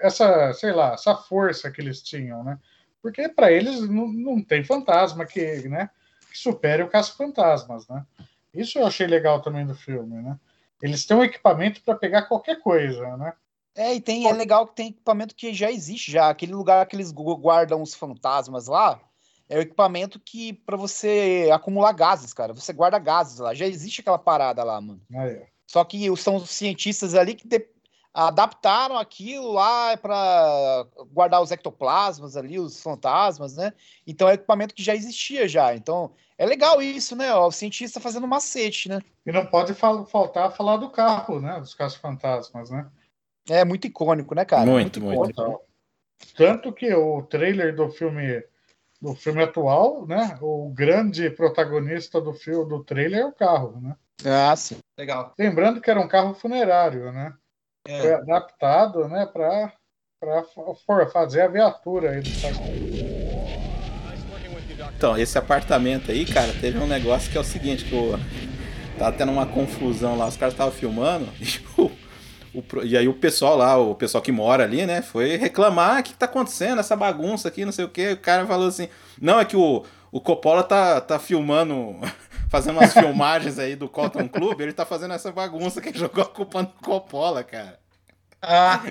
essa, 0.00 0.52
sei 0.52 0.70
lá, 0.70 0.92
essa 0.92 1.16
força 1.16 1.68
que 1.68 1.80
eles 1.80 2.00
tinham, 2.00 2.44
né? 2.44 2.60
Porque 3.02 3.28
para 3.28 3.50
eles 3.50 3.80
não, 3.88 4.06
não 4.06 4.40
tem 4.40 4.62
fantasma 4.62 5.26
que, 5.26 5.68
né, 5.68 5.90
que 6.30 6.38
supere 6.38 6.84
o 6.84 6.88
caça-fantasmas, 6.88 7.88
né? 7.88 8.06
Isso 8.54 8.78
eu 8.78 8.86
achei 8.86 9.08
legal 9.08 9.42
também 9.42 9.66
do 9.66 9.74
filme, 9.74 10.22
né? 10.22 10.38
Eles 10.82 11.04
têm 11.04 11.16
um 11.16 11.24
equipamento 11.24 11.82
para 11.82 11.94
pegar 11.94 12.22
qualquer 12.22 12.60
coisa, 12.60 13.16
né? 13.16 13.32
É, 13.76 13.94
e 13.94 14.00
tem, 14.00 14.26
é 14.28 14.32
legal 14.32 14.66
que 14.66 14.74
tem 14.74 14.88
equipamento 14.88 15.34
que 15.34 15.54
já 15.54 15.70
existe 15.70 16.10
já. 16.10 16.28
Aquele 16.28 16.52
lugar 16.52 16.84
que 16.86 16.96
eles 16.96 17.12
gu- 17.12 17.36
guardam 17.36 17.80
os 17.82 17.94
fantasmas 17.94 18.66
lá 18.66 19.00
é 19.48 19.58
o 19.58 19.60
equipamento 19.60 20.18
que 20.20 20.52
para 20.52 20.76
você 20.76 21.48
acumular 21.52 21.92
gases, 21.92 22.32
cara. 22.32 22.52
Você 22.52 22.72
guarda 22.72 22.98
gases 22.98 23.38
lá. 23.38 23.54
Já 23.54 23.66
existe 23.66 24.00
aquela 24.00 24.18
parada 24.18 24.62
lá, 24.64 24.80
mano. 24.80 25.00
Aí, 25.14 25.36
ó. 25.40 25.44
Só 25.66 25.84
que 25.84 26.14
são 26.16 26.36
os 26.36 26.50
cientistas 26.50 27.14
ali 27.14 27.34
que 27.34 27.46
de- 27.46 27.68
adaptaram 28.12 28.98
aquilo 28.98 29.52
lá 29.52 29.96
para 29.96 30.86
guardar 31.12 31.40
os 31.40 31.50
ectoplasmas 31.50 32.36
ali, 32.36 32.58
os 32.58 32.82
fantasmas, 32.82 33.56
né? 33.56 33.72
Então 34.06 34.28
é 34.28 34.34
equipamento 34.34 34.74
que 34.74 34.82
já 34.82 34.94
existia 34.94 35.46
já. 35.48 35.74
Então 35.74 36.12
é 36.36 36.44
legal 36.44 36.82
isso, 36.82 37.14
né? 37.14 37.32
O 37.34 37.50
cientista 37.52 38.00
fazendo 38.00 38.26
macete, 38.26 38.88
né? 38.88 39.00
E 39.24 39.30
não 39.32 39.46
pode 39.46 39.74
fal- 39.74 40.06
faltar 40.06 40.52
falar 40.52 40.76
do 40.76 40.90
carro, 40.90 41.40
né? 41.40 41.58
Dos 41.60 41.74
caça-fantasmas, 41.74 42.70
né? 42.70 42.90
É 43.48 43.64
muito 43.64 43.86
icônico, 43.86 44.34
né, 44.34 44.44
cara? 44.44 44.66
Muito, 44.66 45.00
muito. 45.00 45.32
Total. 45.32 45.64
Tanto 46.36 46.72
que 46.72 46.92
o 46.92 47.22
trailer 47.22 47.74
do 47.74 47.90
filme 47.90 48.44
do 49.00 49.14
filme 49.14 49.42
atual, 49.42 50.06
né? 50.06 50.38
O 50.42 50.68
grande 50.74 51.30
protagonista 51.30 52.20
do 52.20 52.34
filme 52.34 52.68
do 52.68 52.84
trailer 52.84 53.20
é 53.20 53.26
o 53.26 53.32
carro, 53.32 53.80
né? 53.80 53.96
Ah, 54.26 54.54
sim. 54.54 54.76
Legal. 54.98 55.32
Lembrando 55.38 55.80
que 55.80 55.90
era 55.90 55.98
um 55.98 56.06
carro 56.08 56.34
funerário, 56.34 57.10
né? 57.10 57.34
É. 57.86 58.00
Foi 58.00 58.14
adaptado, 58.14 59.08
né, 59.08 59.26
para 59.26 59.72
para 60.86 61.06
fazer 61.08 61.40
a 61.40 61.48
viatura 61.48 62.10
aí 62.10 62.20
do. 62.20 62.30
Então, 64.96 65.16
esse 65.16 65.38
apartamento 65.38 66.10
aí, 66.10 66.26
cara, 66.26 66.52
teve 66.60 66.78
um 66.78 66.86
negócio 66.86 67.30
que 67.30 67.38
é 67.38 67.40
o 67.40 67.44
seguinte, 67.44 67.84
que 67.84 67.94
o... 67.94 68.18
tava 68.98 69.16
tendo 69.16 69.32
uma 69.32 69.46
confusão 69.46 70.16
lá, 70.16 70.26
os 70.26 70.36
caras 70.36 70.54
estavam 70.54 70.72
filmando, 70.72 71.26
e, 71.40 71.80
o- 71.80 71.90
o 72.54 72.84
e 72.84 72.96
aí 72.96 73.08
o 73.08 73.14
pessoal 73.14 73.56
lá, 73.56 73.76
o 73.78 73.94
pessoal 73.94 74.22
que 74.22 74.32
mora 74.32 74.64
ali, 74.64 74.84
né, 74.86 75.00
foi 75.02 75.36
reclamar, 75.36 75.96
"Ah, 75.96 76.00
o 76.00 76.02
que, 76.02 76.12
que 76.12 76.18
tá 76.18 76.26
acontecendo, 76.26 76.80
essa 76.80 76.96
bagunça 76.96 77.48
aqui, 77.48 77.64
não 77.64 77.72
sei 77.72 77.84
o 77.84 77.88
que, 77.88 78.12
o 78.12 78.16
cara 78.18 78.46
falou 78.46 78.68
assim, 78.68 78.88
não, 79.20 79.40
é 79.40 79.44
que 79.44 79.56
o, 79.56 79.84
o 80.12 80.20
Coppola 80.20 80.62
tá, 80.62 81.00
tá 81.00 81.18
filmando, 81.18 81.96
fazendo 82.50 82.78
umas 82.78 82.92
filmagens 82.92 83.58
aí 83.58 83.76
do 83.76 83.88
Cotton 83.88 84.28
Club, 84.28 84.60
ele 84.60 84.72
tá 84.72 84.84
fazendo 84.84 85.14
essa 85.14 85.30
bagunça 85.30 85.80
que 85.80 85.88
ele 85.88 85.98
jogou 85.98 86.24
a 86.24 86.28
culpa 86.28 86.62
no 86.62 86.68
Coppola, 86.68 87.44
cara. 87.44 87.78
Ah, 88.42 88.82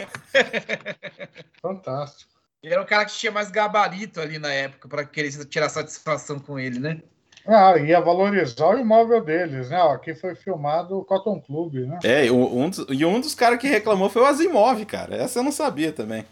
Fantástico. 1.61 2.31
ele 2.63 2.73
era 2.73 2.81
o 2.81 2.85
cara 2.85 3.03
que 3.05 3.11
tinha 3.13 3.31
mais 3.31 3.51
gabarito 3.51 4.21
ali 4.21 4.39
na 4.39 4.51
época 4.51 4.87
para 4.87 5.03
querer 5.03 5.31
tirar 5.45 5.69
satisfação 5.69 6.39
com 6.39 6.57
ele, 6.57 6.79
né? 6.79 7.01
Ah, 7.45 7.77
ia 7.77 7.99
valorizar 7.99 8.67
o 8.67 8.77
imóvel 8.77 9.23
deles, 9.23 9.69
né? 9.69 9.81
Ó, 9.81 9.93
aqui 9.93 10.13
foi 10.15 10.35
filmado 10.35 10.99
o 10.99 11.03
Cotton 11.03 11.41
Club, 11.41 11.73
né? 11.87 11.99
É, 12.03 12.27
e 12.27 12.31
um, 12.31 12.63
um 12.63 12.69
dos, 12.69 12.85
e 12.89 13.05
um 13.05 13.19
dos 13.19 13.35
caras 13.35 13.59
que 13.59 13.67
reclamou 13.67 14.09
foi 14.09 14.21
o 14.21 14.25
Asimov, 14.25 14.85
cara, 14.85 15.15
essa 15.15 15.39
eu 15.39 15.43
não 15.43 15.51
sabia 15.51 15.91
também. 15.91 16.25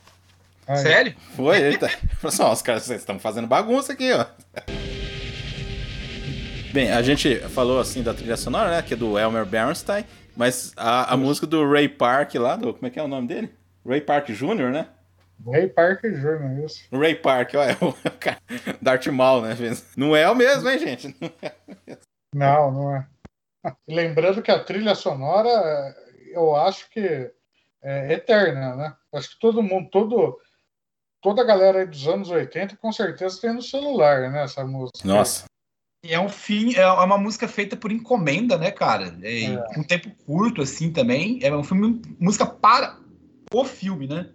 Aí, 0.68 0.78
Sério? 0.78 1.16
Foi, 1.36 1.58
ele 1.60 1.78
tá. 1.78 1.90
Falou 1.90 2.28
assim, 2.28 2.44
ó, 2.44 2.52
os 2.52 2.62
caras 2.62 2.84
vocês 2.84 3.00
estão 3.00 3.18
fazendo 3.20 3.48
bagunça 3.48 3.94
aqui, 3.94 4.12
ó. 4.14 4.26
Bem, 6.74 6.92
a 6.92 7.02
gente 7.02 7.40
falou 7.50 7.80
assim 7.80 8.04
da 8.04 8.14
trilha 8.14 8.38
sonora, 8.38 8.70
né? 8.70 8.82
Que 8.82 8.94
é 8.94 8.98
do 8.98 9.18
Elmer 9.18 9.46
Bernstein, 9.46 10.06
mas 10.36 10.74
a, 10.76 11.14
a 11.14 11.18
música 11.18 11.48
do 11.48 11.70
Ray 11.70 11.88
Park 11.88 12.36
lá, 12.36 12.56
do. 12.56 12.74
Como 12.74 12.88
é 12.88 12.90
que 12.90 13.00
é 13.00 13.04
o 13.04 13.08
nome 13.08 13.28
dele? 13.28 13.54
Ray 13.86 14.02
Park 14.02 14.30
Jr., 14.30 14.72
né? 14.72 14.88
Ray 15.46 15.68
Parker 15.68 16.12
Jr., 16.12 16.66
isso. 16.66 16.88
Ray 16.92 17.16
Park, 17.16 17.54
ó, 17.56 17.64
é 17.64 17.78
o, 17.82 17.94
cara. 18.20 18.38
Darth 18.82 19.08
Maul, 19.08 19.42
né? 19.42 19.56
Não 19.96 20.16
é 20.16 20.30
o 20.30 20.36
mesmo, 20.36 20.68
hein, 20.70 20.80
gente? 20.80 21.16
Não 21.22 21.32
é. 21.42 21.98
Não, 22.34 22.72
não 22.72 22.96
é. 22.96 23.08
Lembrando 23.88 24.42
que 24.42 24.52
a 24.52 24.64
trilha 24.64 24.96
sonora, 24.96 25.96
eu 26.32 26.56
acho 26.56 26.90
que 26.90 27.32
é 27.82 28.14
eterna, 28.14 28.76
né? 28.76 28.96
Acho 29.14 29.32
que 29.32 29.40
todo 29.40 29.64
mundo, 29.64 29.90
todo, 29.90 30.38
toda 31.22 31.42
a 31.42 31.46
galera 31.46 31.80
aí 31.80 31.86
dos 31.86 32.08
anos 32.08 32.30
80 32.30 32.78
com 32.78 32.92
certeza 32.92 33.42
tem 33.42 33.54
no 33.54 33.62
celular, 33.62 34.30
né? 34.32 34.44
Essa 34.44 34.66
música. 34.66 35.08
Nossa. 35.08 35.46
E 36.08 36.14
é 36.14 36.20
um 36.20 36.30
fim, 36.30 36.74
é 36.74 36.88
uma 36.88 37.18
música 37.18 37.50
feita 37.50 37.76
por 37.76 37.92
encomenda, 37.92 38.58
né, 38.58 38.72
cara? 38.72 39.18
É, 39.22 39.44
É. 39.44 39.58
Com 39.74 39.82
um 39.82 39.84
tempo 39.84 40.10
curto, 40.26 40.62
assim, 40.62 40.90
também. 40.90 41.40
É 41.44 41.54
um 41.54 41.64
filme, 41.64 42.02
música 42.18 42.46
para 42.46 42.98
o 43.54 43.66
filme, 43.66 44.08
né? 44.08 44.30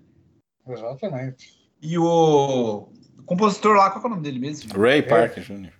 Exatamente. 0.68 1.56
E 1.80 1.96
o, 1.96 2.88
o 3.18 3.22
compositor 3.24 3.74
lá, 3.74 3.90
qual 3.90 4.04
é 4.04 4.06
o 4.06 4.10
nome 4.10 4.22
dele 4.22 4.38
mesmo? 4.38 4.78
Ray 4.78 5.00
Parker 5.00 5.42
Jr. 5.42 5.72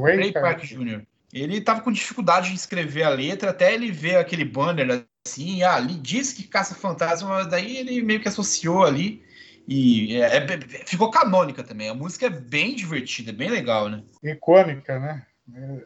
Ray 0.00 0.16
Ray 0.16 0.32
Park 0.32 0.62
Jr. 0.62 1.02
Ele 1.32 1.60
tava 1.60 1.80
com 1.80 1.90
dificuldade 1.90 2.50
de 2.50 2.54
escrever 2.54 3.02
a 3.02 3.08
letra, 3.08 3.50
até 3.50 3.74
ele 3.74 3.90
ver 3.90 4.18
aquele 4.18 4.44
banner 4.44 5.04
assim, 5.26 5.64
ah, 5.64 5.74
ali 5.74 5.94
diz 5.94 6.32
que 6.32 6.44
caça 6.44 6.76
fantasma, 6.76 7.28
mas 7.28 7.48
daí 7.48 7.76
ele 7.76 8.02
meio 8.02 8.20
que 8.20 8.28
associou 8.28 8.84
ali. 8.84 9.20
E 9.66 10.16
é- 10.16 10.36
é- 10.36 10.86
ficou 10.86 11.10
canônica 11.10 11.62
também. 11.64 11.88
A 11.88 11.94
música 11.94 12.26
é 12.26 12.30
bem 12.30 12.74
divertida, 12.74 13.30
é 13.30 13.34
bem 13.34 13.50
legal, 13.50 13.88
né? 13.88 14.02
icônica, 14.22 14.98
né? 14.98 15.26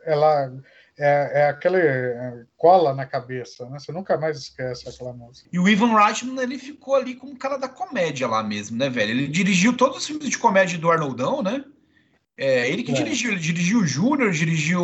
Ela 0.04 0.52
é, 0.98 1.40
é 1.42 1.48
aquele 1.48 1.78
é, 1.78 2.44
cola 2.56 2.94
na 2.94 3.04
cabeça, 3.06 3.68
né? 3.68 3.78
Você 3.78 3.90
nunca 3.92 4.16
mais 4.16 4.36
esquece 4.38 4.88
aquela 4.88 5.12
música. 5.12 5.48
E 5.52 5.58
o 5.58 5.68
Ivan 5.68 5.94
Reitman, 5.96 6.42
ele 6.42 6.58
ficou 6.58 6.94
ali 6.94 7.14
como 7.14 7.36
cara 7.38 7.56
da 7.56 7.68
comédia 7.68 8.26
lá 8.28 8.42
mesmo, 8.42 8.76
né, 8.76 8.88
velho? 8.88 9.10
Ele 9.10 9.26
dirigiu 9.28 9.76
todos 9.76 9.98
os 9.98 10.06
filmes 10.06 10.28
de 10.28 10.38
comédia 10.38 10.78
do 10.78 10.90
Arnoldão, 10.90 11.42
né? 11.42 11.64
É, 12.36 12.68
ele 12.68 12.82
que 12.82 12.90
É. 12.92 12.94
dirigiu, 12.94 13.30
ele 13.32 13.40
dirigiu 13.40 13.78
o 13.80 13.86
Júnior, 13.86 14.30
dirigiu 14.32 14.82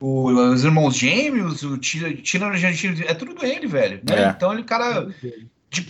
o- 0.00 0.26
os 0.52 0.64
Irmãos 0.64 0.94
Gêmeos, 0.96 1.62
o 1.64 1.76
Tira 1.76 2.14
Tira 2.14 2.46
Argentino, 2.46 3.02
é 3.04 3.14
tudo 3.14 3.34
dele, 3.34 3.66
velho. 3.66 4.00
né? 4.08 4.24
É. 4.24 4.28
Então 4.28 4.52
ele, 4.52 4.62
cara, 4.62 5.08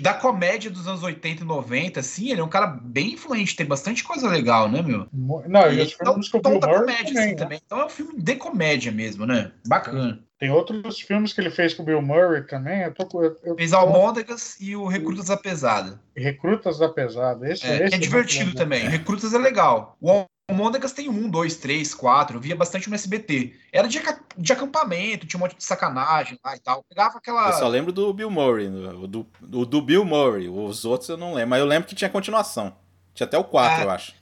da 0.01 0.15
comédia 0.15 0.71
dos 0.71 0.89
anos 0.89 1.03
80 1.03 1.43
e 1.43 1.47
90, 1.47 2.01
assim, 2.01 2.31
ele 2.31 2.41
é 2.41 2.45
um 2.45 2.49
cara 2.49 2.67
bem 2.67 3.13
influente, 3.13 3.55
tem 3.55 3.67
bastante 3.67 4.03
coisa 4.03 4.29
legal, 4.29 4.69
né, 4.69 4.83
meu? 4.83 5.07
Não, 5.13 5.73
e 5.73 5.81
E 5.81 5.83
então, 5.83 6.13
filmes 6.13 6.29
com 6.29 6.39
o 6.39 6.43
tom 6.43 6.59
da 6.59 6.69
comédia, 6.69 7.07
também, 7.07 7.23
assim, 7.23 7.31
né? 7.31 7.35
também. 7.35 7.61
Então 7.65 7.81
é 7.81 7.85
um 7.87 7.89
filme 7.89 8.15
de 8.17 8.37
comédia 8.37 8.91
mesmo, 8.91 9.25
né? 9.25 9.53
Bacana. 9.67 10.21
Tem 10.39 10.51
outros 10.51 11.01
filmes 11.01 11.33
que 11.33 11.41
ele 11.41 11.51
fez 11.51 11.75
com 11.75 11.83
o 11.83 11.87
Bill 11.87 12.01
Murray 12.01 12.43
também. 12.47 12.83
Eu 12.83 12.95
tô 12.95 13.23
eu, 13.23 13.37
eu, 13.43 13.57
Fez 13.57 13.73
Almôndegas 13.73 14.57
e 14.61 14.77
o 14.77 14.87
Recrutas 14.87 15.27
da 15.27 15.37
Pesada. 15.37 16.01
Recrutas 16.17 16.79
da 16.79 16.89
Pesada. 16.89 17.51
Esse, 17.51 17.67
É, 17.67 17.85
esse 17.85 17.97
é 17.97 17.99
divertido 17.99 18.55
também. 18.55 18.89
Recrutas 18.89 19.35
é 19.35 19.39
legal. 19.39 19.97
O 20.01 20.27
Almôndegas 20.51 20.93
tem 20.93 21.11
um, 21.11 21.29
dois, 21.29 21.57
três, 21.57 21.95
quatro. 21.95 22.39
Eu 22.39 22.41
via 22.41 22.57
bastante 22.57 22.89
no 22.89 22.95
SBT. 22.95 23.55
Era 23.71 23.87
de, 23.87 24.01
de 24.39 24.53
acampamento, 24.53 25.27
tinha 25.27 25.39
um 25.39 25.43
monte 25.43 25.55
de 25.55 25.63
sacanagem 25.63 26.41
lá 26.43 26.57
e 26.57 26.59
tal. 26.59 26.83
Pegava 26.89 27.19
aquela. 27.19 27.49
Eu 27.49 27.53
só 27.53 27.69
lembro 27.69 27.93
do 27.93 28.15
Bill 28.15 28.31
Murray, 28.31 28.67
o 28.67 29.07
do, 29.07 29.27
o 29.53 29.67
do 29.67 29.83
Bill 29.83 30.07
Murray. 30.07 30.49
Os 30.49 30.87
outros 30.87 31.11
eu 31.11 31.19
não 31.19 31.35
lembro, 31.35 31.51
mas 31.51 31.61
eu 31.61 31.67
lembro 31.67 31.87
que 31.87 31.95
tinha 31.95 32.09
continuação. 32.09 32.75
Tinha 33.15 33.27
até 33.27 33.37
o 33.37 33.45
4, 33.45 33.83
Ah. 33.83 33.85
eu 33.85 33.91
acho. 33.91 34.15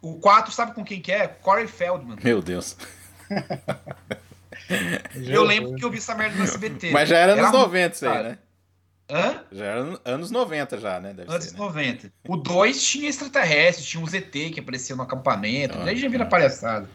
O 0.00 0.14
4, 0.20 0.52
sabe 0.52 0.74
com 0.74 0.84
quem 0.84 1.00
que 1.00 1.10
é? 1.10 1.26
Corey 1.26 1.66
Feldman. 1.66 2.18
Meu 2.22 2.40
Deus. 2.40 2.76
Eu 5.14 5.42
lembro 5.42 5.74
que 5.74 5.84
eu 5.84 5.90
vi 5.90 5.98
essa 5.98 6.14
merda 6.14 6.36
no 6.36 6.44
SBT. 6.44 6.92
Mas 6.92 7.08
já 7.08 7.18
era 7.18 7.32
anos 7.32 7.44
muito 7.50 7.58
90 7.58 7.94
isso 7.94 8.08
aí, 8.08 8.22
né? 8.22 8.38
Hã? 9.12 9.44
Já 9.52 9.64
era 9.66 9.80
an- 9.82 10.00
anos 10.06 10.30
90 10.30 10.78
já, 10.78 10.98
né? 10.98 11.12
Deve 11.12 11.30
Antes 11.30 11.48
ser, 11.48 11.52
né? 11.54 11.58
90. 11.60 12.12
O 12.26 12.36
2 12.36 12.82
tinha 12.82 13.08
extraterrestre, 13.10 13.84
tinha 13.84 14.02
um 14.02 14.06
ZT 14.06 14.50
que 14.50 14.60
aparecia 14.60 14.96
no 14.96 15.02
acampamento. 15.02 15.78
Ah, 15.78 15.84
daí 15.84 15.96
já 15.98 16.08
vira 16.08 16.24
ah. 16.24 16.28
palhaçada. 16.28 16.88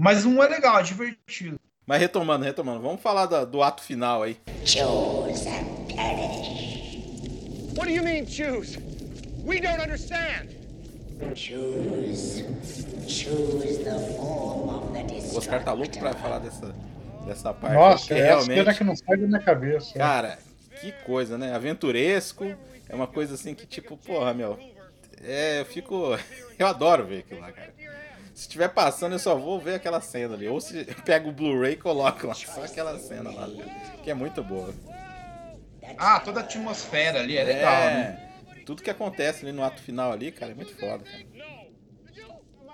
Mas 0.00 0.24
um 0.24 0.42
é 0.42 0.48
legal, 0.48 0.78
é 0.78 0.82
divertido. 0.82 1.60
Mas 1.86 2.00
retomando, 2.00 2.44
retomando. 2.44 2.80
Vamos 2.80 3.02
falar 3.02 3.26
da- 3.26 3.44
do 3.44 3.62
ato 3.62 3.82
final 3.82 4.22
aí. 4.22 4.38
What 7.76 7.84
do 7.86 7.90
you 7.90 8.02
mean 8.02 8.26
choose? 8.26 8.78
We 9.44 9.60
don't 9.60 9.82
understand. 9.82 10.48
O 15.32 15.36
Oscar 15.38 15.62
tá 15.62 15.72
louco 15.72 15.98
pra 15.98 16.14
falar 16.14 16.38
dessa, 16.38 16.74
dessa 17.26 17.52
parte. 17.52 17.74
Nossa, 17.74 18.14
é 18.14 18.20
a 18.22 18.24
realmente, 18.24 18.54
cena 18.54 18.74
que 18.74 18.84
não 18.84 18.96
sai 18.96 19.16
da 19.16 19.26
minha 19.26 19.40
cabeça. 19.40 19.92
cara, 19.98 20.38
que 20.92 21.04
coisa, 21.04 21.38
né? 21.38 21.54
Aventuresco. 21.54 22.44
É 22.88 22.94
uma 22.94 23.06
coisa 23.06 23.34
assim 23.34 23.54
que, 23.54 23.66
tipo, 23.66 23.96
porra, 23.96 24.34
meu. 24.34 24.58
É, 25.22 25.60
eu 25.60 25.64
fico. 25.64 26.18
Eu 26.58 26.68
adoro 26.68 27.04
ver 27.04 27.20
aquilo 27.20 27.40
lá, 27.40 27.50
cara. 27.50 27.74
Se 28.32 28.42
estiver 28.42 28.68
passando, 28.68 29.12
eu 29.12 29.18
só 29.18 29.34
vou 29.36 29.60
ver 29.60 29.74
aquela 29.74 30.00
cena 30.00 30.34
ali. 30.34 30.46
Ou 30.48 30.60
se 30.60 30.86
eu 30.88 31.02
pego 31.04 31.30
o 31.30 31.32
Blu-ray 31.32 31.72
e 31.72 31.76
coloco 31.76 32.28
lá. 32.28 32.34
Só 32.34 32.62
aquela 32.62 32.96
cena 32.98 33.30
lá, 33.30 33.48
que 34.02 34.10
é 34.10 34.14
muito 34.14 34.42
boa. 34.42 34.72
Ah, 35.98 36.20
toda 36.20 36.40
a 36.40 36.42
atmosfera 36.44 37.20
ali 37.20 37.36
é 37.36 37.44
legal, 37.44 37.72
né? 37.72 38.30
Tudo 38.64 38.82
que 38.82 38.90
acontece 38.90 39.44
ali 39.44 39.52
no 39.52 39.62
ato 39.62 39.82
final 39.82 40.12
ali, 40.12 40.32
cara, 40.32 40.52
é 40.52 40.54
muito 40.54 40.74
foda, 40.76 41.04
cara. 41.04 41.24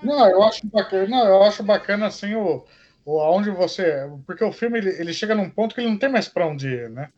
Não, 0.03 0.29
eu 0.29 0.43
acho 0.43 0.67
bacana, 0.67 1.07
não, 1.07 1.27
eu 1.27 1.43
acho 1.43 1.63
bacana 1.63 2.07
assim 2.07 2.35
o, 2.35 2.65
o 3.05 3.21
aonde 3.21 3.51
você, 3.51 4.09
porque 4.27 4.45
o 4.45 4.53
filme 4.53 4.79
ele, 4.79 4.91
ele 4.99 5.13
chega 5.13 5.35
num 5.35 5.51
ponto 5.51 5.75
que 5.75 5.81
ele 5.81 5.91
não 5.91 5.99
tem 5.99 6.09
mais 6.09 6.29
pra 6.29 6.47
onde 6.47 6.69
ir, 6.69 6.91
né? 6.91 7.11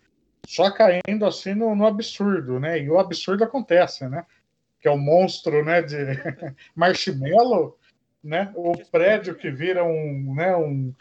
Só 0.46 0.70
caindo 0.70 1.24
assim 1.26 1.54
no, 1.54 1.74
no 1.74 1.86
absurdo, 1.86 2.58
né? 2.58 2.80
E 2.80 2.90
o 2.90 2.98
absurdo 2.98 3.44
acontece, 3.44 4.08
né? 4.08 4.24
Que 4.80 4.88
é 4.88 4.90
o 4.90 4.98
monstro, 4.98 5.64
né, 5.64 5.80
de 5.80 5.96
marshmallow, 6.74 7.78
né? 8.22 8.50
O 8.54 8.72
prédio 8.90 9.34
que 9.34 9.50
vira 9.50 9.84
um, 9.84 10.34
né, 10.34 10.56
um, 10.56 10.92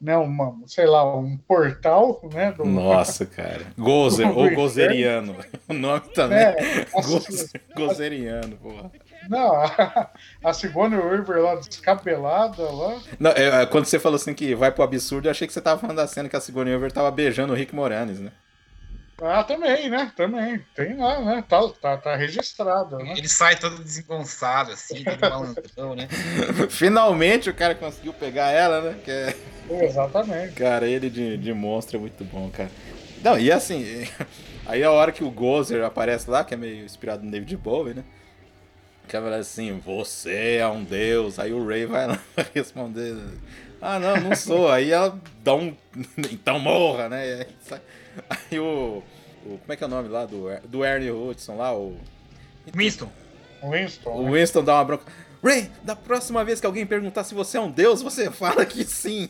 né, 0.00 0.16
uma, 0.16 0.56
sei 0.66 0.86
lá, 0.86 1.16
um 1.16 1.36
portal, 1.36 2.20
né, 2.32 2.52
do, 2.52 2.64
Nossa, 2.64 3.26
cara. 3.26 3.66
Gozer, 3.76 4.26
ou. 4.26 4.50
Gozeriano. 4.54 5.36
O 5.68 5.74
nome 5.74 6.02
também. 6.14 6.38
É, 6.38 6.86
assim, 6.94 7.12
Goze- 7.12 7.52
Gozeriano, 7.74 8.56
porra. 8.56 8.90
Não, 9.28 9.54
a, 9.54 10.10
a 10.42 10.52
Sigourney 10.52 10.98
Weaver 10.98 11.42
lá 11.42 11.54
descabelada 11.56 12.62
lá. 12.62 12.98
Não, 13.18 13.30
é, 13.32 13.62
é, 13.62 13.66
quando 13.66 13.84
você 13.84 13.98
falou 13.98 14.16
assim 14.16 14.32
que 14.32 14.54
vai 14.54 14.70
pro 14.70 14.82
absurdo, 14.82 15.26
eu 15.26 15.30
achei 15.30 15.46
que 15.46 15.52
você 15.52 15.60
tava 15.60 15.80
falando 15.80 15.96
da 15.96 16.06
cena 16.06 16.28
que 16.28 16.36
a 16.36 16.40
Sigourney 16.40 16.72
Weaver 16.72 16.92
tava 16.92 17.10
beijando 17.10 17.52
o 17.52 17.56
Rick 17.56 17.74
Moranis, 17.74 18.20
né? 18.20 18.32
Ah, 19.22 19.44
também, 19.44 19.90
né? 19.90 20.12
Também. 20.16 20.64
Tem 20.74 20.96
lá, 20.96 21.20
né? 21.20 21.44
Tá, 21.46 21.60
tá, 21.80 21.96
tá 21.96 22.16
registrado, 22.16 22.96
né? 22.98 23.14
Ele 23.16 23.28
sai 23.28 23.56
todo 23.56 23.82
desengonçado, 23.82 24.72
assim, 24.72 25.04
todo 25.04 25.20
malandrão, 25.28 25.94
né? 25.94 26.08
Finalmente 26.70 27.50
o 27.50 27.54
cara 27.54 27.74
conseguiu 27.74 28.12
pegar 28.14 28.50
ela, 28.50 28.80
né? 28.80 28.98
Que 29.04 29.10
é- 29.10 29.36
Exatamente. 29.84 30.54
Cara, 30.54 30.86
ele 30.88 31.08
de, 31.10 31.36
de 31.36 31.52
monstro 31.52 31.96
é 31.98 32.00
muito 32.00 32.24
bom, 32.24 32.50
cara. 32.50 32.70
Não, 33.22 33.38
e 33.38 33.52
assim, 33.52 33.84
aí 34.66 34.82
a 34.82 34.90
hora 34.90 35.12
que 35.12 35.22
o 35.22 35.30
Gozer 35.30 35.84
aparece 35.84 36.28
lá, 36.30 36.42
que 36.42 36.54
é 36.54 36.56
meio 36.56 36.84
inspirado 36.84 37.22
no 37.22 37.30
David 37.30 37.56
Bowie, 37.56 37.94
né? 37.94 38.04
Que 39.06 39.16
ela 39.16 39.26
fala 39.26 39.36
assim, 39.38 39.78
você 39.84 40.56
é 40.60 40.66
um 40.68 40.82
deus. 40.82 41.38
Aí 41.38 41.52
o 41.52 41.66
Ray 41.66 41.84
vai 41.84 42.06
lá 42.06 42.18
responder, 42.54 43.16
ah, 43.82 43.98
não, 43.98 44.20
não 44.20 44.34
sou. 44.36 44.70
Aí 44.70 44.92
ela 44.92 45.18
dá 45.42 45.54
um, 45.54 45.76
então 46.30 46.58
morra, 46.58 47.08
né? 47.08 47.28
E 47.28 47.32
aí, 47.40 47.46
sai- 47.60 47.80
aí 48.28 48.58
o, 48.58 49.02
o, 49.44 49.58
como 49.58 49.72
é 49.72 49.76
que 49.76 49.84
é 49.84 49.86
o 49.86 49.90
nome 49.90 50.08
lá 50.08 50.26
do, 50.26 50.48
do 50.68 50.84
Ernie 50.84 51.10
Hudson 51.10 51.56
lá, 51.56 51.74
o... 51.74 51.96
Winston. 52.74 53.10
Winston. 53.62 54.10
O 54.10 54.22
né? 54.24 54.40
Winston 54.40 54.64
dá 54.64 54.74
uma 54.74 54.84
bronca. 54.84 55.04
Ray, 55.42 55.70
da 55.82 55.96
próxima 55.96 56.44
vez 56.44 56.60
que 56.60 56.66
alguém 56.66 56.84
perguntar 56.84 57.24
se 57.24 57.34
você 57.34 57.56
é 57.56 57.60
um 57.60 57.70
deus, 57.70 58.02
você 58.02 58.30
fala 58.30 58.64
que 58.66 58.84
sim. 58.84 59.28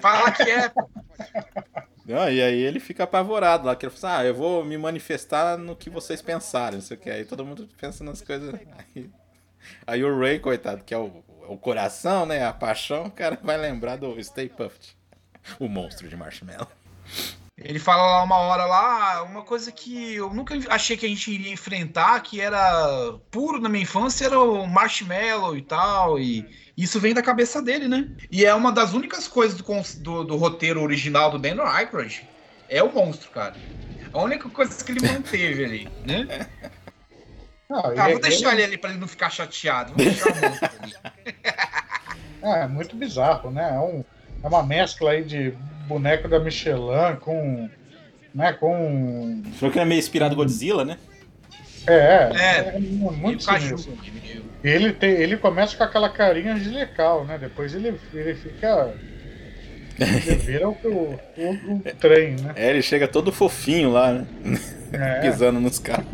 Fala 0.00 0.30
que 0.30 0.42
é. 0.42 0.70
Não, 2.06 2.30
e 2.30 2.42
aí 2.42 2.60
ele 2.60 2.80
fica 2.80 3.04
apavorado 3.04 3.66
lá, 3.66 3.76
que 3.76 3.86
ele 3.86 3.94
fala 3.94 4.14
assim, 4.14 4.22
ah, 4.22 4.28
eu 4.28 4.34
vou 4.34 4.64
me 4.64 4.76
manifestar 4.76 5.56
no 5.56 5.76
que 5.76 5.90
vocês 5.90 6.20
pensarem, 6.22 6.78
não 6.78 6.84
sei 6.84 6.96
o 6.96 7.00
que. 7.00 7.10
Aí 7.10 7.24
todo 7.24 7.44
mundo 7.44 7.68
pensa 7.80 8.02
nas 8.02 8.20
coisas. 8.20 8.54
Aí, 8.54 9.10
aí 9.86 10.04
o 10.04 10.18
Ray, 10.18 10.38
coitado, 10.38 10.82
que 10.84 10.94
é 10.94 10.98
o, 10.98 11.24
o 11.48 11.56
coração, 11.56 12.26
né? 12.26 12.44
A 12.44 12.52
paixão, 12.52 13.04
o 13.04 13.10
cara 13.10 13.38
vai 13.42 13.56
lembrar 13.56 13.96
do 13.96 14.22
Stay 14.22 14.48
Puft. 14.48 14.96
O 15.58 15.68
monstro 15.68 16.08
de 16.08 16.16
marshmallow. 16.16 16.68
Ele 17.58 17.78
fala 17.78 18.02
lá 18.02 18.22
uma 18.22 18.38
hora 18.38 18.64
lá, 18.64 19.22
uma 19.22 19.42
coisa 19.42 19.70
que 19.70 20.14
eu 20.14 20.32
nunca 20.32 20.54
achei 20.70 20.96
que 20.96 21.04
a 21.04 21.08
gente 21.08 21.30
iria 21.30 21.52
enfrentar, 21.52 22.20
que 22.20 22.40
era 22.40 23.12
puro 23.30 23.60
na 23.60 23.68
minha 23.68 23.82
infância, 23.82 24.24
era 24.24 24.40
o 24.40 24.66
marshmallow 24.66 25.56
e 25.56 25.62
tal, 25.62 26.18
e 26.18 26.48
isso 26.76 26.98
vem 26.98 27.12
da 27.12 27.22
cabeça 27.22 27.60
dele, 27.60 27.86
né? 27.88 28.08
E 28.30 28.44
é 28.44 28.54
uma 28.54 28.72
das 28.72 28.94
únicas 28.94 29.28
coisas 29.28 29.58
do, 29.58 29.64
do, 30.00 30.24
do 30.24 30.36
roteiro 30.36 30.82
original 30.82 31.30
do 31.30 31.38
Daniel 31.38 31.66
Aykroyd, 31.66 32.26
é 32.68 32.82
o 32.82 32.90
monstro, 32.90 33.30
cara. 33.30 33.54
A 34.12 34.22
única 34.22 34.48
coisa 34.48 34.82
que 34.82 34.90
ele 34.92 35.06
manteve 35.06 35.64
ali, 35.64 35.88
né? 36.06 36.48
Ah, 37.70 37.90
Tá, 37.92 38.08
vou 38.08 38.20
deixar 38.20 38.52
ele 38.54 38.64
ali 38.64 38.78
pra 38.78 38.90
ele 38.90 38.98
não 38.98 39.08
ficar 39.08 39.30
chateado, 39.30 39.94
vou 39.94 40.04
deixar 40.04 40.30
o 40.30 40.40
monstro 40.40 40.70
ali. 40.80 40.94
Ah, 42.42 42.58
é 42.64 42.66
muito 42.66 42.96
bizarro, 42.96 43.50
né? 43.50 43.70
É, 43.74 43.78
um, 43.78 44.04
é 44.42 44.48
uma 44.48 44.62
mescla 44.62 45.12
aí 45.12 45.22
de 45.24 45.54
boneco 45.86 46.28
da 46.28 46.38
Michelin 46.38 47.16
com. 47.20 47.68
Né, 48.34 48.52
com. 48.54 49.42
Falou 49.54 49.70
que 49.72 49.78
ele 49.78 49.84
é 49.84 49.88
meio 49.88 49.98
inspirado 49.98 50.34
Godzilla, 50.36 50.84
né? 50.84 50.96
É, 51.86 51.94
é, 51.94 52.30
É, 52.34 52.76
é 52.76 52.78
muito 52.78 53.42
o 53.42 53.46
Caju. 53.46 53.78
sinistro. 53.78 53.98
Ele, 54.64 54.92
tem, 54.92 55.10
ele 55.10 55.36
começa 55.36 55.76
com 55.76 55.82
aquela 55.82 56.08
carinha 56.08 56.54
angelical, 56.54 57.24
né? 57.24 57.36
Depois 57.36 57.74
ele, 57.74 57.94
ele 58.14 58.34
fica. 58.34 58.94
Ele 59.98 60.36
vira 60.36 60.68
o, 60.68 60.72
o, 60.72 61.18
o, 61.36 61.76
o 61.76 61.80
trem, 62.00 62.36
né? 62.36 62.52
É, 62.56 62.70
ele 62.70 62.80
chega 62.82 63.06
todo 63.06 63.30
fofinho 63.32 63.90
lá, 63.90 64.12
né? 64.12 64.26
É. 64.92 65.20
Pisando 65.28 65.60
nos 65.60 65.78
carros. 65.78 66.06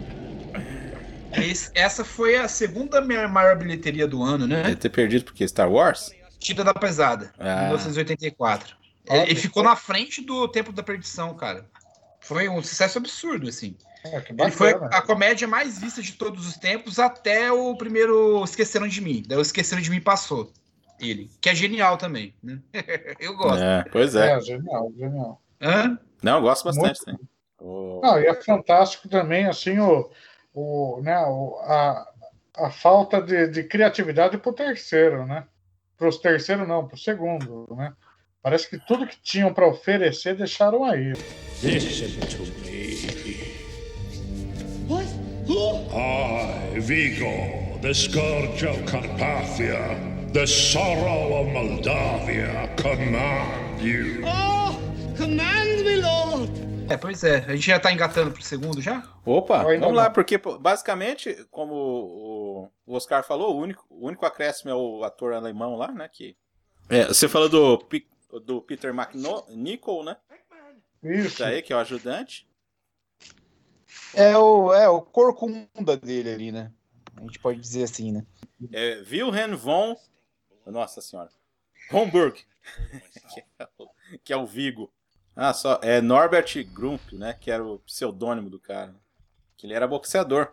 Esse- 1.33 1.71
essa 1.75 2.05
foi 2.05 2.37
a 2.37 2.49
segunda 2.49 3.01
maior 3.01 3.57
bilheteria 3.57 4.07
do 4.09 4.23
ano, 4.23 4.47
né? 4.47 4.63
Deve 4.63 4.77
ter 4.77 4.89
perdido 4.89 5.25
porque 5.25 5.47
Star 5.47 5.71
Wars? 5.71 6.11
Tita 6.41 6.65
da 6.65 6.73
Pesada, 6.75 7.31
Ah. 7.39 7.65
1984. 7.67 8.77
Olha, 9.09 9.23
Ele, 9.23 9.35
ficou 9.35 9.63
na 9.63 9.77
frente 9.77 10.23
do 10.23 10.47
Tempo 10.49 10.73
da 10.73 10.83
Perdição, 10.83 11.35
cara. 11.35 11.69
Foi 12.21 12.49
um 12.49 12.63
sucesso 12.63 12.99
absurdo, 12.99 13.49
assim. 13.49 13.77
É, 14.05 14.23
Ele 14.39 14.51
foi 14.51 14.73
a 14.75 15.03
comédia 15.03 15.49
mais 15.49 15.79
vista 15.79 16.03
de 16.03 16.13
todos 16.13 16.47
os 16.47 16.57
tempos 16.57 16.99
até 16.99 17.51
o 17.51 17.77
primeiro 17.77 18.43
Esqueceram 18.45 18.87
de 18.87 19.01
Mim. 19.01 19.23
Daí 19.27 19.39
o 19.39 19.43
Esqueceram 19.43 19.83
de 19.83 19.91
Mim 19.91 20.01
passou. 20.01 20.53
Ele. 21.01 21.31
Que 21.41 21.51
é 21.51 21.55
genial 21.55 21.97
também, 21.97 22.35
né? 22.43 22.61
Eu 23.21 23.37
gosto. 23.37 23.63
É, 23.63 23.85
pois 23.91 24.15
é. 24.15 24.33
É, 24.33 24.41
genial, 24.41 24.93
genial. 24.97 25.43
Hã? 25.61 25.99
Não, 26.23 26.37
eu 26.37 26.43
gosto 26.43 26.65
bastante. 26.65 26.99
Sim. 26.99 27.17
O- 27.61 28.01
Não, 28.03 28.21
e 28.21 28.27
é 28.27 28.35
fantástico 28.35 29.09
também, 29.09 29.47
assim, 29.47 29.79
o, 29.79 30.11
o, 30.53 31.01
né, 31.03 31.19
o, 31.27 31.57
a, 31.63 32.07
a 32.57 32.71
falta 32.71 33.21
de, 33.21 33.49
de 33.49 33.65
criatividade 33.65 34.39
pro 34.39 34.53
terceiro, 34.53 35.25
né? 35.27 35.45
Pros 35.97 36.19
terceiro 36.19 36.67
não, 36.67 36.87
pro 36.87 36.97
segundo, 36.97 37.67
né? 37.77 37.93
Parece 38.49 38.71
que 38.71 38.79
tudo 38.79 39.07
que 39.07 39.21
tinham 39.23 39.53
para 39.53 39.69
oferecer 39.69 40.35
deixaram 40.35 40.83
aí. 40.83 41.13
Listen 41.63 42.19
to 42.21 42.45
me. 42.65 42.97
What? 44.89 45.07
Who? 45.47 45.85
I, 45.95 46.81
Vigo, 46.81 47.79
the 47.83 47.93
scourge 47.93 48.65
of 48.65 48.83
Carpathia, 48.87 50.33
the 50.33 50.47
sorrow 50.47 51.43
of 51.43 51.53
Moldavia, 51.53 52.75
command 52.81 53.83
you. 53.83 54.25
Oh, 54.25 54.75
command 55.15 55.85
me, 55.85 55.97
Lord. 55.97 56.51
É, 56.89 56.97
pois 56.97 57.23
é. 57.25 57.45
A 57.47 57.55
gente 57.55 57.67
já 57.67 57.79
tá 57.79 57.93
engatando 57.93 58.31
pro 58.31 58.41
segundo 58.41 58.81
já? 58.81 59.07
Opa, 59.27 59.63
vamos 59.63 59.95
lá, 59.95 60.09
porque 60.09 60.41
basicamente, 60.59 61.47
como 61.51 62.71
o, 62.87 62.95
Oscar 62.97 63.23
falou, 63.23 63.55
o 63.55 63.61
único, 63.61 63.85
o 63.91 64.07
único 64.07 64.25
acréscimo 64.25 64.71
é 64.71 64.75
o 64.75 65.05
ator 65.05 65.35
alemão 65.35 65.77
lá, 65.77 65.93
né? 65.93 66.09
Que... 66.11 66.35
É, 66.89 67.05
você 67.05 67.29
falou 67.29 67.51
do, 67.51 67.77
do 68.45 68.61
Peter 68.61 68.95
McNichol, 68.95 70.05
né? 70.05 70.17
Isso. 71.03 71.29
Isso 71.29 71.45
aí, 71.45 71.63
que 71.63 71.73
é 71.73 71.77
o 71.77 71.81
ajudante. 71.81 72.49
É 74.15 74.37
o, 74.37 74.73
é 74.73 74.89
o 74.89 75.01
corcunda 75.01 75.97
dele 75.97 76.31
ali, 76.31 76.53
né? 76.53 76.73
A 77.17 77.23
gente 77.23 77.39
pode 77.39 77.61
dizer 77.61 77.85
assim, 77.85 78.13
né? 78.13 78.27
É 78.73 79.03
Wilhelm 79.11 79.55
von. 79.55 79.97
Nossa 80.67 81.01
senhora. 81.01 81.31
Homburg. 81.91 82.45
que, 83.35 83.45
é 83.59 83.69
o, 83.79 83.89
que 84.25 84.33
é 84.33 84.37
o 84.37 84.47
Vigo. 84.47 84.93
Ah, 85.35 85.53
só. 85.53 85.81
É 85.83 86.01
Norbert 86.01 86.65
Grump, 86.73 87.13
né? 87.13 87.33
Que 87.33 87.51
era 87.51 87.65
o 87.65 87.79
pseudônimo 87.81 88.51
do 88.51 88.59
cara. 88.59 88.95
Que 89.57 89.67
ele 89.67 89.75
era 89.75 89.87
boxeador. 89.87 90.53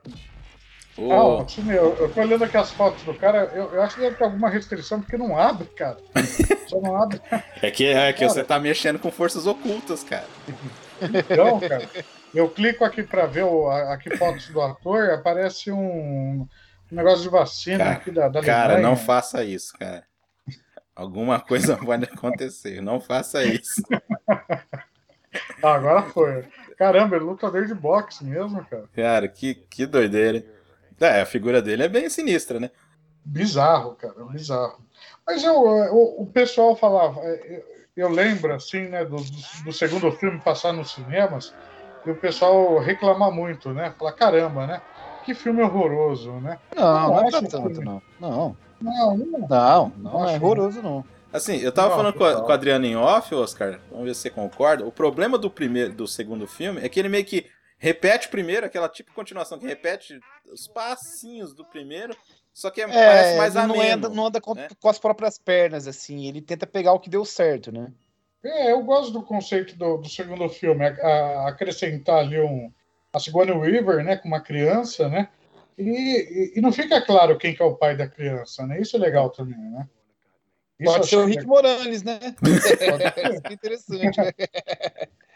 O- 0.98 1.12
Ah, 1.12 1.24
ó, 1.24 1.48
sim, 1.48 1.70
eu, 1.72 1.94
eu 1.98 2.10
tô 2.14 2.22
olhando 2.22 2.44
aqui 2.46 2.56
as 2.56 2.72
fotos 2.72 3.04
do 3.04 3.14
cara, 3.14 3.52
eu, 3.54 3.74
eu 3.74 3.82
acho 3.82 3.96
que 3.96 4.02
deve 4.02 4.16
ter 4.16 4.24
alguma 4.24 4.50
restrição, 4.50 5.02
porque 5.02 5.18
não 5.18 5.38
abre, 5.38 5.68
cara. 5.70 5.98
Só 6.68 6.80
não 6.80 6.96
abre. 7.02 7.22
É 7.62 7.70
que, 7.70 7.86
é 7.86 8.14
que 8.14 8.20
Cara. 8.22 8.32
você 8.32 8.44
tá 8.44 8.60
mexendo 8.60 8.98
com 8.98 9.12
forças 9.12 9.46
ocultas, 9.46 10.04
cara. 10.04 10.26
Então, 11.02 11.60
cara, 11.60 11.88
eu 12.34 12.50
clico 12.50 12.84
aqui 12.86 13.04
para 13.04 13.26
ver 13.26 13.44
o, 13.44 13.70
aqui 13.70 14.16
fotos 14.18 14.48
do 14.50 14.62
ator, 14.62 15.10
aparece 15.12 15.72
um, 15.72 16.42
um 16.92 16.96
negócio 16.96 17.22
de 17.24 17.30
vacina 17.30 17.78
Cara, 17.80 17.92
aqui 17.92 18.12
da, 18.12 18.28
da 18.30 18.42
Cara, 18.42 18.74
Alemanha. 18.76 18.88
não 18.90 18.96
faça 18.96 19.44
isso, 19.44 19.78
cara. 19.78 20.04
Alguma 20.96 21.40
coisa 21.42 21.76
pode 21.84 22.06
acontecer. 22.06 22.82
Não 22.82 23.02
faça 23.02 23.44
isso. 23.44 23.82
Ah, 25.62 25.74
agora 25.76 26.04
foi. 26.04 26.46
Caramba, 26.78 27.16
ele 27.18 27.26
lutador 27.26 27.66
de 27.66 27.74
boxe 27.76 28.24
mesmo, 28.24 28.64
cara. 28.66 28.86
Cara, 28.96 29.28
que, 29.28 29.54
que 29.56 29.86
doideira. 29.86 30.44
É, 31.00 31.22
a 31.22 31.26
figura 31.26 31.62
dele 31.62 31.84
é 31.84 31.90
bem 31.90 32.10
sinistra, 32.10 32.60
né? 32.60 32.72
Bizarro, 33.24 33.96
cara, 33.96 34.14
bizarro. 34.26 34.80
Mas 35.26 35.44
eu, 35.44 35.56
o, 35.56 36.22
o 36.24 36.26
pessoal 36.28 36.76
falava, 36.76 37.20
eu, 37.22 37.64
eu 37.98 38.10
lembro, 38.10 38.54
assim, 38.54 38.82
né, 38.88 39.04
do, 39.04 39.16
do- 39.16 39.64
do 39.66 39.74
segundo 39.74 40.12
filme 40.12 40.40
passar 40.40 40.74
nos 40.74 40.92
cinemas, 40.92 41.54
e 42.06 42.12
o 42.12 42.16
pessoal 42.16 42.78
reclamar 42.80 43.32
muito, 43.32 43.74
né? 43.74 43.94
Falar, 43.98 44.14
caramba, 44.14 44.68
né? 44.68 44.82
Que 45.26 45.34
filme 45.34 45.64
horroroso, 45.64 46.32
né? 46.34 46.60
Não, 46.76 47.08
não 47.10 47.20
é 47.20 47.30
pra 47.30 47.40
acho 47.40 47.48
tanto, 47.50 47.82
não. 47.82 48.02
Não, 48.20 48.56
Não, 48.80 49.18
não. 49.18 49.48
não, 49.48 49.90
não 49.98 50.24
é 50.30 50.36
Acho 50.36 50.46
horroroso, 50.46 50.82
não. 50.84 51.04
Assim, 51.34 51.58
eu 51.58 51.72
tava 51.72 51.90
Não, 51.90 51.96
falando 51.98 52.14
com 52.14 52.24
a, 52.24 52.42
com 52.42 52.52
a 52.52 52.54
Adriana 52.56 52.86
em 52.86 52.96
off, 52.96 53.34
Oscar. 53.34 53.80
Vamos 53.90 54.06
ver 54.06 54.14
se 54.14 54.22
você 54.22 54.30
concorda. 54.30 54.86
O 54.86 54.92
problema 54.92 55.38
do 55.38 55.50
primeiro, 55.50 55.92
do 55.94 56.08
segundo 56.08 56.48
filme 56.48 56.80
é 56.82 56.88
que 56.88 57.00
ele 57.00 57.10
meio 57.10 57.26
que 57.26 57.48
repete 57.78 58.28
o 58.28 58.32
primeiro, 58.32 58.66
aquela 58.66 58.90
tipo 58.90 59.10
de 59.10 59.16
continuação 59.16 59.60
que 59.60 59.66
repete 59.68 60.20
os 60.52 60.68
passinhos 60.68 61.54
do 61.54 61.66
primeiro, 61.66 62.16
só 62.54 62.70
que 62.70 62.82
é, 62.82 62.88
parece 62.88 63.38
mais 63.38 63.56
ele 63.56 63.68
não 63.68 63.76
ameno. 63.76 63.94
anda, 63.94 64.10
não 64.10 64.26
anda 64.28 64.42
com, 64.42 64.54
né? 64.54 64.68
com 64.80 64.90
as 64.90 64.98
próprias 65.00 65.38
pernas, 65.38 65.88
assim. 65.88 66.28
Ele 66.28 66.42
tenta 66.42 66.66
pegar 66.66 66.94
o 66.94 67.00
que 67.00 67.10
deu 67.10 67.26
certo, 67.26 67.72
né? 67.72 67.92
É, 68.44 68.72
eu 68.72 68.84
gosto 68.84 69.12
do 69.12 69.24
conceito 69.24 69.76
do, 69.76 69.98
do 69.98 70.08
segundo 70.08 70.48
filme, 70.48 70.86
a- 70.86 70.90
a- 70.90 71.50
acrescentar 71.50 72.20
ali 72.20 72.40
um, 72.40 72.72
a 73.12 73.20
Sigourney 73.20 73.56
Weaver, 73.58 74.04
né, 74.04 74.18
com 74.18 74.28
uma 74.28 74.40
criança, 74.40 75.10
né, 75.10 75.30
e, 75.78 75.90
e- 75.90 76.54
e 76.56 76.62
não 76.62 76.72
fica 76.72 77.02
claro 77.02 77.38
quem 77.40 77.56
que 77.56 77.62
é 77.64 77.66
o 77.66 77.76
pai 77.76 77.98
da 77.98 78.08
criança, 78.08 78.68
né, 78.68 78.80
isso 78.80 78.96
é 78.98 79.00
legal 79.00 79.32
também, 79.32 79.58
né. 79.58 79.88
Isso 80.80 80.92
Pode 80.92 81.08
ser 81.08 81.16
o 81.18 81.26
Rick 81.26 81.46
Moranis, 81.46 82.04
né? 82.04 82.20
É 83.50 83.54
interessante. 83.54 84.18
né? 84.18 84.32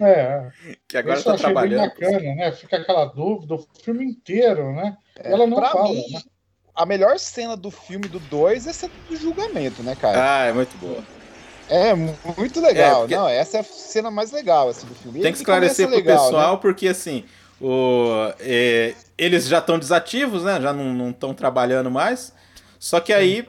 É, 0.02 0.50
Que 0.88 0.98
agora 0.98 1.18
isso 1.20 1.28
eu 1.30 1.34
tá 1.34 1.36
achei 1.36 1.46
bem 1.48 1.54
trabalhando. 1.54 1.90
bacana, 1.90 2.36
né, 2.36 2.52
fica 2.54 2.78
aquela 2.78 3.06
dúvida 3.06 3.56
o 3.56 3.66
filme 3.84 4.06
inteiro, 4.06 4.72
né, 4.74 4.96
ela 5.18 5.46
não 5.46 5.58
pra 5.58 5.72
fala, 5.72 5.90
mim, 5.90 6.06
né. 6.14 6.22
a 6.74 6.86
melhor 6.86 7.20
cena 7.20 7.58
do 7.58 7.70
filme 7.70 8.08
do 8.08 8.18
2 8.20 8.66
é 8.68 8.70
a 8.70 8.74
cena 8.74 8.94
do 9.10 9.16
julgamento, 9.18 9.84
né, 9.84 9.96
cara? 10.00 10.18
Ah, 10.40 10.46
é 10.46 10.54
muito 10.54 10.78
boa. 10.78 11.04
É 11.68 11.94
mu- 11.94 12.18
muito 12.38 12.62
legal. 12.62 12.92
É, 12.96 13.00
porque- 13.02 13.16
Não, 13.16 13.28
essa 13.28 13.58
é 13.58 13.60
a 13.60 13.64
cena 13.64 14.10
mais 14.10 14.32
legal 14.32 14.70
assim, 14.70 14.88
do 14.88 14.96
filme. 14.96 15.22
Tem 15.22 15.32
que 15.34 15.38
esclarecer 15.40 15.86
pro 15.88 15.98
legal, 15.98 16.24
pessoal, 16.26 16.54
né? 16.56 16.60
porque 16.62 16.88
assim, 16.88 17.26
o, 17.62 18.08
é, 18.40 18.94
eles 19.18 19.48
já 19.48 19.60
estão 19.60 19.78
desativos, 19.78 20.44
né? 20.46 20.60
Já 20.62 20.72
não 20.72 21.10
estão 21.12 21.34
trabalhando 21.34 21.92
mais. 21.92 22.34
Só 22.80 23.00
que 23.02 23.12
aí, 23.12 23.46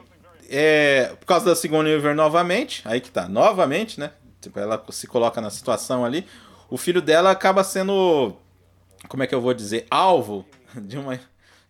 é, 0.50 1.14
por 1.18 1.26
causa 1.26 1.46
da 1.46 1.54
Sigourney 1.56 1.92
Weaver 1.94 2.14
novamente, 2.14 2.82
aí 2.84 3.00
que 3.00 3.10
tá, 3.10 3.28
novamente, 3.28 3.98
né? 4.00 4.12
Tipo, 4.40 4.58
ela 4.58 4.82
se 4.90 5.06
coloca 5.06 5.40
na 5.40 5.50
situação 5.50 6.04
ali. 6.04 6.26
O 6.68 6.76
filho 6.76 7.00
dela 7.02 7.30
acaba 7.30 7.62
sendo, 7.64 8.34
como 9.08 9.22
é 9.22 9.26
que 9.26 9.34
eu 9.34 9.40
vou 9.40 9.54
dizer, 9.54 9.86
alvo 9.90 10.44
de 10.82 10.96
uma, 10.98 11.20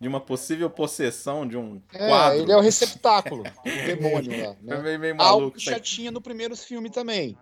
de 0.01 0.09
uma 0.09 0.21
possível 0.21 0.69
possessão 0.71 1.47
de 1.47 1.57
um 1.57 1.81
É, 1.93 2.09
quadro. 2.09 2.43
ele 2.43 2.53
é 2.53 2.57
o 2.57 2.61
receptáculo 2.61 3.43
do 3.65 3.87
demônio 3.87 4.31
lá. 4.31 4.55
É 4.55 4.57
Né? 4.63 4.79
meio, 4.83 4.99
meio 5.01 5.15
Algo 5.19 5.25
maluco. 5.41 5.57
que 5.57 5.63
isso 5.63 5.71
já 5.71 5.81
tinha 5.81 6.11
no 6.11 6.21
primeiro 6.21 6.57
filme 6.57 6.89
também. 6.91 7.37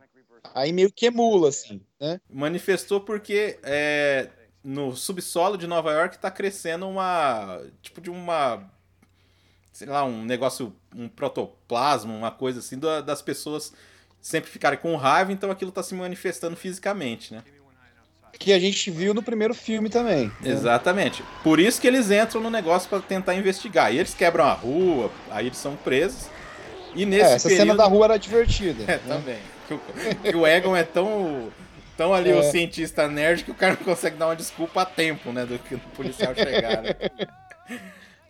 Aí 0.54 0.72
meio 0.72 0.90
que 0.92 1.06
emula, 1.06 1.48
assim, 1.50 1.80
né? 2.00 2.20
manifestou 2.30 3.00
porque 3.00 3.58
é, 3.62 4.28
no 4.64 4.94
subsolo 4.96 5.58
de 5.58 5.66
Nova 5.66 5.92
York 5.92 6.16
tá 6.18 6.30
crescendo 6.30 6.88
uma. 6.88 7.60
Tipo 7.82 8.00
de 8.00 8.08
uma. 8.08 8.70
Sei 9.78 9.86
lá, 9.86 10.04
um 10.04 10.24
negócio. 10.24 10.74
Um 10.92 11.06
protoplasma, 11.08 12.12
uma 12.12 12.32
coisa 12.32 12.58
assim, 12.58 12.76
da- 12.76 13.00
das 13.00 13.22
pessoas 13.22 13.72
sempre 14.20 14.50
ficarem 14.50 14.76
com 14.76 14.96
raiva, 14.96 15.30
então 15.32 15.52
aquilo 15.52 15.70
tá 15.70 15.84
se 15.84 15.94
manifestando 15.94 16.56
fisicamente, 16.56 17.32
né? 17.32 17.44
Que 18.36 18.52
a 18.52 18.58
gente 18.58 18.90
viu 18.90 19.14
no 19.14 19.22
primeiro 19.22 19.54
filme 19.54 19.88
também. 19.88 20.26
né? 20.40 20.50
Exatamente. 20.50 21.22
Por 21.44 21.60
isso 21.60 21.80
que 21.80 21.86
eles 21.86 22.10
entram 22.10 22.40
no 22.40 22.50
negócio 22.50 22.88
pra 22.88 22.98
tentar 22.98 23.36
investigar. 23.36 23.94
E 23.94 23.98
eles 23.98 24.14
quebram 24.14 24.46
a 24.46 24.52
rua, 24.52 25.12
aí 25.30 25.46
eles 25.46 25.58
são 25.58 25.76
presos. 25.76 26.26
E 26.96 27.06
nesse 27.06 27.22
É, 27.30 27.34
essa 27.34 27.48
período... 27.48 27.66
cena 27.68 27.76
da 27.76 27.84
rua 27.86 28.06
era 28.06 28.18
divertida. 28.18 28.82
É, 28.92 28.96
né? 28.96 29.00
também. 29.06 29.38
Que 29.68 30.34
o, 30.36 30.40
o 30.40 30.46
Egon 30.46 30.74
é 30.74 30.82
tão. 30.82 31.52
Tão 31.96 32.12
ali 32.12 32.32
o 32.32 32.40
É. 32.40 32.42
cientista 32.50 33.06
nerd 33.06 33.44
que 33.44 33.50
o 33.52 33.54
cara 33.54 33.74
não 33.76 33.84
consegue 33.84 34.16
dar 34.16 34.26
uma 34.26 34.36
desculpa 34.36 34.82
a 34.82 34.84
tempo, 34.86 35.30
né? 35.32 35.46
Do 35.46 35.56
que 35.60 35.76
o 35.76 35.78
policial 35.94 36.34
chegar. 36.34 36.82
né? 36.82 36.94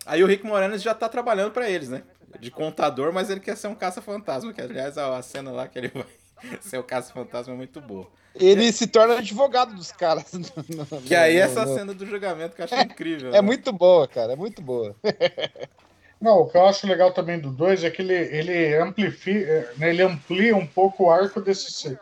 Aí 0.09 0.23
o 0.23 0.27
Rick 0.27 0.43
Moranis 0.45 0.81
já 0.81 0.93
tá 0.95 1.07
trabalhando 1.07 1.51
pra 1.51 1.69
eles, 1.69 1.87
né? 1.89 2.01
De 2.39 2.49
contador, 2.49 3.13
mas 3.13 3.29
ele 3.29 3.39
quer 3.39 3.55
ser 3.55 3.67
um 3.67 3.75
caça-fantasma. 3.75 4.51
Que 4.51 4.61
aliás 4.61 4.97
a, 4.97 5.21
cena 5.21 5.51
lá 5.51 5.67
que 5.67 5.77
ele 5.77 5.89
vai 5.89 6.05
ser 6.61 6.77
o 6.79 6.83
caça-fantasma 6.83 7.53
é 7.53 7.57
muito 7.57 7.79
boa. 7.79 8.07
Ele 8.35 8.71
se 8.71 8.87
torna 8.87 9.17
advogado 9.17 9.73
dos 9.75 9.91
caras. 9.91 10.31
no- 10.33 10.41
no- 10.69 11.01
Que 11.03 11.13
aí 11.15 11.35
no- 11.35 11.41
essa 11.41 11.65
no- 11.65 11.75
cena 11.75 11.93
do 11.93 12.05
julgamento 12.05 12.55
que 12.55 12.61
eu 12.61 12.65
achei 12.65 12.79
incrível. 12.81 13.29
É 13.29 13.33
né? 13.33 13.41
muito 13.41 13.71
boa, 13.71 14.07
cara, 14.07 14.33
é 14.33 14.35
muito 14.35 14.61
boa. 14.61 14.95
Não, 16.19 16.39
o 16.39 16.49
que 16.49 16.57
eu 16.57 16.65
acho 16.67 16.85
legal 16.85 17.13
também 17.13 17.39
do 17.39 17.49
2 17.49 17.83
é 17.85 17.89
que 17.89 18.01
ele, 18.01 18.13
ele, 18.13 18.75
amplifica, 18.77 19.71
né, 19.77 19.89
ele 19.89 20.01
amplia 20.01 20.53
um 20.55 20.67
pouco 20.67 21.05
o 21.05 21.09
arco 21.11 21.39
desses, 21.39 21.95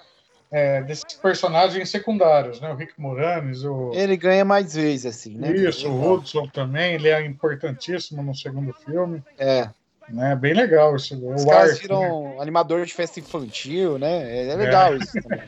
é, 0.51 0.81
desses 0.83 1.03
personagens 1.21 1.89
secundários, 1.89 2.61
né? 2.61 2.69
O 2.71 2.75
Rick 2.75 2.93
Moranis, 2.97 3.63
o, 3.63 3.91
Ele 3.93 4.15
ganha 4.15 4.45
mais 4.45 4.75
vezes, 4.75 5.05
assim, 5.05 5.35
né? 5.37 5.51
isso, 5.51 5.89
o 5.89 6.13
Hudson 6.13 6.47
também, 6.47 6.93
ele 6.95 7.09
é 7.09 7.25
importantíssimo 7.25 8.23
no 8.23 8.33
segundo 8.33 8.73
filme, 8.73 9.21
É. 9.37 9.69
né? 10.09 10.35
Bem 10.35 10.53
legal 10.53 10.95
isso. 10.95 11.15
Os 11.33 11.43
o 11.43 11.47
caras 11.47 11.73
né? 11.73 11.79
viram 11.81 12.41
animador 12.41 12.85
de 12.85 12.93
festa 12.93 13.19
infantil, 13.19 13.97
né? 13.99 14.47
É 14.49 14.55
legal 14.55 14.95
isso 14.95 15.11
também. 15.21 15.41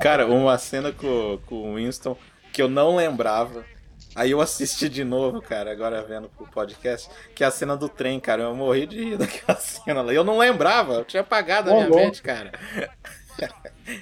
Cara, 0.00 0.26
uma 0.26 0.58
cena 0.58 0.92
com, 0.92 1.38
com 1.46 1.72
o 1.72 1.74
Winston 1.76 2.16
que 2.52 2.60
eu 2.60 2.68
não 2.68 2.96
lembrava. 2.96 3.64
Aí 4.14 4.32
eu 4.32 4.40
assisti 4.40 4.88
de 4.88 5.04
novo, 5.04 5.40
cara, 5.40 5.70
agora 5.70 6.02
vendo 6.02 6.28
pro 6.30 6.44
podcast, 6.48 7.08
que 7.32 7.44
é 7.44 7.46
a 7.46 7.50
cena 7.50 7.76
do 7.76 7.88
trem, 7.88 8.18
cara. 8.18 8.42
Eu 8.42 8.56
morri 8.56 8.84
de 8.84 9.02
rir 9.02 9.16
daquela 9.18 9.56
cena 9.56 10.02
lá. 10.02 10.12
Eu 10.12 10.24
não 10.24 10.36
lembrava, 10.36 10.94
eu 10.94 11.04
tinha 11.04 11.20
apagado 11.20 11.70
a 11.70 11.74
minha 11.74 11.86
louco. 11.86 12.02
mente, 12.04 12.20
cara. 12.20 12.50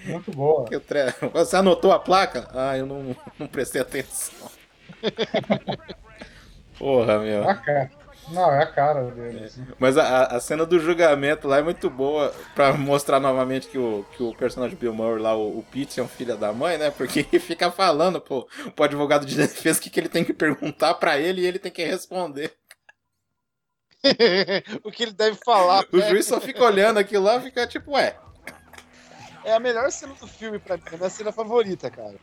Muito 0.07 0.31
boa. 0.33 0.67
Tre- 0.81 1.15
Você 1.33 1.57
anotou 1.57 1.93
a 1.93 1.99
placa? 1.99 2.49
Ah, 2.53 2.77
eu 2.77 2.87
não, 2.87 3.17
não 3.39 3.47
prestei 3.47 3.81
atenção. 3.81 4.51
Porra, 6.79 7.19
meu. 7.19 7.45
É 7.45 7.51
a 7.51 7.55
cara. 7.55 7.91
Não, 8.31 8.53
é 8.53 8.63
a 8.63 8.67
cara 8.67 9.05
deles. 9.11 9.57
né? 9.57 9.67
Mas 9.79 9.97
a, 9.97 10.25
a 10.25 10.41
cena 10.41 10.67
do 10.67 10.79
julgamento 10.79 11.49
lá 11.49 11.59
é 11.59 11.63
muito 11.63 11.89
boa 11.89 12.31
pra 12.55 12.75
mostrar 12.75 13.19
novamente 13.19 13.69
que 13.69 13.79
o, 13.79 14.05
que 14.15 14.23
o 14.23 14.35
personagem 14.35 14.77
Bill 14.77 14.93
Murray 14.93 15.23
lá, 15.23 15.35
o, 15.35 15.59
o 15.59 15.63
Pete, 15.63 15.99
é 15.99 16.03
um 16.03 16.09
filho 16.09 16.37
da 16.37 16.53
mãe, 16.53 16.77
né? 16.77 16.91
Porque 16.91 17.21
ele 17.33 17.39
fica 17.41 17.71
falando 17.71 18.21
pro, 18.21 18.47
pro 18.77 18.85
advogado 18.85 19.25
de 19.25 19.35
defesa 19.35 19.79
o 19.79 19.83
que, 19.83 19.89
que 19.89 19.99
ele 19.99 20.11
tem 20.11 20.25
que 20.25 20.35
perguntar 20.35 20.95
pra 20.95 21.19
ele 21.19 21.41
e 21.41 21.47
ele 21.47 21.59
tem 21.59 21.73
que 21.73 21.85
responder. 21.85 22.53
o 24.85 24.91
que 24.93 25.05
ele 25.05 25.13
deve 25.13 25.39
falar. 25.45 25.85
O 25.93 25.97
né? 25.97 26.09
juiz 26.11 26.27
só 26.27 26.39
fica 26.41 26.63
olhando 26.63 26.99
aquilo 26.99 27.25
lá 27.25 27.37
e 27.37 27.43
fica 27.43 27.67
tipo, 27.67 27.93
ué. 27.93 28.15
É 29.49 29.55
a 29.55 29.59
melhor 29.59 29.91
cena 29.91 30.13
do 30.13 30.27
filme 30.27 30.59
pra 30.59 30.77
mim, 30.77 30.83
é 30.93 30.95
a 30.95 30.99
minha 30.99 31.09
cena 31.09 31.33
favorita, 31.33 31.91
cara. 31.91 32.19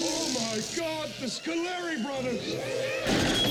Oh 0.00 0.54
god, 0.76 1.10
the 1.18 1.26
Scaleri 1.26 2.02
brothers! 2.04 3.48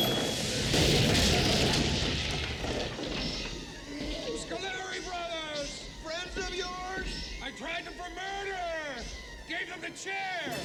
Scaleri 4.48 5.04
brothers! 5.04 5.84
Friends 6.02 6.38
of 6.38 6.56
yours? 6.56 7.36
I 7.44 7.52
tried 7.52 7.84
them 7.84 7.94
for 8.00 8.08
murder! 8.16 9.04
Gave 9.50 9.68
them 9.68 9.82
the 9.82 9.92
chair! 9.92 10.56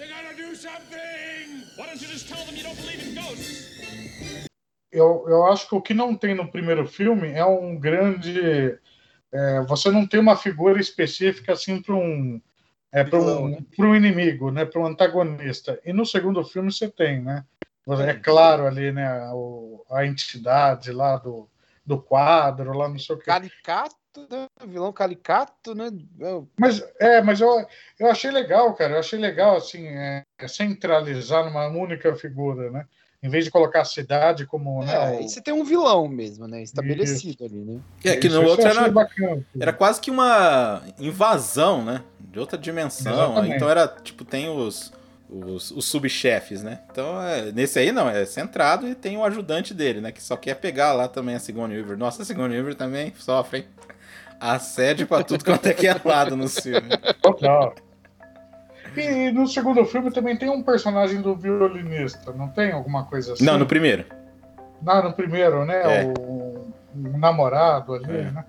You 0.00 0.08
gotta 0.08 0.34
do 0.34 0.54
something! 0.54 1.68
Why 1.76 1.84
don't 1.84 2.00
you 2.00 2.08
just 2.08 2.30
tell 2.30 2.42
them 2.46 2.56
you 2.56 2.62
don't 2.62 2.80
believe 2.80 3.06
in 3.06 3.14
ghosts? 3.14 4.48
Eu, 4.90 5.26
eu 5.28 5.44
acho 5.44 5.68
que 5.68 5.74
o 5.74 5.82
que 5.82 5.92
não 5.92 6.16
tem 6.16 6.34
no 6.34 6.50
primeiro 6.50 6.86
filme 6.86 7.30
é 7.30 7.44
um 7.44 7.78
grande. 7.78 8.78
é, 9.30 9.60
você 9.68 9.90
não 9.90 10.06
tem 10.06 10.18
uma 10.18 10.36
figura 10.36 10.80
específica 10.80 11.52
assim 11.52 11.82
para 11.82 11.94
um. 11.94 12.40
É, 12.90 13.04
para 13.04 13.18
um, 13.20 13.48
né? 13.48 13.58
pra 13.76 13.86
um 13.86 13.94
inimigo, 13.94 14.50
né, 14.50 14.64
para 14.64 14.80
um 14.80 14.86
antagonista. 14.86 15.78
E 15.84 15.92
no 15.92 16.06
segundo 16.06 16.42
filme 16.42 16.72
você 16.72 16.88
tem, 16.88 17.20
né? 17.20 17.44
É 17.88 18.14
claro 18.14 18.66
ali, 18.66 18.92
né, 18.92 19.28
o- 19.32 19.84
a 19.90 20.06
entidade 20.06 20.92
lá 20.92 21.16
do, 21.16 21.48
do 21.84 22.00
quadro, 22.00 22.76
lá 22.76 22.88
não 22.88 22.98
sei 22.98 23.16
o 23.16 23.18
que. 23.18 23.24
Caricato, 23.24 23.96
né? 24.30 24.46
Vilão 24.66 24.92
caricato, 24.92 25.74
né? 25.74 25.90
Eu- 26.20 26.48
Mas 26.58 26.84
é, 27.00 27.20
mas 27.22 27.40
eu, 27.40 27.66
eu 27.98 28.06
achei 28.08 28.30
legal, 28.30 28.72
cara. 28.74 28.94
Eu 28.94 28.98
achei 29.00 29.18
legal 29.18 29.56
assim, 29.56 29.86
é, 29.86 30.22
centralizar 30.46 31.44
numa 31.44 31.66
única 31.66 32.14
figura, 32.14 32.70
né? 32.70 32.86
Em 33.22 33.28
vez 33.28 33.44
de 33.44 33.50
colocar 33.50 33.82
a 33.82 33.84
cidade 33.84 34.46
como, 34.46 34.84
né? 34.84 34.94
É, 34.94 35.18
o- 35.18 35.20
e 35.22 35.28
você 35.28 35.40
tem 35.40 35.54
um 35.54 35.64
vilão 35.64 36.08
mesmo, 36.08 36.46
né? 36.46 36.62
Estabelecido 36.62 37.44
ali, 37.44 37.64
né? 37.64 37.80
É, 38.04 38.16
que 38.16 38.26
Isso, 38.26 38.36
no 38.36 38.42
isso 38.42 38.50
outro 38.52 38.68
era, 38.68 38.90
bacana. 38.90 39.44
era 39.58 39.72
quase 39.72 40.00
que 40.00 40.10
uma 40.10 40.82
invasão, 40.98 41.84
né? 41.84 42.02
De 42.20 42.38
outra 42.38 42.58
dimensão. 42.58 43.12
Exatamente. 43.12 43.56
Então 43.56 43.68
era, 43.68 43.86
tipo, 43.88 44.24
tem 44.24 44.48
os, 44.48 44.92
os, 45.32 45.70
os 45.70 45.86
subchefes, 45.86 46.62
né? 46.62 46.80
Então, 46.90 47.20
é, 47.22 47.50
nesse 47.52 47.78
aí 47.78 47.90
não, 47.90 48.08
é 48.08 48.24
centrado 48.26 48.86
e 48.86 48.94
tem 48.94 49.16
o 49.16 49.24
ajudante 49.24 49.72
dele, 49.72 50.00
né? 50.00 50.12
Que 50.12 50.22
só 50.22 50.36
quer 50.36 50.54
pegar 50.56 50.92
lá 50.92 51.08
também 51.08 51.34
a 51.34 51.38
Sigourney 51.38 51.78
Weaver. 51.78 51.96
Nossa, 51.96 52.22
a 52.22 52.24
Sigourney 52.24 52.56
Weaver 52.58 52.74
também 52.74 53.12
sofre, 53.16 53.58
hein? 53.60 53.64
Assédio 54.38 55.06
pra 55.06 55.22
tudo 55.22 55.44
quanto 55.44 55.66
é 55.66 55.72
que 55.72 55.86
é 55.86 55.96
lado 56.04 56.36
no 56.36 56.48
filme. 56.48 56.88
Total. 57.22 57.74
E 58.96 59.30
no 59.30 59.46
segundo 59.46 59.84
filme 59.86 60.10
também 60.10 60.36
tem 60.36 60.50
um 60.50 60.62
personagem 60.62 61.22
do 61.22 61.34
violinista, 61.34 62.32
não 62.32 62.48
tem 62.48 62.72
alguma 62.72 63.04
coisa 63.04 63.32
assim? 63.32 63.44
Não, 63.44 63.56
no 63.56 63.64
primeiro. 63.64 64.04
Não, 64.82 65.02
no 65.02 65.12
primeiro, 65.12 65.64
né? 65.64 66.02
É. 66.02 66.04
O, 66.04 66.72
o 66.94 67.18
namorado 67.18 67.94
ali, 67.94 68.18
É. 68.18 68.30
né? 68.30 68.44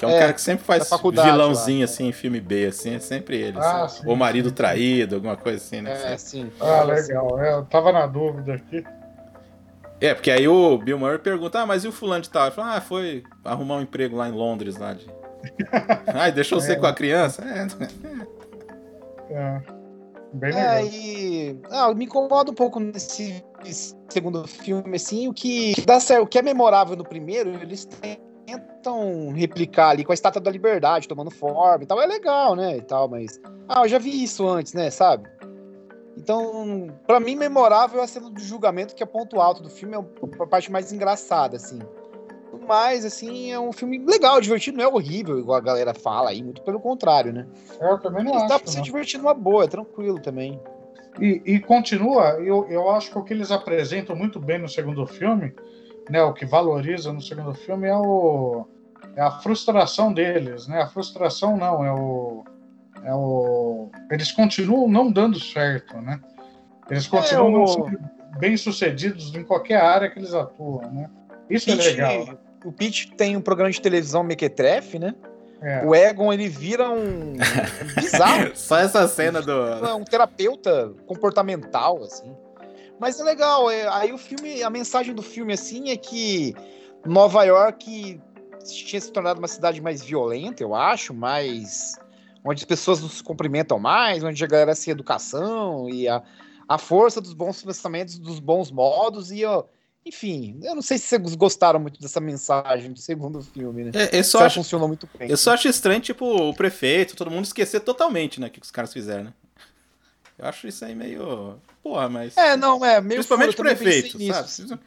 Que 0.00 0.06
é 0.06 0.08
um 0.08 0.12
É, 0.12 0.18
cara 0.18 0.32
que 0.32 0.40
sempre 0.40 0.64
faz 0.64 0.88
faculdade 0.88 1.30
vilãozinho 1.30 1.80
lá. 1.80 1.84
assim 1.84 2.08
em 2.08 2.12
filme 2.12 2.40
B, 2.40 2.64
assim, 2.68 2.94
é 2.94 2.98
sempre 2.98 3.36
ele. 3.36 3.58
Ah, 3.58 3.84
assim. 3.84 4.00
sim, 4.00 4.08
Ou 4.08 4.16
marido 4.16 4.48
sim. 4.48 4.54
traído, 4.54 5.16
alguma 5.16 5.36
coisa 5.36 5.58
assim, 5.58 5.82
né? 5.82 5.92
É, 6.14 6.16
sim. 6.16 6.50
Ah, 6.58 6.82
legal. 6.84 7.38
É, 7.38 7.52
eu 7.52 7.66
tava 7.66 7.92
na 7.92 8.06
dúvida 8.06 8.54
aqui. 8.54 8.82
É, 10.00 10.14
porque 10.14 10.30
aí 10.30 10.48
o 10.48 10.78
Bill 10.78 10.98
Murray 10.98 11.18
pergunta, 11.18 11.60
ah, 11.60 11.66
mas 11.66 11.84
e 11.84 11.88
o 11.88 11.92
fulano 11.92 12.22
de 12.22 12.30
tal? 12.30 12.46
Ele 12.46 12.54
fala, 12.54 12.76
ah, 12.76 12.80
foi 12.80 13.22
arrumar 13.44 13.76
um 13.76 13.82
emprego 13.82 14.16
lá 14.16 14.26
em 14.26 14.32
Londres, 14.32 14.78
lá 14.78 14.94
de... 14.94 15.06
Ai, 16.14 16.32
deixou 16.32 16.58
você 16.58 16.72
É. 16.72 16.76
com 16.76 16.86
a 16.86 16.94
criança? 16.94 17.42
É, 17.44 17.66
É, 19.34 19.60
bem 20.32 20.50
legal. 20.54 20.64
É, 20.76 20.84
e. 20.86 21.60
Ah, 21.70 21.92
me 21.94 22.06
incomoda 22.06 22.50
um 22.50 22.54
pouco 22.54 22.80
nesse 22.80 23.44
segundo 24.08 24.46
filme, 24.48 24.96
assim, 24.96 25.28
o 25.28 25.34
que, 25.34 25.74
que 25.74 25.82
dá 25.84 26.00
certo, 26.00 26.22
o 26.24 26.26
que 26.26 26.38
é 26.38 26.42
memorável 26.42 26.96
no 26.96 27.04
primeiro, 27.04 27.50
eles 27.60 27.86
tentam 28.58 29.32
replicar 29.32 29.90
ali 29.90 30.04
com 30.04 30.12
a 30.12 30.14
estátua 30.14 30.40
da 30.40 30.50
liberdade, 30.50 31.08
tomando 31.08 31.30
forma 31.30 31.84
e 31.84 31.86
tal. 31.86 32.00
É 32.00 32.06
legal, 32.06 32.56
né? 32.56 32.76
E 32.76 32.82
tal, 32.82 33.08
mas. 33.08 33.40
Ah, 33.68 33.82
eu 33.84 33.88
já 33.88 33.98
vi 33.98 34.22
isso 34.22 34.48
antes, 34.48 34.72
né? 34.72 34.90
Sabe? 34.90 35.28
Então, 36.16 36.88
pra 37.06 37.20
mim, 37.20 37.36
memorável 37.36 38.00
é 38.00 38.04
a 38.04 38.06
cena 38.06 38.28
do 38.28 38.40
julgamento, 38.40 38.94
que 38.94 39.02
é 39.02 39.06
ponto 39.06 39.40
alto 39.40 39.62
do 39.62 39.70
filme, 39.70 39.94
é 39.94 40.42
a 40.42 40.46
parte 40.46 40.70
mais 40.70 40.92
engraçada, 40.92 41.56
assim. 41.56 41.78
Mas, 42.66 43.04
assim, 43.04 43.50
é 43.52 43.58
um 43.58 43.72
filme 43.72 43.98
legal, 44.04 44.40
divertido, 44.40 44.78
não 44.78 44.84
é 44.84 44.88
horrível, 44.88 45.38
igual 45.38 45.56
a 45.56 45.62
galera 45.62 45.94
fala 45.94 46.30
aí, 46.30 46.42
muito 46.42 46.62
pelo 46.62 46.78
contrário, 46.78 47.32
né? 47.32 47.46
Eu 47.80 47.98
também 47.98 48.24
não 48.24 48.34
Mas 48.34 48.48
dá 48.48 48.56
acho. 48.56 48.64
pra 48.64 48.72
se 48.72 48.76
não. 48.78 48.84
divertir 48.84 49.18
numa 49.18 49.34
boa, 49.34 49.64
é 49.64 49.68
tranquilo 49.68 50.20
também. 50.20 50.60
E, 51.20 51.42
e 51.44 51.60
continua, 51.60 52.32
eu, 52.40 52.68
eu 52.68 52.90
acho 52.90 53.10
que 53.10 53.18
o 53.18 53.24
que 53.24 53.32
eles 53.32 53.50
apresentam 53.50 54.14
muito 54.14 54.38
bem 54.38 54.58
no 54.58 54.68
segundo 54.68 55.06
filme, 55.06 55.54
né, 56.10 56.22
o 56.22 56.32
que 56.32 56.44
valoriza 56.44 57.12
no 57.12 57.20
segundo 57.20 57.54
filme 57.54 57.86
é, 57.88 57.96
o, 57.96 58.66
é 59.16 59.22
a 59.22 59.30
frustração 59.30 60.12
deles, 60.12 60.66
né? 60.66 60.82
A 60.82 60.86
frustração 60.86 61.56
não, 61.56 61.84
é 61.84 61.92
o, 61.92 62.44
é 63.04 63.14
o. 63.14 63.90
Eles 64.10 64.32
continuam 64.32 64.88
não 64.88 65.10
dando 65.10 65.38
certo, 65.38 65.96
né? 65.98 66.20
Eles 66.90 67.06
continuam 67.06 67.48
o- 67.54 67.58
não 67.58 67.66
sendo 67.66 67.98
bem 68.38 68.56
sucedidos 68.56 69.34
em 69.34 69.44
qualquer 69.44 69.80
área 69.80 70.10
que 70.10 70.18
eles 70.18 70.34
atuam, 70.34 70.90
né? 70.92 71.08
Isso 71.48 71.70
é 71.70 71.76
Pete- 71.76 71.88
legal. 71.88 72.38
O 72.64 72.72
Pete 72.72 73.12
tem 73.12 73.36
um 73.36 73.40
programa 73.40 73.70
de 73.70 73.80
televisão 73.80 74.22
Mequetrefe, 74.22 74.98
né? 74.98 75.14
É. 75.62 75.84
O 75.84 75.94
Egon, 75.94 76.32
ele 76.32 76.48
vira 76.48 76.88
um. 76.90 77.32
um 77.34 77.36
bizarro. 78.00 78.50
Só 78.54 78.78
essa 78.78 79.06
cena 79.08 79.42
do... 79.42 79.52
é 79.86 79.94
um 79.94 80.04
terapeuta 80.04 80.92
comportamental, 81.06 82.02
assim. 82.02 82.34
Mas 83.00 83.18
é 83.18 83.24
legal, 83.24 83.70
é, 83.70 83.88
aí 83.88 84.12
o 84.12 84.18
filme, 84.18 84.62
a 84.62 84.68
mensagem 84.68 85.14
do 85.14 85.22
filme, 85.22 85.54
assim, 85.54 85.88
é 85.88 85.96
que 85.96 86.54
Nova 87.06 87.42
York 87.44 88.20
tinha 88.62 89.00
se 89.00 89.10
tornado 89.10 89.38
uma 89.38 89.48
cidade 89.48 89.80
mais 89.80 90.02
violenta, 90.02 90.62
eu 90.62 90.74
acho, 90.74 91.14
mais. 91.14 91.94
onde 92.44 92.60
as 92.60 92.66
pessoas 92.66 93.00
não 93.00 93.08
se 93.08 93.22
cumprimentam 93.22 93.78
mais, 93.78 94.22
onde 94.22 94.44
a 94.44 94.46
galera 94.46 94.74
sem 94.74 94.92
educação 94.92 95.88
e 95.88 96.06
a, 96.06 96.22
a 96.68 96.76
força 96.76 97.22
dos 97.22 97.32
bons 97.32 97.62
pensamentos, 97.62 98.18
dos 98.18 98.38
bons 98.38 98.70
modos 98.70 99.32
e, 99.32 99.46
ó, 99.46 99.64
enfim, 100.04 100.60
eu 100.62 100.74
não 100.74 100.82
sei 100.82 100.98
se 100.98 101.06
vocês 101.06 101.34
gostaram 101.34 101.80
muito 101.80 101.98
dessa 102.00 102.20
mensagem 102.20 102.92
do 102.92 102.98
segundo 102.98 103.42
filme, 103.42 103.84
né? 103.84 103.90
É, 103.94 104.18
eu, 104.18 104.24
só 104.24 104.44
acho, 104.44 104.56
funcionou 104.56 104.88
muito 104.88 105.08
bem. 105.18 105.30
eu 105.30 105.36
só 105.38 105.54
acho 105.54 105.68
estranho, 105.68 106.00
tipo, 106.00 106.24
o 106.24 106.54
prefeito, 106.54 107.16
todo 107.16 107.30
mundo 107.30 107.46
esquecer 107.46 107.80
totalmente, 107.80 108.38
né, 108.40 108.48
o 108.48 108.50
que 108.50 108.60
os 108.60 108.70
caras 108.70 108.92
fizeram, 108.92 109.24
né? 109.24 109.34
Eu 110.40 110.48
acho 110.48 110.66
isso 110.66 110.82
aí 110.86 110.94
meio... 110.94 111.58
Porra, 111.82 112.08
mas... 112.08 112.34
É, 112.36 112.56
não, 112.56 112.82
é 112.82 112.98
meio 113.00 113.18
Principalmente 113.20 113.54
pensei 113.54 113.76
prefeito, 113.76 114.18
sabe? 114.32 114.80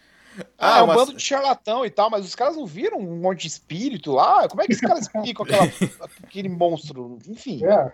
Ah, 0.58 0.80
é 0.80 0.82
um 0.82 0.88
mas- 0.88 0.96
bando 0.96 1.14
de 1.14 1.22
charlatão 1.22 1.86
e 1.86 1.92
tal, 1.92 2.10
mas 2.10 2.26
os 2.26 2.34
caras 2.34 2.56
não 2.56 2.66
viram 2.66 2.98
um 2.98 3.18
monte 3.18 3.42
de 3.42 3.50
espírito 3.50 4.14
lá? 4.14 4.48
Como 4.50 4.64
é 4.64 4.66
que 4.66 4.74
os 4.74 4.80
caras 4.80 5.02
explicam 5.02 5.46
aquela, 5.46 5.64
aquele 6.24 6.50
monstro? 6.50 7.20
Enfim, 7.28 7.62
É. 7.64 7.94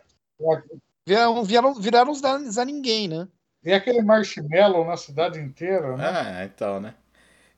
viraram, 1.05 1.43
viraram, 1.43 1.73
viraram 1.73 2.11
os 2.13 2.19
Zé 2.19 2.39
Zé 2.49 2.63
ninguém, 2.63 3.09
né? 3.09 3.27
E 3.61 3.73
aquele 3.73 4.01
marshmallow 4.01 4.85
na 4.85 4.95
cidade 4.95 5.37
inteira, 5.37 5.97
né? 5.97 6.07
Ah, 6.07 6.45
então, 6.45 6.79
né? 6.79 6.93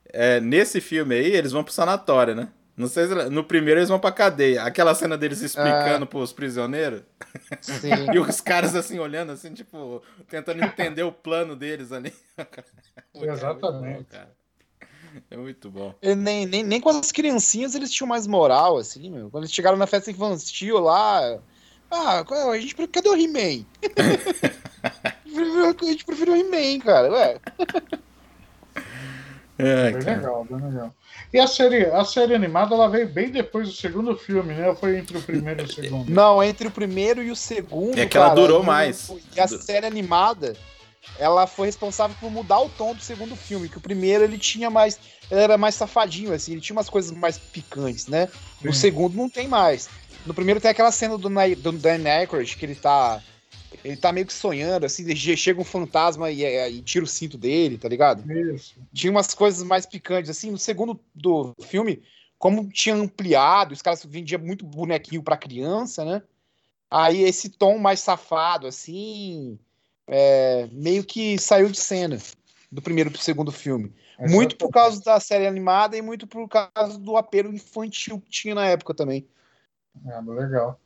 É, 0.06 0.42
nesse 0.42 0.82
filme 0.82 1.14
aí, 1.14 1.28
eles 1.32 1.52
vão 1.52 1.64
pro 1.64 1.72
sanatório, 1.72 2.34
né? 2.34 2.48
Não 2.82 2.88
sei 2.88 3.06
se 3.08 3.14
no 3.30 3.44
primeiro 3.44 3.80
eles 3.80 3.90
vão 3.90 4.00
pra 4.00 4.12
cadeia. 4.12 4.64
Aquela 4.64 4.96
cena 4.96 5.16
deles 5.18 5.40
explicando 5.42 6.06
pros 6.08 6.34
prisioneiros. 6.34 7.04
Sim. 7.62 7.92
E 8.14 8.20
os 8.20 8.42
caras 8.42 8.76
assim 8.76 8.98
olhando 9.00 9.32
assim, 9.32 9.54
tipo, 9.54 10.02
tentando 10.28 10.64
entender 10.64 11.04
o 11.04 11.12
plano 11.12 11.56
deles 11.56 11.92
ali. 11.92 12.12
Cara, 12.36 12.66
Exatamente. 13.34 14.08
É 14.10 14.10
muito 14.10 14.10
bom, 14.10 14.12
cara. 14.12 14.32
É 15.30 15.38
muito 15.38 15.70
bom. 15.70 15.96
E 16.02 16.16
nem, 16.16 16.46
nem, 16.46 16.64
nem 16.64 16.82
com 16.82 16.90
as 16.90 17.12
criancinhas 17.12 17.76
eles 17.76 17.92
tinham 17.92 18.08
mais 18.08 18.26
moral, 18.26 18.78
assim, 18.78 19.10
meu. 19.12 19.30
Quando 19.30 19.44
eles 19.44 19.54
chegaram 19.54 19.78
na 19.78 19.86
festa 19.88 20.10
infantil 20.10 20.80
lá, 20.80 21.38
Ah, 21.92 22.24
qual- 22.26 22.50
a 22.52 22.58
gente, 22.60 22.74
cadê 22.88 23.10
o 23.10 23.16
He-Man? 23.16 23.66
a 25.82 25.86
gente 25.86 26.06
preferiu 26.06 26.34
o 26.34 26.38
He-Man, 26.38 26.80
cara. 26.80 27.12
Ué, 27.12 27.40
Ai, 29.64 29.92
Bem 29.94 30.02
cara. 30.02 30.16
legal, 30.18 30.46
bem 30.50 30.60
legal. 30.70 30.94
E 31.34 31.40
a 31.40 31.48
série, 31.48 31.86
a 31.86 32.04
série 32.04 32.36
animada 32.36 32.76
ela 32.76 32.90
veio 32.90 33.08
bem 33.08 33.30
depois 33.30 33.68
do 33.68 33.74
segundo 33.74 34.16
filme, 34.18 34.54
né? 34.54 34.70
Ou 34.70 34.76
foi 34.76 34.98
entre 34.98 35.18
o 35.18 35.22
primeiro 35.22 35.62
e 35.62 35.66
o 35.66 35.68
segundo? 35.74 36.10
Não, 36.10 36.44
entre 36.44 36.68
o 36.68 36.72
primeiro 36.72 37.22
e 37.24 37.32
o 37.32 37.36
segundo. 37.36 37.98
É 37.98 38.06
que 38.06 38.18
ela 38.18 38.30
durou 38.34 38.60
não- 38.60 38.66
mais. 38.66 39.12
E 39.36 39.40
a 39.40 39.48
série 39.48 39.86
animada, 39.86 40.56
ela 41.18 41.48
foi 41.48 41.68
responsável 41.68 42.16
por 42.20 42.30
mudar 42.32 42.60
o 42.60 42.70
tom 42.70 42.94
do 42.94 43.02
segundo 43.02 43.36
filme. 43.36 43.70
Que 43.70 43.78
o 43.78 43.82
primeiro 43.82 44.24
ele 44.24 44.38
tinha 44.38 44.70
mais. 44.70 45.00
Ele 45.30 45.40
era 45.42 45.58
mais 45.58 45.76
safadinho, 45.76 46.34
assim, 46.34 46.52
ele 46.52 46.62
tinha 46.62 46.76
umas 46.76 46.90
coisas 46.90 47.12
mais 47.12 47.38
picantes, 47.38 48.08
né? 48.08 48.28
No 48.62 48.74
Sim. 48.74 48.80
segundo 48.82 49.16
não 49.16 49.30
tem 49.30 49.48
mais. 49.48 49.90
No 50.26 50.34
primeiro 50.34 50.60
tem 50.60 50.70
aquela 50.70 50.92
cena 50.92 51.18
do, 51.18 51.30
do 51.30 51.72
Dan 51.72 52.04
Aykroyd, 52.10 52.56
que 52.58 52.66
ele 52.66 52.76
tá. 52.76 53.22
Ele 53.84 53.98
tá 53.98 54.12
meio 54.12 54.26
que 54.26 54.34
sonhando, 54.34 54.86
assim, 54.86 55.16
chega 55.16 55.60
um 55.60 55.64
fantasma 55.64 56.30
e, 56.30 56.44
e 56.44 56.82
tira 56.82 57.04
o 57.04 57.08
cinto 57.08 57.38
dele, 57.38 57.78
tá 57.78 57.88
ligado? 57.88 58.30
Isso. 58.54 58.76
tinha 58.94 59.12
umas 59.12 59.34
coisas 59.34 59.64
mais 59.64 59.86
picantes, 59.86 60.30
assim, 60.30 60.52
no 60.52 60.58
segundo 60.58 61.00
do 61.16 61.56
filme, 61.62 62.04
como 62.38 62.70
tinha 62.70 62.96
ampliado, 62.96 63.74
os 63.74 63.82
caras 63.82 64.04
vendiam 64.06 64.42
muito 64.42 64.66
bonequinho 64.66 65.24
pra 65.24 65.38
criança, 65.38 66.04
né? 66.06 66.22
Aí 66.90 67.24
esse 67.24 67.50
tom 67.50 67.78
mais 67.78 68.02
safado, 68.02 68.68
assim, 68.68 69.58
é, 70.08 70.68
meio 70.72 71.04
que 71.04 71.40
saiu 71.40 71.70
de 71.70 71.80
cena 71.80 72.18
do 72.72 72.82
primeiro 72.82 73.10
pro 73.10 73.22
segudo 73.22 73.52
filme. 73.52 73.94
Muito 74.20 74.56
por 74.56 74.70
causa 74.70 75.02
da 75.02 75.20
série 75.20 75.48
animada 75.48 75.98
e 75.98 76.02
muito 76.02 76.28
por 76.28 76.48
causa 76.48 76.98
do 77.00 77.18
apelo 77.18 77.54
infantil 77.54 78.20
que 78.22 78.30
tinha 78.30 78.54
na 78.54 78.68
época 78.68 78.94
também. 78.94 79.28
É, 80.06 80.22
legal. 80.22 80.80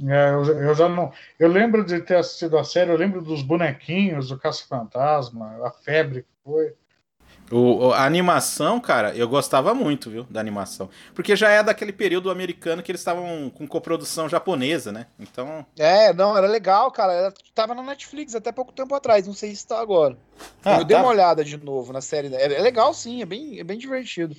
É, 0.00 0.30
eu, 0.30 0.44
eu 0.44 0.74
já 0.74 0.88
não. 0.88 1.12
Eu 1.38 1.48
lembro 1.48 1.84
de 1.84 2.00
ter 2.00 2.16
assistido 2.16 2.56
a 2.56 2.64
série, 2.64 2.90
eu 2.90 2.96
lembro 2.96 3.20
dos 3.20 3.42
bonequinhos, 3.42 4.28
do 4.28 4.38
Caça-Fantasma, 4.38 5.66
a 5.66 5.70
febre 5.70 6.22
que 6.22 6.28
foi. 6.42 6.74
O, 7.50 7.92
a 7.92 8.06
animação, 8.06 8.80
cara, 8.80 9.14
eu 9.14 9.28
gostava 9.28 9.74
muito, 9.74 10.08
viu, 10.08 10.24
da 10.24 10.40
animação. 10.40 10.88
Porque 11.14 11.36
já 11.36 11.50
é 11.50 11.62
daquele 11.62 11.92
período 11.92 12.30
americano 12.30 12.82
que 12.82 12.90
eles 12.90 13.02
estavam 13.02 13.50
com 13.50 13.66
coprodução 13.66 14.26
japonesa, 14.26 14.90
né? 14.90 15.06
Então. 15.20 15.66
É, 15.78 16.14
não, 16.14 16.34
era 16.34 16.46
legal, 16.46 16.90
cara. 16.90 17.12
Ela 17.12 17.34
tava 17.54 17.74
na 17.74 17.82
Netflix 17.82 18.34
até 18.34 18.50
pouco 18.50 18.72
tempo 18.72 18.94
atrás, 18.94 19.26
não 19.26 19.34
sei 19.34 19.54
se 19.54 19.66
tá 19.66 19.78
agora. 19.78 20.16
Ah, 20.64 20.78
eu 20.78 20.84
dei 20.84 20.96
tá. 20.96 21.02
uma 21.02 21.10
olhada 21.10 21.44
de 21.44 21.62
novo 21.62 21.92
na 21.92 22.00
série. 22.00 22.34
É, 22.34 22.54
é 22.54 22.62
legal 22.62 22.94
sim, 22.94 23.20
é 23.20 23.26
bem, 23.26 23.60
é 23.60 23.64
bem 23.64 23.76
divertido. 23.76 24.34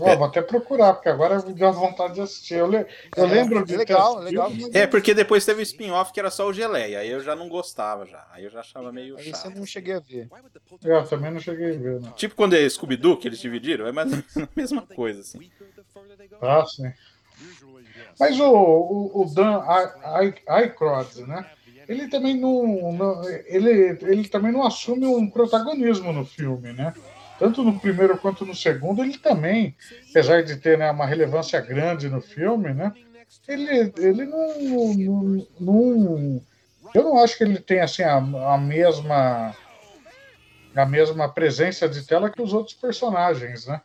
Ó, 0.00 0.16
Vou 0.16 0.26
até 0.26 0.42
procurar, 0.42 0.94
porque 0.94 1.08
agora 1.08 1.40
me 1.42 1.52
deu 1.54 1.72
vontade 1.72 2.14
de 2.14 2.20
assistir. 2.20 2.54
Eu, 2.54 2.66
le- 2.66 2.86
eu 3.16 3.24
É, 3.24 3.26
lembro 3.26 3.64
de 3.64 3.74
é 3.74 3.76
legal, 3.76 4.18
legal. 4.18 4.50
É, 4.72 4.86
porque 4.86 5.14
depois 5.14 5.44
teve 5.44 5.60
o 5.60 5.62
spin-off 5.62 6.12
que 6.12 6.18
era 6.18 6.30
só 6.30 6.46
o 6.48 6.52
Geleia. 6.52 6.98
Aí 7.00 7.08
eu 7.10 7.20
já 7.20 7.36
não 7.36 7.48
gostava 7.48 8.04
já. 8.04 8.26
Aí 8.32 8.44
eu 8.44 8.50
já 8.50 8.60
achava 8.60 8.90
meio 8.90 9.16
Aí 9.16 9.22
Isso 9.30 9.46
eu 9.46 9.50
chato. 9.50 9.58
não 9.58 9.66
cheguei 9.66 9.94
a 9.94 10.00
ver. 10.00 10.28
Eu 10.82 11.04
também 11.06 11.30
não 11.30 11.38
cheguei 11.40 11.76
a 11.76 11.78
ver, 11.78 12.00
não. 12.00 12.12
Tipo 12.12 12.34
quando 12.34 12.54
é 12.56 12.68
Scooby-Doo, 12.68 13.16
que 13.16 13.28
eles 13.28 13.38
dividiram, 13.38 13.86
é 13.86 13.92
mais 13.92 14.12
a 14.12 14.16
mesma 14.56 14.82
coisa, 14.82 15.20
assim. 15.20 15.38
Ah, 16.40 16.64
sim. 16.66 16.92
Mas 18.18 18.38
o, 18.38 18.46
o, 18.52 19.22
o 19.22 19.34
Dan 19.34 19.62
Ay- 20.02 20.34
Aykroyd, 20.46 21.22
né? 21.26 21.50
Ele 21.88 22.08
também 22.08 22.38
não, 22.38 22.92
não- 22.92 23.28
ele, 23.46 23.98
ele 24.02 24.28
também 24.28 24.50
não 24.52 24.64
assume 24.66 25.06
um 25.06 25.28
protagonismo 25.28 26.12
no 26.12 26.24
filme, 26.24 26.72
né? 26.72 26.94
Tanto 27.36 27.62
no 27.64 27.80
primeiro 27.80 28.18
quanto 28.20 28.46
no 28.46 28.54
segundo, 28.54 29.02
ele 29.02 29.18
também, 29.18 29.76
apesar 30.10 30.42
de 30.44 30.56
ter 30.56 30.78
né, 30.78 30.90
uma 30.90 31.06
relevância 31.06 31.60
grande 31.60 32.08
no 32.08 32.20
filme, 32.20 32.72
né? 32.74 32.96
Ele, 33.48 33.92
ele 33.96 34.24
não, 34.26 34.94
não, 34.94 35.48
não- 35.60 36.46
Eu 36.94 37.02
não 37.04 37.18
acho 37.18 37.36
que 37.36 37.44
ele 37.44 37.60
tem 37.60 37.80
assim, 37.80 38.02
a, 38.02 38.16
a 38.18 38.58
mesma. 38.58 39.56
A 40.76 40.84
mesma 40.84 41.26
presença 41.32 41.88
de 41.88 42.04
tela 42.06 42.30
que 42.30 42.42
os 42.42 42.52
outros 42.52 42.76
personagens, 42.76 43.64
né? 43.66 43.80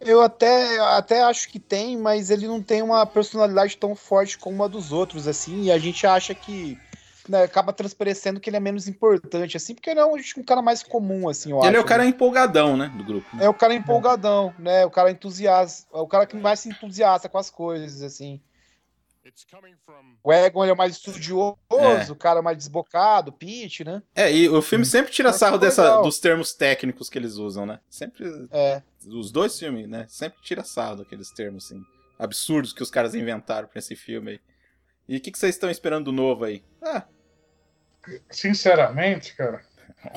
Eu 0.00 0.20
até, 0.20 0.78
até 0.80 1.22
acho 1.22 1.48
que 1.48 1.60
tem, 1.60 1.96
mas 1.96 2.28
ele 2.30 2.46
não 2.48 2.60
tem 2.62 2.82
uma 2.82 3.06
personalidade 3.06 3.76
tão 3.76 3.94
forte 3.94 4.36
como 4.36 4.62
a 4.64 4.68
dos 4.68 4.90
outros, 4.92 5.28
assim, 5.28 5.64
e 5.64 5.70
a 5.70 5.78
gente 5.78 6.04
acha 6.06 6.34
que 6.34 6.82
né, 7.28 7.44
acaba 7.44 7.72
transparecendo 7.72 8.40
que 8.40 8.50
ele 8.50 8.56
é 8.56 8.60
menos 8.60 8.88
importante, 8.88 9.56
assim, 9.56 9.74
porque 9.74 9.90
ele 9.90 10.00
é 10.00 10.04
um, 10.04 10.14
um 10.16 10.42
cara 10.44 10.60
mais 10.62 10.82
comum, 10.82 11.28
assim, 11.28 11.50
eu 11.50 11.58
Ele 11.58 11.68
acho. 11.68 11.76
é 11.76 11.80
o 11.80 11.84
cara 11.84 12.02
né? 12.02 12.08
empolgadão, 12.10 12.76
né? 12.76 12.88
Do 12.96 13.04
grupo. 13.04 13.36
né? 13.36 13.44
É 13.44 13.48
o 13.48 13.54
cara 13.54 13.74
empolgadão, 13.74 14.54
né? 14.58 14.84
O 14.84 14.90
cara 14.90 15.10
entusiasta, 15.10 15.86
é 15.94 15.98
o 16.00 16.06
cara 16.06 16.26
que 16.26 16.36
mais 16.36 16.60
se 16.60 16.68
entusiasta 16.68 17.28
com 17.28 17.38
as 17.38 17.48
coisas, 17.50 18.02
assim. 18.02 18.40
O 20.24 20.32
Egon 20.32 20.64
ele 20.64 20.72
é 20.72 20.74
mais 20.74 20.92
estudioso, 20.96 21.56
É. 21.70 22.10
o 22.10 22.16
cara 22.16 22.40
é 22.40 22.42
mais 22.42 22.56
desbocado, 22.56 23.30
o 23.30 23.32
Pete, 23.32 23.84
né? 23.84 24.02
É, 24.14 24.32
e 24.32 24.48
o 24.48 24.60
filme 24.60 24.84
sempre 24.84 25.12
tira 25.12 25.28
Mas 25.30 25.36
sarro 25.36 25.54
ficou 25.54 25.68
dessa, 25.68 26.02
dos 26.02 26.18
termos 26.18 26.52
técnicos 26.54 27.08
que 27.08 27.18
eles 27.18 27.34
usam, 27.36 27.64
né? 27.64 27.78
Sempre. 27.88 28.24
É. 28.50 28.82
Os 29.06 29.30
dois 29.30 29.56
filmes, 29.58 29.88
né? 29.88 30.06
Sempre 30.08 30.40
tira 30.42 30.64
sarro 30.64 30.96
daqueles 30.96 31.30
termos, 31.30 31.66
assim, 31.66 31.80
absurdos 32.18 32.72
que 32.72 32.82
os 32.82 32.90
caras 32.90 33.14
inventaram 33.14 33.68
pra 33.68 33.78
esse 33.78 33.94
filme 33.94 34.32
aí. 34.32 34.40
E 35.08 35.16
o 35.16 35.20
que, 35.20 35.30
que 35.30 35.38
vocês 35.38 35.54
estão 35.54 35.70
esperando 35.70 36.06
do 36.06 36.12
novo 36.12 36.44
aí? 36.44 36.64
Ah, 36.82 37.04
Sinceramente, 38.30 39.34
cara. 39.34 39.60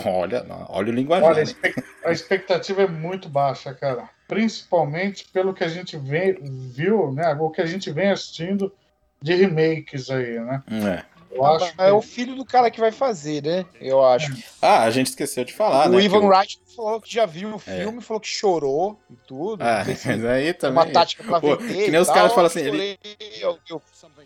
olha, 0.05 0.45
olha 0.69 0.91
o 0.91 0.95
linguajar. 0.95 1.29
Olha, 1.29 1.43
a 1.43 1.45
né? 1.45 1.73
a 2.05 2.11
expectativa 2.11 2.83
é 2.83 2.87
muito 2.87 3.29
baixa, 3.29 3.73
cara. 3.73 4.09
Principalmente 4.27 5.27
pelo 5.31 5.53
que 5.53 5.63
a 5.63 5.67
gente 5.67 5.97
vê, 5.97 6.39
viu, 6.41 7.11
né? 7.11 7.33
O 7.39 7.49
que 7.49 7.61
a 7.61 7.65
gente 7.65 7.91
vem 7.91 8.09
assistindo 8.09 8.73
de 9.21 9.35
remakes 9.35 10.09
aí, 10.09 10.39
né? 10.39 10.63
É. 10.69 11.14
Eu 11.35 11.45
acho 11.45 11.73
É 11.77 11.91
o 11.91 12.01
filho 12.01 12.35
do 12.35 12.45
cara 12.45 12.71
que 12.71 12.79
vai 12.79 12.91
fazer, 12.91 13.43
né? 13.43 13.65
Eu 13.81 14.03
acho. 14.05 14.31
Ah, 14.61 14.83
a 14.83 14.89
gente 14.89 15.07
esqueceu 15.07 15.43
de 15.43 15.53
falar, 15.53 15.87
o 15.89 15.93
né? 15.97 16.01
Ivan 16.03 16.19
que 16.21 16.25
o- 16.25 16.29
Wright 16.29 16.59
falou 16.75 17.01
que 17.01 17.13
já 17.13 17.25
viu 17.25 17.53
o 17.55 17.59
filme, 17.59 18.01
falou 18.01 18.19
que 18.21 18.27
chorou 18.27 18.99
e 19.09 19.15
tudo. 19.27 19.61
Ah, 19.63 19.83
mas 20.05 20.25
aí 20.25 20.47
é 20.47 20.53
também. 20.53 20.83
uma 20.83 20.91
tática 20.91 21.23
pra 21.23 21.39
Pô, 21.41 21.55
vender. 21.57 21.85
que 21.85 21.91
nem 21.91 21.99
os 21.99 22.09
caras 22.09 22.31
falam 22.33 22.47
assim, 22.47 22.61
eu 22.61 22.73
ele, 22.73 22.77
chorei, 22.77 22.99
eu- 23.41 23.59
eu- 23.69 23.81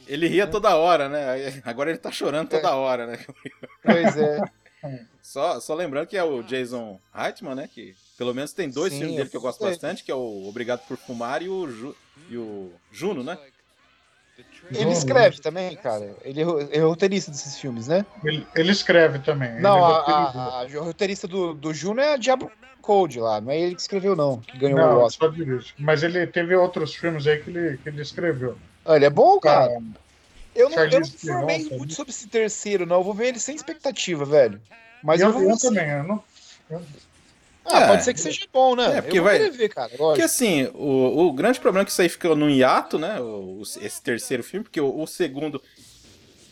ele 0.07 0.27
ria 0.27 0.47
toda 0.47 0.75
hora, 0.75 1.09
né? 1.09 1.61
Agora 1.65 1.89
ele 1.89 1.99
tá 1.99 2.11
chorando 2.11 2.49
toda 2.49 2.75
hora, 2.75 3.05
né? 3.07 3.19
Pois 3.83 4.15
é. 4.17 4.39
Só, 5.21 5.59
só 5.59 5.75
lembrando 5.75 6.07
que 6.07 6.15
é 6.17 6.23
o 6.23 6.41
Jason 6.41 6.99
Reitman, 7.13 7.53
né? 7.53 7.69
Que 7.71 7.93
pelo 8.17 8.33
menos 8.33 8.53
tem 8.53 8.69
dois 8.69 8.91
Sim, 8.93 8.99
filmes 8.99 9.15
dele 9.17 9.29
que 9.29 9.35
eu 9.37 9.41
gosto 9.41 9.59
sei. 9.59 9.67
bastante, 9.69 10.03
que 10.05 10.09
é 10.09 10.15
o 10.15 10.47
Obrigado 10.47 10.79
por 10.87 10.95
Fumar 10.97 11.43
e 11.43 11.49
o, 11.49 11.69
Ju- 11.69 11.95
e 12.29 12.37
o 12.37 12.71
Juno, 12.91 13.21
né? 13.21 13.37
Ele 14.71 14.91
escreve 14.91 15.39
também, 15.39 15.75
cara. 15.75 16.15
Ele 16.23 16.41
é 16.41 16.77
é 16.77 16.81
roteirista 16.81 17.31
desses 17.31 17.57
filmes, 17.57 17.87
né? 17.87 18.05
ele, 18.23 18.47
ele 18.55 18.71
escreve 18.71 19.19
também. 19.19 19.59
Não, 19.59 19.77
ele 19.77 19.83
a, 19.83 20.13
a, 20.13 20.61
a 20.61 20.79
roteirista 20.79 21.27
do, 21.27 21.53
do 21.53 21.73
Juno 21.73 22.01
é 22.01 22.13
a 22.13 22.17
Diablo 22.17 22.51
Code 22.81 23.19
lá. 23.19 23.41
Não 23.41 23.51
é 23.51 23.59
ele 23.59 23.75
que 23.75 23.81
escreveu, 23.81 24.15
não. 24.15 24.39
Que 24.39 24.57
ganhou 24.57 24.79
o 24.79 24.81
Não, 24.81 24.99
Oscar. 25.01 25.29
só 25.29 25.35
dirige. 25.35 25.73
Mas 25.77 26.03
ele 26.03 26.25
teve 26.27 26.55
outros 26.55 26.95
filmes 26.95 27.25
aí 27.27 27.39
que 27.41 27.49
ele, 27.49 27.77
que 27.77 27.89
ele 27.89 28.01
escreveu. 28.01 28.57
Ah, 28.85 28.95
ele 28.95 29.05
é 29.05 29.09
bom, 29.09 29.39
cara. 29.39 29.71
Eu 29.71 29.79
não, 29.79 29.93
eu 30.55 30.69
não 30.69 30.77
Charlize 30.77 31.17
formei 31.17 31.63
Theron, 31.63 31.77
muito 31.77 31.93
sobre 31.93 32.11
esse 32.11 32.27
terceiro, 32.27 32.85
não. 32.85 32.97
Eu 32.97 33.03
vou 33.03 33.13
ver 33.13 33.27
ele 33.27 33.39
sem 33.39 33.55
expectativa, 33.55 34.25
velho. 34.25 34.61
Mas 35.03 35.21
eu, 35.21 35.27
eu 35.27 35.33
vou 35.33 35.43
eu 35.43 35.57
também, 35.57 35.89
eu 35.89 36.03
não. 36.03 36.23
Ah, 37.71 37.81
É. 37.83 37.87
pode 37.87 38.03
ser 38.03 38.13
que 38.13 38.19
seja 38.19 38.45
bom, 38.51 38.75
né? 38.75 38.97
É, 38.97 39.01
porque 39.01 39.19
vai- 39.21 39.49
ver, 39.49 39.69
cara. 39.69 39.89
Porque 39.95 40.21
assim, 40.21 40.65
o, 40.73 41.27
o 41.27 41.33
grande 41.33 41.59
problema 41.59 41.83
é 41.83 41.85
que 41.85 41.91
isso 41.91 42.01
aí 42.01 42.09
ficou 42.09 42.35
no 42.35 42.49
hiato, 42.49 42.97
né? 42.99 43.19
o- 43.19 43.59
o- 43.59 43.61
esse 43.61 44.01
terceiro 44.01 44.43
filme, 44.43 44.63
porque 44.63 44.81
o, 44.81 45.01
o 45.01 45.07
segundo, 45.07 45.61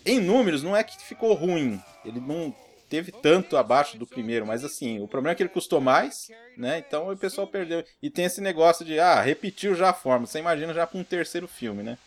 em 0.06 0.20
números, 0.20 0.64
não 0.64 0.76
é 0.76 0.84
que 0.84 1.02
ficou 1.04 1.34
ruim. 1.34 1.82
Ele 2.06 2.20
não 2.20 2.54
teve 2.90 3.12
tanto 3.12 3.58
abaixo 3.58 3.98
do 3.98 4.08
primeiro, 4.08 4.46
mas 4.46 4.64
assim, 4.64 5.00
o 5.02 5.08
problema 5.08 5.34
é 5.34 5.36
que 5.36 5.44
ele 5.44 5.50
custou 5.50 5.82
mais, 5.82 6.30
né? 6.58 6.78
Então 6.88 7.12
o 7.12 7.18
pessoal 7.18 7.46
perdeu. 7.46 7.84
E 8.02 8.10
tem 8.10 8.26
esse 8.26 8.40
negócio 8.40 8.86
de, 8.86 8.98
ah, 9.00 9.20
repetiu 9.22 9.76
já 9.76 9.90
a 9.90 9.94
forma. 9.94 10.26
Você 10.26 10.40
imagina 10.40 10.74
já 10.74 10.88
para 10.88 11.00
um 11.00 11.04
terceiro 11.04 11.48
filme, 11.48 11.84
né? 11.84 11.98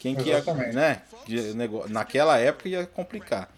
Quem 0.00 0.14
que 0.14 0.28
ia, 0.28 0.42
né? 0.72 1.02
de 1.26 1.54
nego- 1.54 1.86
Naquela 1.88 2.38
época 2.38 2.68
ia 2.68 2.86
complicar. 2.86 3.48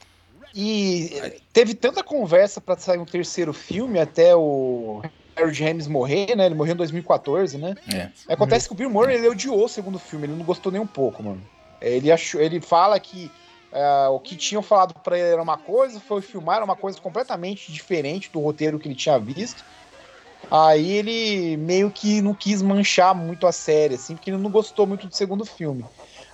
E 0.54 1.40
teve 1.52 1.74
tanta 1.74 2.02
conversa 2.02 2.60
pra 2.60 2.76
sair 2.76 2.98
um 2.98 3.04
terceiro 3.04 3.52
filme 3.52 4.00
até 4.00 4.34
o 4.34 5.02
Harold 5.36 5.56
James 5.56 5.86
morrer, 5.86 6.34
né? 6.36 6.46
Ele 6.46 6.54
morreu 6.54 6.74
em 6.74 6.78
2014, 6.78 7.56
né? 7.58 7.74
É. 7.92 8.08
Acontece 8.32 8.66
que 8.66 8.74
o 8.74 8.76
Bill 8.76 8.90
Murray 8.90 9.16
ele 9.16 9.28
odiou 9.28 9.64
o 9.64 9.68
segundo 9.68 9.98
filme, 9.98 10.26
ele 10.26 10.34
não 10.34 10.44
gostou 10.44 10.72
nem 10.72 10.80
um 10.80 10.86
pouco, 10.86 11.22
mano. 11.22 11.40
Ele 11.80 12.10
achou, 12.10 12.40
ele 12.40 12.60
fala 12.60 12.98
que 12.98 13.30
ah, 13.72 14.08
o 14.10 14.18
que 14.18 14.36
tinham 14.36 14.62
falado 14.62 14.94
pra 14.94 15.18
ele 15.18 15.28
era 15.28 15.42
uma 15.42 15.56
coisa, 15.56 16.00
foi 16.00 16.20
filmar 16.20 16.56
era 16.56 16.64
uma 16.64 16.76
coisa 16.76 17.00
completamente 17.00 17.72
diferente 17.72 18.30
do 18.32 18.40
roteiro 18.40 18.78
que 18.78 18.88
ele 18.88 18.94
tinha 18.94 19.18
visto. 19.18 19.64
Aí 20.50 20.90
ele 20.92 21.56
meio 21.58 21.90
que 21.90 22.20
não 22.20 22.34
quis 22.34 22.60
manchar 22.62 23.14
muito 23.14 23.46
a 23.46 23.52
série, 23.52 23.94
assim, 23.94 24.16
porque 24.16 24.30
ele 24.30 24.38
não 24.38 24.50
gostou 24.50 24.86
muito 24.86 25.06
do 25.06 25.14
segundo 25.14 25.44
filme. 25.44 25.84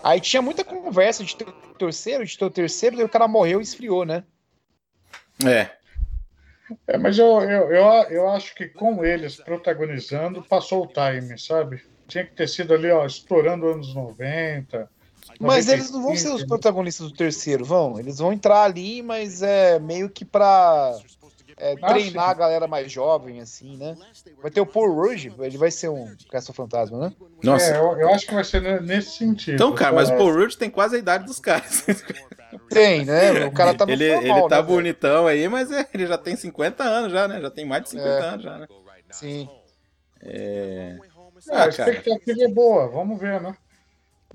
Aí 0.07 0.20
tinha 0.20 0.40
muita 0.40 0.62
conversa 0.62 1.24
de 1.24 1.34
ter 1.34 1.48
o 1.48 1.74
terceiro, 1.74 2.24
de 2.24 2.38
ter 2.38 2.44
o 2.44 2.50
terceiro, 2.50 2.96
daí 2.96 3.04
o 3.04 3.09
cara 3.09 3.26
morreu 3.26 3.59
e 3.59 3.64
esfriou, 3.64 4.04
né? 4.04 4.22
É. 5.44 5.68
É, 6.86 6.96
mas 6.96 7.18
eu, 7.18 7.42
eu, 7.42 7.72
eu, 7.72 7.84
eu 8.11 8.28
acho 8.28 8.54
que 8.54 8.68
com 8.68 9.04
eles 9.04 9.38
protagonizando, 9.38 10.44
passou 10.44 10.84
o 10.84 10.86
time, 10.86 11.36
sabe? 11.36 11.84
Tinha 12.07 12.24
que 12.24 12.36
ter 12.36 12.48
sido 12.48 12.72
ali, 12.72 12.88
ó, 12.88 13.04
estourando 13.04 13.66
anos 13.66 13.92
90. 13.96 14.88
Mas 15.40 15.68
eles 15.68 15.90
não 15.90 16.00
vão 16.00 16.14
ser 16.14 16.28
os 16.28 16.44
protagonistas 16.44 17.11
do 17.11 17.16
terceiro, 17.16 17.64
vão? 17.64 17.98
Eles 17.98 18.18
vão 18.18 18.32
entrar 18.32 18.62
ali, 18.62 19.02
mas 19.02 19.42
é 19.42 19.80
meio 19.80 20.09
que 20.09 20.24
pra 20.24 20.96
é, 21.59 21.74
Ah, 21.80 21.88
treinar 21.88 22.30
a 22.30 22.34
galera 22.34 22.66
mais 22.66 22.90
jovem, 22.92 23.40
assim, 23.40 23.76
né? 23.76 23.96
Vai 24.42 24.50
ter 24.50 24.61
o 24.61 24.66
Paul 24.66 24.94
Rudd, 24.94 25.32
ele 25.38 25.57
vai 25.59 25.70
ser 25.70 25.88
um 25.88 26.14
caça-fantasma, 26.30 26.98
né? 26.98 27.12
Nossa. 27.42 27.74
É, 27.74 27.78
eu, 27.78 27.98
eu 27.98 28.09
acho 28.11 28.26
que 28.26 28.34
vai 28.34 28.44
ser 28.44 28.61
ne- 28.61 28.80
nesse 28.80 29.16
sentido. 29.18 29.54
Então, 29.54 29.74
cara, 29.74 29.94
mas 29.94 30.11
o 30.11 30.14
É, 30.14 30.16
Paul 30.18 30.32
Rudd 30.34 30.54
tem 30.57 30.68
quase 30.70 30.96
a 30.96 30.98
idade 30.98 31.24
dos 31.24 31.40
caras. 31.40 31.84
Tem, 32.70 33.04
né? 33.04 33.44
O 33.46 33.52
cara 33.52 33.74
tá 33.74 33.86
no 33.86 33.92
ele, 33.92 34.09
formal, 34.14 34.38
ele 34.38 34.48
tá 34.48 34.57
né, 34.57 34.62
bonitão 34.62 35.26
aí, 35.26 35.48
mas 35.48 35.70
é, 35.70 35.86
ele 35.92 36.07
já 36.07 36.18
tem 36.18 36.36
50 36.36 36.84
anos 36.84 37.12
já, 37.12 37.26
né? 37.28 37.40
Já 37.40 37.50
tem 37.50 37.64
mais 37.64 37.82
de 37.84 37.90
50 37.90 38.09
É. 38.09 38.20
anos 38.28 38.42
já, 38.44 38.59
né? 38.59 38.68
Sim. 39.11 39.48
É... 40.22 40.96
é, 41.48 41.52
a 41.52 41.64
Ah, 41.64 41.72
cara. 41.72 41.90
expectativa 41.92 42.42
é 42.44 42.48
boa, 42.48 42.88
vamos 42.88 43.18
ver, 43.20 43.40
né? 43.40 43.54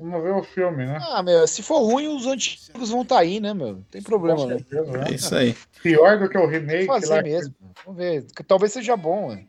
Vamos 0.01 0.23
ver 0.23 0.31
o 0.31 0.41
filme, 0.41 0.83
né? 0.83 0.97
Ah, 0.99 1.21
meu, 1.21 1.47
se 1.47 1.61
for 1.61 1.79
ruim, 1.79 2.07
os 2.07 2.25
antigos 2.25 2.89
vão 2.89 3.05
tá 3.05 3.19
aí, 3.19 3.39
né, 3.39 3.53
meu? 3.53 3.73
Não 3.73 3.83
tem 3.83 4.01
problema, 4.01 4.39
Com 4.39 4.47
né? 4.47 4.57
certeza, 4.57 4.91
né? 4.91 5.05
É 5.07 5.13
isso 5.13 5.35
aí. 5.35 5.55
Pior 5.83 6.17
do 6.17 6.27
que 6.27 6.37
o 6.39 6.47
remake 6.47 6.79
que 6.79 6.85
fazer 6.87 7.15
lá. 7.15 7.21
mesmo. 7.21 7.53
Vamos 7.85 8.01
ver. 8.01 8.25
Talvez 8.47 8.73
seja 8.73 8.97
bom, 8.97 9.35
né? 9.35 9.45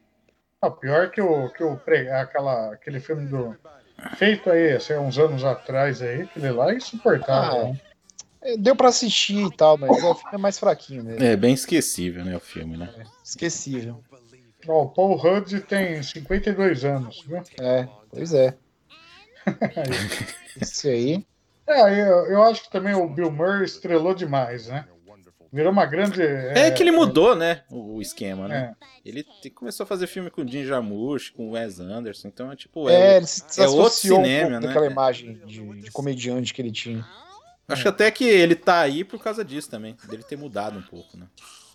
Não, 0.63 0.71
pior 0.71 1.11
que 1.11 1.23
o, 1.23 1.49
que 1.49 1.65
o 1.65 1.81
aquela, 2.21 2.75
aquele 2.75 3.01
filme 3.01 3.27
do. 3.27 3.57
Feito 4.17 4.51
aí, 4.51 4.73
assim, 4.73 4.95
uns 4.95 5.19
anos 5.19 5.43
atrás 5.43 6.03
aí, 6.03 6.23
aquele 6.23 6.51
lá 6.51 6.71
é 6.71 6.77
insuportável. 6.77 7.61
Ah, 7.61 7.65
né? 7.69 7.81
É, 8.43 8.57
Deu 8.59 8.77
pra 8.77 8.89
assistir 8.89 9.47
e 9.47 9.57
tal, 9.57 9.79
mas 9.79 9.91
o 9.91 10.15
filme 10.15 10.35
é 10.35 10.39
mais 10.39 10.59
fraquinho 10.59 11.03
mesmo. 11.03 11.25
É 11.25 11.35
bem 11.35 11.55
esquecível, 11.55 12.25
né, 12.25 12.37
o 12.37 12.41
filme, 12.41 12.77
né? 12.77 12.93
Esquecível. 13.25 14.03
Ó, 14.69 14.83
o 14.83 14.89
Paul 14.91 15.17
Rudd 15.17 15.61
tem 15.61 16.03
52 16.03 16.85
anos, 16.85 17.25
viu? 17.27 17.43
É, 17.59 17.89
pois 18.11 18.35
é. 18.35 18.55
Isso 20.61 20.89
aí. 20.89 21.27
É, 21.67 21.81
eu, 22.01 22.27
eu 22.27 22.43
acho 22.45 22.65
que 22.65 22.71
também 22.71 22.95
o 22.95 23.09
Bill 23.09 23.31
Murray 23.31 23.65
estrelou 23.65 24.15
demais, 24.15 24.67
né? 24.69 24.87
Virou 25.53 25.71
uma 25.71 25.85
grande. 25.85 26.23
É, 26.23 26.71
que 26.71 26.83
ele 26.83 26.91
mudou, 26.91 27.37
né, 27.37 27.63
o, 27.71 27.97
o 27.97 28.01
esquema, 28.01 28.49
né? 28.49 28.75
É. 28.81 28.87
Ele 29.05 29.23
começou 29.55 29.85
a 29.85 29.87
fazer 29.87 30.07
filme 30.07 30.31
com 30.31 30.41
o 30.41 30.49
Jim 30.49 30.65
Jarmusch, 30.65 31.31
com 31.31 31.49
o 31.49 31.51
Wes 31.53 31.79
Anderson, 31.79 32.29
então 32.29 32.51
é 32.51 32.57
tipo... 32.57 32.89
É, 32.89 32.95
É, 32.95 33.17
ele 33.19 33.27
se 33.27 33.63
é 33.63 33.69
outro 33.69 33.85
um 33.85 33.91
cinema, 33.91 34.49
pouco 34.49 34.61
né? 34.61 34.67
daquela 34.67 34.87
imagem 34.87 35.35
de, 35.45 35.83
de 35.83 35.91
comediante 35.91 36.55
que 36.55 36.63
ele 36.63 36.73
tinha. 36.73 37.07
Acho 37.69 37.83
que 37.83 37.89
até 37.89 38.11
que 38.11 38.25
ele 38.25 38.55
tá 38.55 38.81
aí 38.81 39.05
por 39.05 39.23
causa 39.23 39.45
disso 39.45 39.69
também, 39.69 39.95
dele 40.09 40.23
ter 40.23 40.37
mudado 40.37 40.79
um 40.79 40.83
pouco, 40.83 41.19
né? 41.19 41.27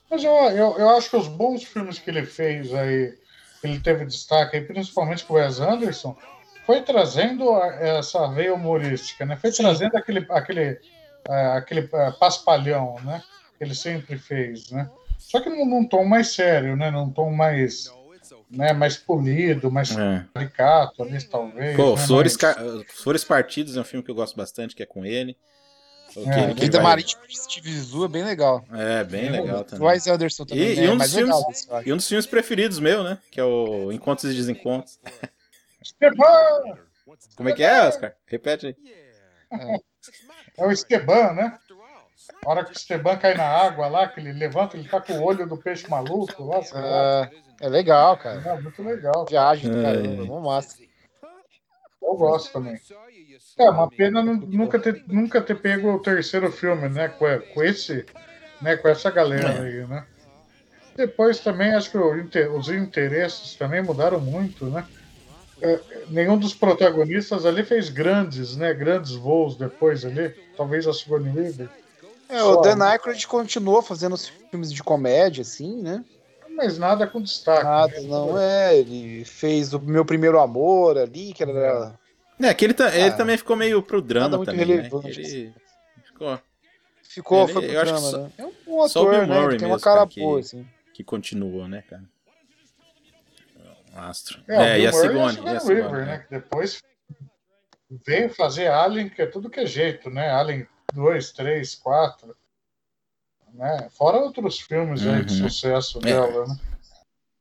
Mas 0.09 0.23
eu, 0.23 0.31
eu, 0.31 0.77
eu 0.79 0.89
acho 0.91 1.09
que 1.09 1.17
os 1.17 1.27
bons 1.27 1.63
filmes 1.63 1.99
que 1.99 2.09
ele 2.09 2.25
fez 2.25 2.73
aí, 2.73 3.13
que 3.61 3.67
ele 3.67 3.79
teve 3.79 4.05
destaque 4.05 4.57
aí, 4.57 4.63
principalmente 4.63 5.23
com 5.23 5.33
o 5.33 5.37
Wes 5.37 5.59
Anderson, 5.59 6.17
foi 6.67 6.81
trazendo 6.81 7.57
essa 7.79 8.27
veia 8.27 8.53
humorística, 8.53 9.25
né? 9.25 9.35
Foi 9.37 9.51
trazendo 9.51 9.95
aquele, 9.97 10.23
aquele, 10.29 10.79
ah, 11.27 11.55
aquele 11.57 11.89
ah, 11.93 12.11
paspalhão, 12.19 12.97
né? 13.03 13.23
Que 13.57 13.63
ele 13.63 13.73
sempre 13.73 14.17
fez, 14.19 14.69
né? 14.69 14.87
Só 15.17 15.39
que 15.39 15.49
num, 15.49 15.65
num 15.65 15.87
tom 15.87 16.05
mais 16.05 16.27
sério, 16.27 16.75
né? 16.75 16.91
Num 16.91 17.09
tom 17.09 17.31
mais, 17.31 17.91
né? 18.51 18.71
mais 18.73 18.97
polido, 18.97 19.71
mais 19.71 19.91
É. 19.97 20.23
caricato 20.33 21.01
ali, 21.03 21.23
talvez. 21.23 21.75
Pô, 21.75 21.95
né? 21.95 22.05
Flores, 22.05 22.37
Ca- 22.37 22.55
Flores 22.93 23.23
Partidos 23.23 23.75
é 23.77 23.81
um 23.81 23.83
filme 23.83 24.03
que 24.03 24.11
eu 24.11 24.15
gosto 24.15 24.35
bastante, 24.35 24.75
que 24.75 24.83
é 24.83 24.85
com 24.85 25.03
ele. 25.05 25.35
Aquele 26.09 26.29
É, 26.51 26.53
Vida 26.53 26.77
vai- 26.77 26.87
Marítima 26.91 27.27
de 27.27 27.37
Steve 27.37 27.71
Zissou 27.71 28.05
é 28.05 28.07
bem 28.07 28.23
legal. 28.23 28.63
É, 28.73 29.03
bem 29.03 29.29
legal 29.29 29.61
O 29.61 29.63
também. 29.63 29.87
Wes 29.87 30.07
Anderson 30.07 30.45
também, 30.45 30.63
E, 30.71 30.75
né? 30.75 30.85
e 30.85 30.89
um 30.89 30.97
dos 30.97 31.13
filmes, 31.13 31.65
legal 31.67 31.83
e 31.85 31.93
um 31.93 31.97
dos 31.97 32.07
filmes 32.07 32.25
preferidos 32.25 32.79
meu, 32.79 33.03
né? 33.03 33.17
Que 33.31 33.39
é 33.39 33.43
o 33.43 33.91
Encontros 33.91 34.31
e 34.31 34.35
Desencontros. 34.35 34.99
Esteban! 35.81 36.77
Como 37.35 37.49
é 37.49 37.53
que 37.53 37.63
é, 37.63 37.87
Oscar? 37.87 38.13
Repete 38.25 38.67
aí. 38.67 38.75
É 40.57 40.65
o 40.65 40.71
Esteban, 40.71 41.33
né? 41.33 41.57
A 42.45 42.49
hora 42.49 42.63
que 42.65 42.71
o 42.71 42.73
Esteban 42.73 43.17
cai 43.17 43.33
na 43.35 43.45
água 43.47 43.87
lá, 43.87 44.07
que 44.07 44.19
ele 44.19 44.33
levanta, 44.33 44.75
ele 44.75 44.89
tá 44.89 44.99
com 44.99 45.13
o 45.13 45.23
olho 45.23 45.47
do 45.47 45.57
peixe 45.57 45.87
maluco 45.89 46.43
lá, 46.43 46.57
lá. 46.73 47.31
É, 47.61 47.65
é 47.65 47.69
legal, 47.69 48.17
cara. 48.17 48.41
É 48.41 48.61
muito 48.61 48.81
legal. 48.83 49.25
Viagem 49.29 49.71
do 49.71 49.79
É, 49.79 49.83
caramba, 49.83 50.23
é. 50.23 50.39
massa. 50.41 50.77
Eu 52.01 52.15
gosto 52.15 52.51
também. 52.53 52.79
É 53.57 53.69
uma 53.69 53.89
pena 53.89 54.21
nu- 54.21 54.45
nunca 54.47 54.79
ter, 54.79 55.03
nunca 55.07 55.41
ter 55.41 55.55
pego 55.59 55.93
o 55.93 56.01
terceiro 56.01 56.51
filme, 56.51 56.89
né? 56.89 57.07
Com, 57.09 57.25
com 57.53 57.63
esse, 57.63 58.05
né? 58.61 58.75
Com 58.77 58.87
essa 58.87 59.09
galera 59.11 59.49
É. 59.49 59.59
aí, 59.61 59.87
né? 59.87 60.05
Depois 60.95 61.39
também 61.39 61.73
acho 61.75 61.91
que 61.91 61.97
os 61.97 62.69
interesses 62.69 63.55
também 63.55 63.81
mudaram 63.83 64.19
muito, 64.19 64.65
né? 64.65 64.85
É, 65.61 65.79
nenhum 66.09 66.37
dos 66.37 66.53
protagonistas 66.53 67.45
ali 67.45 67.63
fez 67.63 67.89
grandes, 67.89 68.55
né? 68.55 68.73
Grandes 68.73 69.13
voos 69.13 69.55
depois 69.55 70.05
ali. 70.05 70.29
Talvez 70.55 70.85
a 70.87 70.93
Sigourney 70.93 71.31
Weaver. 71.35 71.69
É, 72.29 72.43
o 72.43 72.57
Dan 72.57 72.75
né? 72.75 72.85
Aykroyd 72.87 73.25
continuou 73.27 73.81
fazendo 73.81 74.13
os 74.13 74.27
filmes 74.27 74.71
de 74.71 74.83
comédia, 74.83 75.41
assim, 75.41 75.81
né? 75.81 76.03
Mas 76.49 76.77
nada 76.77 77.07
com 77.07 77.21
destaque. 77.21 77.63
Nada, 77.63 77.93
né? 78.01 78.07
não 78.07 78.37
é. 78.37 78.77
Ele 78.77 79.23
fez 79.25 79.73
o 79.73 79.79
Meu 79.79 80.03
Primeiro 80.03 80.39
Amor 80.39 80.97
ali, 80.97 81.33
que 81.33 81.43
era. 81.43 81.93
É, 82.39 82.53
que 82.53 82.65
ele, 82.65 82.73
ta- 82.73 82.95
ele 82.95 83.09
Ah, 83.09 83.13
também 83.13 83.37
ficou 83.37 83.55
meio 83.55 83.81
pro 83.81 84.01
drama 84.01 84.37
muito 84.37 84.49
também, 84.51 84.65
né? 84.65 84.73
relevante, 84.75 85.19
Ele 85.21 85.53
ficou 86.03 86.39
Ficou, 87.01 87.43
Ele- 87.45 87.53
foi 87.53 87.61
pro 87.63 87.71
eu 87.71 87.81
acho 87.81 87.93
que 87.93 87.99
drama, 88.01 88.11
só- 88.11 88.17
né? 88.23 88.31
É 88.37 88.45
um, 88.45 88.83
ator, 88.83 89.27
né? 89.27 89.43
Ele 89.45 89.57
tem 89.57 89.67
uma 89.67 89.79
cara 89.79 90.05
que- 90.05 90.19
boa, 90.19 90.39
assim. 90.39 90.67
que 90.93 91.03
continuou, 91.03 91.67
né, 91.67 91.83
cara? 91.89 92.03
Astro. 93.97 94.41
É, 94.47 94.57
o 94.57 94.61
É, 94.61 94.79
e 94.79 94.87
a 94.87 94.91
Sigourney. 94.93 95.43
e 95.43 95.49
a 95.49 95.59
Sigourney 95.59 95.91
né? 95.91 96.05
né? 96.05 96.17
Que 96.19 96.29
depois 96.35 96.81
veio 98.05 98.29
fazer 98.33 98.67
Alien, 98.67 99.09
que 99.09 99.21
é 99.21 99.25
tudo 99.25 99.49
que 99.49 99.59
é 99.59 99.65
jeito, 99.65 100.09
né? 100.09 100.29
Alien 100.29 100.67
2, 100.93 101.31
3, 101.31 101.75
4. 101.75 102.35
Né? 103.53 103.89
Fora 103.91 104.17
outros 104.17 104.59
filmes 104.59 105.05
aí 105.05 105.23
de 105.25 105.41
Uhum. 105.41 105.49
sucesso 105.49 105.97
É. 105.99 106.01
dela, 106.01 106.45
né? 106.47 106.55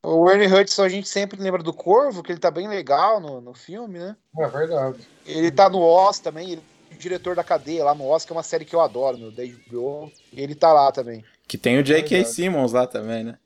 O 0.03 0.31
Ernie 0.31 0.47
Hudson, 0.47 0.85
a 0.85 0.89
gente 0.89 1.09
sempre 1.09 1.41
lembra 1.43 1.63
do 1.65 1.73
Corvo, 1.73 2.23
que 2.23 2.31
ele 2.31 2.39
tá 2.39 2.49
bem 2.51 2.69
legal 2.69 3.19
no, 3.21 3.41
no 3.41 3.53
filme, 3.55 3.99
né? 3.99 4.17
É 4.39 4.47
verdade. 4.47 4.99
Ele 5.27 5.51
tá 5.51 5.69
no 5.69 5.81
Oz 5.81 6.21
também, 6.21 6.53
ele 6.53 6.63
é 6.93 6.95
o 6.95 6.99
diretor 6.99 7.35
da 7.35 7.43
cadeia 7.43 7.83
lá 7.85 7.93
no 7.93 8.07
Oz, 8.09 8.25
que 8.25 8.33
é 8.33 8.37
uma 8.37 8.45
série 8.45 8.65
que 8.65 8.75
eu 8.75 8.81
adoro, 8.81 9.19
no 9.19 9.33
da 9.33 9.43
HBO. 9.43 10.11
Ele 10.33 10.55
tá 10.55 10.73
lá 10.73 10.93
também. 10.93 11.25
Que 11.49 11.59
tem 11.59 11.79
o 11.79 11.83
J.K. 11.83 12.09
Verdade. 12.09 12.35
Simmons 12.35 12.73
lá 12.73 12.87
também, 12.87 13.25
né? 13.25 13.37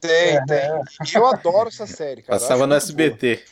Tem, 0.00 0.36
É, 0.36 0.44
tem. 0.46 0.58
E 1.12 1.16
eu 1.16 1.26
adoro 1.26 1.68
essa 1.68 1.86
série, 1.86 2.22
cara. 2.22 2.38
Passava 2.38 2.66
no 2.66 2.74
SBT. 2.74 3.42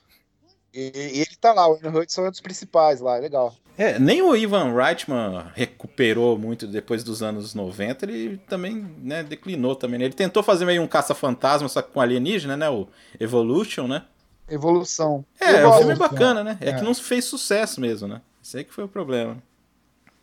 E, 0.72 0.92
e 0.94 1.20
ele 1.20 1.36
tá 1.40 1.52
lá, 1.52 1.66
o 1.68 1.76
Ernie 1.76 1.98
Hudson 2.00 2.24
é 2.24 2.28
um 2.28 2.30
dos 2.30 2.40
principais 2.40 3.00
lá, 3.00 3.16
é 3.16 3.20
legal. 3.20 3.54
É, 3.78 3.98
nem 3.98 4.22
o 4.22 4.34
Ivan 4.34 4.74
Reitman 4.74 5.46
recuperou 5.54 6.38
muito 6.38 6.66
depois 6.66 7.02
dos 7.04 7.22
anos 7.22 7.54
90, 7.54 8.04
ele 8.06 8.38
também, 8.48 8.86
né, 9.02 9.22
declinou 9.22 9.74
também. 9.76 9.98
né? 9.98 10.04
Ele 10.06 10.14
tentou 10.14 10.42
fazer 10.42 10.64
meio 10.64 10.82
um 10.82 10.86
caça-fantasma, 10.86 11.68
só 11.68 11.82
com 11.82 12.00
alienígena, 12.00 12.56
né, 12.56 12.70
o 12.70 12.86
Evolution, 13.20 13.86
né? 13.86 14.04
Evolução. 14.48 15.24
É, 15.40 15.46
filme 15.46 15.58
é 15.58 15.62
gosto. 15.96 15.98
bacana, 15.98 16.44
né? 16.44 16.56
É, 16.60 16.70
É. 16.70 16.72
que 16.74 16.82
não 16.82 16.94
fez 16.94 17.24
sucesso 17.24 17.80
mesmo, 17.80 18.06
né? 18.06 18.20
Isso 18.42 18.56
aí 18.56 18.64
que 18.64 18.72
foi 18.72 18.84
o 18.84 18.88
problema. 18.88 19.36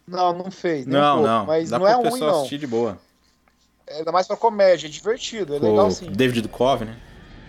Não, 0.08 0.34
não 0.34 0.50
fez. 0.52 0.86
nem 0.86 0.98
um 0.98 1.02
Não, 1.02 1.16
pouco, 1.18 1.28
não. 1.30 1.46
Mas 1.46 1.70
Dá 1.70 1.80
não 1.80 1.88
é 1.88 1.92
pro 1.94 2.02
ruim, 2.04 2.12
pessoal 2.12 2.32
não. 2.32 2.38
assistir 2.40 2.58
de 2.58 2.68
boa. 2.68 2.98
É 3.88 3.98
ainda 3.98 4.12
mais 4.12 4.28
pra 4.28 4.38
comédia, 4.38 4.88
é 4.88 4.90
divertido, 4.90 5.56
é 5.56 5.60
legal 5.60 5.88
o 5.88 5.92
sim. 5.92 6.12
David 6.12 6.42
Duchovny, 6.42 6.86
né? 6.92 6.98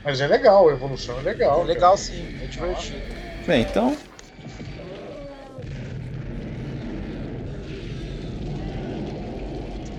Mas 0.05 0.21
é 0.21 0.27
legal, 0.27 0.69
a 0.69 0.73
evolução 0.73 1.19
é 1.19 1.23
legal. 1.23 1.63
É 1.63 1.65
legal 1.65 1.97
sim, 1.97 2.27
é 2.43 2.47
divertido. 2.47 3.03
Bem, 3.47 3.63
então. 3.63 3.97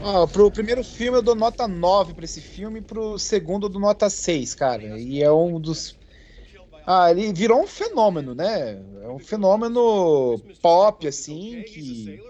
Ó, 0.03 0.27
pro 0.27 0.51
primeiro 0.51 0.83
filme 0.83 1.17
eu 1.17 1.21
dou 1.23 1.33
nota 1.33 1.67
9 1.67 2.13
pra 2.13 2.25
esse 2.25 2.39
filme, 2.39 2.79
pro 2.79 3.17
segundo 3.17 3.65
eu 3.65 3.69
dou 3.71 3.81
nota 3.81 4.07
6, 4.07 4.53
cara. 4.53 4.99
E 4.99 5.23
é 5.23 5.31
um 5.31 5.59
dos. 5.59 5.97
Ah, 6.85 7.09
ele 7.09 7.33
virou 7.33 7.63
um 7.63 7.65
fenômeno, 7.65 8.35
né? 8.35 8.79
É 9.03 9.07
um 9.09 9.17
fenômeno 9.17 10.39
pop, 10.61 11.07
assim, 11.07 11.63
que. 11.63 12.21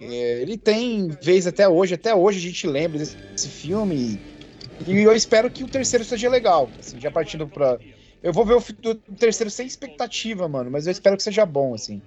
É, 0.00 0.40
ele 0.40 0.56
tem 0.56 1.08
vez 1.08 1.46
até 1.46 1.68
hoje, 1.68 1.94
até 1.94 2.14
hoje 2.14 2.38
a 2.38 2.42
gente 2.42 2.66
lembra 2.66 2.98
desse, 2.98 3.16
desse 3.16 3.48
filme. 3.48 4.18
E 4.86 5.02
eu 5.02 5.12
espero 5.12 5.50
que 5.50 5.62
o 5.62 5.68
terceiro 5.68 6.04
seja 6.04 6.28
legal. 6.28 6.70
Assim, 6.78 6.98
já 6.98 7.10
partindo 7.10 7.46
pra. 7.46 7.78
Eu 8.22 8.32
vou 8.32 8.44
ver 8.44 8.54
o, 8.54 8.90
o 8.90 8.94
terceiro 9.16 9.50
sem 9.50 9.66
expectativa, 9.66 10.48
mano, 10.48 10.70
mas 10.70 10.86
eu 10.86 10.92
espero 10.92 11.16
que 11.16 11.22
seja 11.22 11.44
bom, 11.44 11.74
assim. 11.74 12.00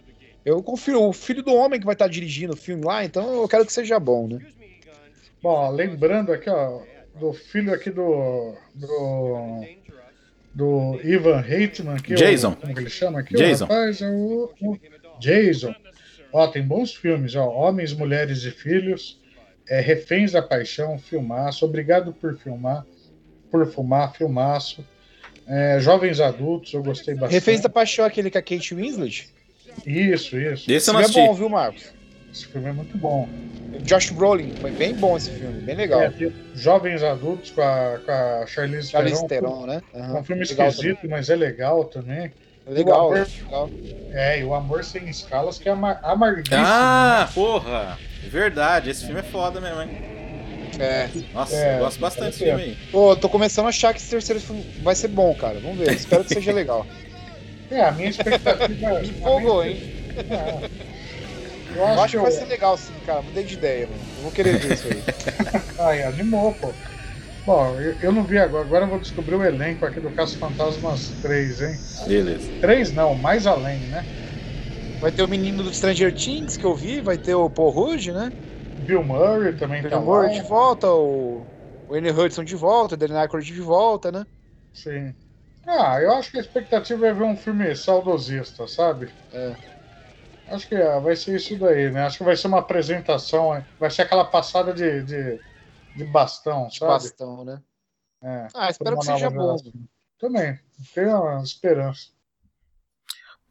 Eu 0.44 0.62
confio, 0.62 1.02
o 1.02 1.14
filho 1.14 1.42
do 1.42 1.54
homem 1.54 1.80
que 1.80 1.86
vai 1.86 1.94
estar 1.94 2.08
dirigindo 2.08 2.54
o 2.54 2.58
filme 2.58 2.84
lá, 2.84 3.06
então 3.06 3.42
eu 3.42 3.48
quero 3.48 3.66
que 3.66 3.72
seja 3.72 4.00
bom, 4.00 4.28
né? 4.28 4.40
Bom, 5.42 5.72
lembrando 5.72 6.32
aqui, 6.32 6.50
ó, 6.50 6.82
do 7.20 7.32
filho 7.32 7.74
aqui 7.74 7.90
do. 7.90 8.56
do. 8.74 9.62
do 10.54 11.00
Ivan 11.04 11.40
Reitman 11.40 11.96
aqui. 11.96 12.16
Jason. 12.16 12.52
O, 12.52 12.56
como 12.56 12.74
que 12.74 12.80
ele 12.80 12.90
chama 12.90 13.20
aqui? 13.20 13.36
Jason. 13.36 13.66
O 13.66 13.68
rapaz 13.68 14.02
é 14.02 14.10
o, 14.10 14.52
o 14.62 14.80
Jason. 15.20 15.74
Ó, 16.34 16.48
tem 16.48 16.64
bons 16.64 16.96
filmes, 16.96 17.36
ó. 17.36 17.48
Homens, 17.48 17.94
Mulheres 17.94 18.44
e 18.44 18.52
Filhos. 18.52 19.22
É, 19.70 19.80
Reféns 19.80 20.32
da 20.32 20.42
Paixão, 20.42 20.98
filmaço. 20.98 21.64
Obrigado 21.64 22.12
por 22.12 22.36
filmar. 22.38 22.86
Por 23.52 23.66
fumar, 23.68 24.14
filmaço. 24.14 24.84
É, 25.48 25.80
Jovens 25.80 26.20
Adultos, 26.20 26.74
eu 26.74 26.82
gostei 26.82 27.14
bastante. 27.14 27.34
Reféns 27.34 27.62
da 27.62 27.70
Paixão, 27.70 28.04
aquele 28.06 28.32
com 28.32 28.38
a 28.40 28.42
Kate 28.42 28.74
Winslet. 28.74 29.30
Isso, 29.86 30.38
isso. 30.38 30.72
Esse 30.72 30.74
Esse 30.74 30.92
assisti. 30.92 31.20
é 31.20 31.28
bom, 31.28 31.34
viu, 31.34 31.50
Marcos? 31.50 31.94
Esse 32.34 32.48
filme 32.48 32.70
é 32.70 32.74
muito 32.74 32.98
bom. 32.98 33.30
Josh 33.84 34.10
Brolin, 34.12 34.54
foi 34.60 34.72
bem 34.72 34.96
bom 34.96 35.16
esse 35.18 35.30
filme, 35.32 35.62
bem 35.62 35.76
legal. 35.76 36.02
É, 36.02 36.14
jovens 36.56 37.04
adultos 37.04 37.52
com 37.52 37.62
a, 37.62 38.00
com 38.04 38.12
a 38.12 38.46
Charlize 38.48 38.90
Charlize 38.90 39.28
Theron. 39.28 39.50
Theron, 39.50 39.66
né? 39.68 39.82
É 39.94 40.00
Aham. 40.00 40.20
um 40.20 40.24
filme 40.24 40.44
esquisito, 40.44 41.08
mas 41.08 41.30
é 41.30 41.36
legal 41.36 41.86
também. 41.86 42.32
Legal, 42.68 43.10
O 43.10 43.14
amor- 43.14 43.28
legal. 43.46 43.70
É, 44.12 44.40
e 44.40 44.44
o 44.44 44.54
Amor 44.54 44.84
Sem 44.84 45.10
Escalas, 45.10 45.58
que 45.58 45.68
é 45.68 45.72
amar 45.72 46.00
amarguíssimo. 46.04 46.64
Ah, 46.66 47.30
porra! 47.34 47.98
Verdade, 48.28 48.90
esse 48.92 49.06
filme 49.06 49.20
é 49.20 49.24
foda 49.24 49.60
mesmo, 49.60 49.82
hein? 49.82 49.90
É. 50.80 51.10
Nossa, 51.34 51.56
É, 51.56 51.76
eu 51.76 51.80
gosto 51.80 52.00
bastante 52.00 52.26
desse 52.38 52.40
pode 52.46 52.50
filme 52.64 52.64
aí. 52.82 52.92
Pô, 52.92 53.16
tô 53.16 53.28
começando 53.30 53.66
a 53.66 53.70
achar 53.70 53.94
que 53.94 54.00
esse 54.00 54.10
terceiro 54.10 54.40
filme 54.42 54.64
vai 54.82 54.96
ser 54.96 55.08
bom, 55.10 55.34
cara. 55.36 55.60
Vamos 55.60 55.78
ver. 55.78 55.92
Espero 55.94 56.24
que 56.24 56.34
seja 56.34 56.52
legal. 56.52 56.86
É, 57.70 57.82
a 57.82 57.92
minha 57.92 58.10
expectativa. 58.10 59.00
Me 59.02 59.08
empolgou, 59.10 59.64
hein? 59.64 59.78
É. 60.30 60.70
Eu 61.76 61.78
Eu 61.78 61.88
acho, 61.88 62.02
acho 62.02 62.12
que 62.18 62.24
vai 62.24 62.32
ser 62.32 62.46
legal 62.46 62.78
sim, 62.78 62.94
cara. 63.06 63.22
Mudei 63.22 63.44
de 63.44 63.54
ideia, 63.56 63.88
mano. 63.88 64.00
Eu 64.18 64.24
vou 64.24 64.32
querer 64.32 64.58
ver 64.60 64.74
isso 64.74 64.88
aí. 64.88 65.04
Ai, 65.80 66.04
animou, 66.04 66.54
pô. 66.54 66.72
Bom, 67.46 67.80
eu, 67.80 67.98
eu 68.02 68.12
não 68.12 68.24
vi 68.24 68.38
agora. 68.38 68.66
Agora 68.66 68.86
eu 68.86 68.90
vou 68.90 69.00
descobrir 69.00 69.36
o 69.36 69.44
elenco 69.44 69.86
aqui 69.86 70.00
do 70.00 70.12
Caso 70.12 70.38
Fantasmas 70.38 71.10
3, 71.22 71.62
hein? 71.62 71.76
Beleza. 72.08 72.50
3 72.62 72.94
não, 72.94 73.16
mais 73.16 73.46
além, 73.46 73.80
né? 73.90 74.06
Vai 75.02 75.12
ter 75.12 75.24
o 75.24 75.28
menino 75.28 75.64
do 75.64 75.74
Stranger 75.74 76.14
Things 76.14 76.56
que 76.56 76.66
eu 76.66 76.74
vi, 76.76 77.02
vai 77.02 77.18
ter 77.18 77.36
o 77.36 77.50
Paul 77.50 77.72
Rudd, 77.72 78.12
né? 78.12 78.32
Bill 78.86 79.04
Murray 79.04 79.54
também 79.58 79.82
tá 79.84 79.90
Bill 79.90 80.00
lá. 80.00 80.06
Murray 80.06 80.42
de 80.42 80.48
volta, 80.48 80.88
o, 80.90 81.46
o 81.88 81.94
Annie 81.94 82.12
Hudson 82.12 82.44
de 82.44 82.56
volta, 82.56 82.96
o 82.96 82.98
Danny 82.98 83.14
Aykroyd 83.16 83.54
de 83.54 83.62
volta, 83.62 84.12
né? 84.12 84.26
Sim. 84.74 85.14
Ah, 85.66 86.00
eu 86.02 86.12
acho 86.14 86.32
que 86.32 86.38
a 86.38 86.42
expectativa 86.42 87.08
é 87.08 87.14
ver 87.14 87.24
um 87.24 87.38
filme 87.38 87.76
saudosista, 87.76 88.68
sabe? 88.68 89.10
É. 89.32 89.56
Acho 90.48 90.68
que 90.68 90.76
ah, 90.76 91.00
vai 91.00 91.16
ser 91.16 91.36
isso 91.36 91.58
daí, 91.58 91.92
né? 91.92 92.04
Acho 92.04 92.18
que 92.18 92.24
vai 92.24 92.36
ser 92.36 92.48
uma 92.48 92.60
apresentação, 92.60 93.64
vai 93.80 93.90
ser 93.90 94.04
aquela 94.04 94.26
passada 94.26 94.74
de, 94.74 95.04
de, 95.04 95.40
de 95.96 96.06
bastão, 96.06 96.68
De 96.68 96.78
sabe? 96.80 96.92
bastão, 96.92 97.44
né? 97.46 97.62
É, 98.22 98.48
Ah, 98.54 98.70
espero 98.70 98.98
que 98.98 99.06
seja 99.06 99.30
bom. 99.30 99.58
geração. 99.58 99.74
Também, 100.20 100.60
tenho 100.94 101.22
uma 101.22 101.44
esperança. 101.44 102.08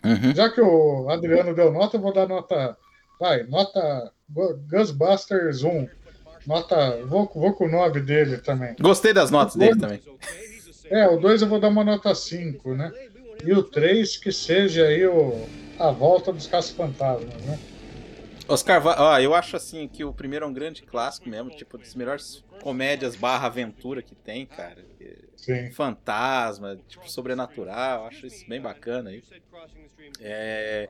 Uhum. 0.04 0.34
Já 0.34 0.50
que 0.50 0.60
o 0.60 1.08
Adriano 1.10 1.54
deu 1.54 1.70
nota, 1.70 1.96
eu 1.96 2.00
vou 2.00 2.12
dar 2.12 2.26
nota. 2.26 2.76
Vai, 3.20 3.42
nota 3.44 4.12
Ghostbusters 4.68 5.62
1. 5.62 5.88
Nota. 6.46 7.04
Vou, 7.06 7.30
vou 7.34 7.52
com 7.52 7.66
o 7.66 7.70
9 7.70 8.00
dele 8.00 8.38
também. 8.38 8.74
Gostei 8.80 9.12
das 9.12 9.30
notas 9.30 9.54
dele 9.54 9.78
também. 9.78 10.02
É, 10.86 11.06
o 11.08 11.18
2 11.18 11.42
eu 11.42 11.48
vou 11.48 11.60
dar 11.60 11.68
uma 11.68 11.84
nota 11.84 12.14
5, 12.14 12.74
né? 12.74 12.90
E 13.44 13.52
o 13.52 13.62
3 13.62 14.16
que 14.16 14.32
seja 14.32 14.86
aí 14.86 15.06
o, 15.06 15.46
a 15.78 15.90
volta 15.90 16.32
dos 16.32 16.46
caça-fantasmas, 16.46 17.34
né? 17.44 17.58
Oscar, 18.48 18.82
ó, 18.84 19.18
eu 19.18 19.34
acho 19.34 19.56
assim 19.56 19.86
que 19.88 20.04
o 20.04 20.12
primeiro 20.12 20.44
é 20.44 20.48
um 20.48 20.52
grande 20.52 20.82
clássico 20.82 21.28
mesmo, 21.28 21.50
tipo, 21.50 21.78
das 21.78 21.94
melhores 21.94 22.44
comédias 22.60 23.16
barra 23.16 23.46
aventura 23.46 24.02
que 24.02 24.14
tem, 24.14 24.46
cara. 24.46 24.84
Sim. 25.36 25.70
Fantasma, 25.72 26.78
tipo, 26.88 27.10
sobrenatural, 27.10 28.06
acho 28.06 28.26
isso 28.26 28.46
bem 28.48 28.60
bacana 28.60 29.10
aí. 29.10 29.22
É... 30.20 30.88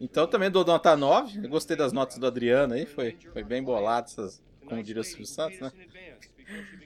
Então 0.00 0.26
também 0.26 0.50
dou 0.50 0.64
nota 0.64 0.96
9, 0.96 1.44
eu 1.44 1.48
gostei 1.48 1.76
das 1.76 1.92
notas 1.92 2.18
do 2.18 2.26
Adriano 2.26 2.74
aí, 2.74 2.86
foi, 2.86 3.16
foi 3.32 3.42
bem 3.44 3.62
bolado 3.62 4.06
essas, 4.08 4.42
como 4.66 4.82
diria 4.82 5.02
o 5.02 5.04
Silvio 5.04 5.26
Santos, 5.26 5.60
né? 5.60 5.70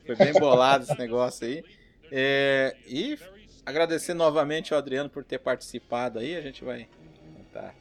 Foi 0.05 0.17
bem 0.17 0.33
bolado 0.33 0.85
esse 0.85 0.99
negócio 0.99 1.47
aí. 1.47 1.65
É, 2.11 2.77
E 2.87 3.19
agradecer 3.65 4.15
novamente 4.15 4.73
ao 4.73 4.79
Adriano 4.79 5.09
por 5.09 5.25
ter 5.25 5.39
participado 5.39 6.19
aí, 6.19 6.37
a 6.37 6.41
gente 6.41 6.65
vai 6.65 6.89
tentar 7.37 7.75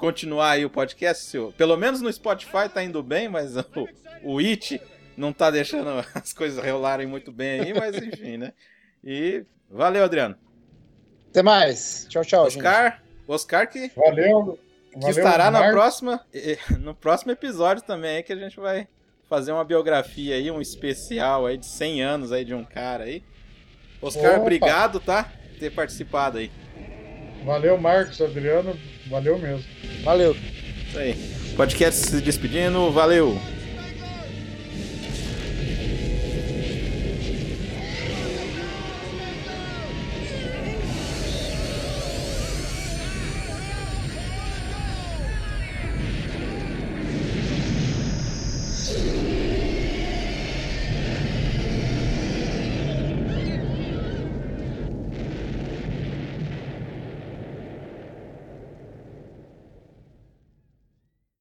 continuar 0.00 0.52
aí 0.52 0.64
o 0.64 0.70
podcast, 0.70 1.24
seu. 1.24 1.52
Pelo 1.52 1.76
menos 1.76 2.00
no 2.00 2.10
Spotify 2.10 2.68
tá 2.72 2.82
indo 2.82 3.02
bem, 3.02 3.28
mas 3.28 3.54
o, 3.56 3.88
o 4.24 4.38
It 4.38 4.80
não 5.16 5.30
tá 5.32 5.50
deixando 5.50 5.90
as 6.14 6.32
coisas 6.32 6.64
rolarem 6.64 7.06
muito 7.06 7.30
bem 7.30 7.60
aí, 7.60 7.74
mas 7.74 7.94
enfim, 7.94 8.38
né? 8.38 8.54
E 9.04 9.44
valeu, 9.70 10.02
Adriano. 10.02 10.36
Até 11.28 11.42
mais. 11.42 12.06
Tchau, 12.08 12.24
tchau, 12.24 12.48
gente. 12.48 12.58
Oscar, 12.58 13.02
Oscar 13.28 13.70
que, 13.70 13.88
Valeu. 13.94 14.58
que 14.90 14.98
valeu, 14.98 15.10
estará 15.10 15.50
na 15.50 15.70
próxima, 15.70 16.24
no 16.80 16.94
próximo 16.94 17.30
episódio 17.30 17.84
também 17.84 18.16
aí 18.16 18.22
que 18.22 18.32
a 18.32 18.36
gente 18.36 18.58
vai 18.58 18.88
fazer 19.28 19.52
uma 19.52 19.64
biografia 19.64 20.34
aí, 20.34 20.50
um 20.50 20.60
especial 20.60 21.46
aí 21.46 21.56
de 21.56 21.66
100 21.66 22.02
anos 22.02 22.32
aí 22.32 22.44
de 22.44 22.54
um 22.54 22.64
cara 22.64 23.04
aí. 23.04 23.22
Oscar, 24.02 24.32
Opa. 24.32 24.40
obrigado, 24.40 24.98
tá? 24.98 25.24
Por 25.24 25.58
ter 25.58 25.70
participado 25.70 26.38
aí. 26.38 26.50
Valeu, 27.44 27.78
Marcos, 27.78 28.20
Adriano. 28.20 28.76
Valeu 29.10 29.38
mesmo. 29.38 29.64
Valeu. 30.04 30.36
Isso 30.88 30.98
aí. 30.98 31.14
Podcast 31.56 32.06
se 32.06 32.20
despedindo, 32.20 32.90
valeu. 32.92 33.38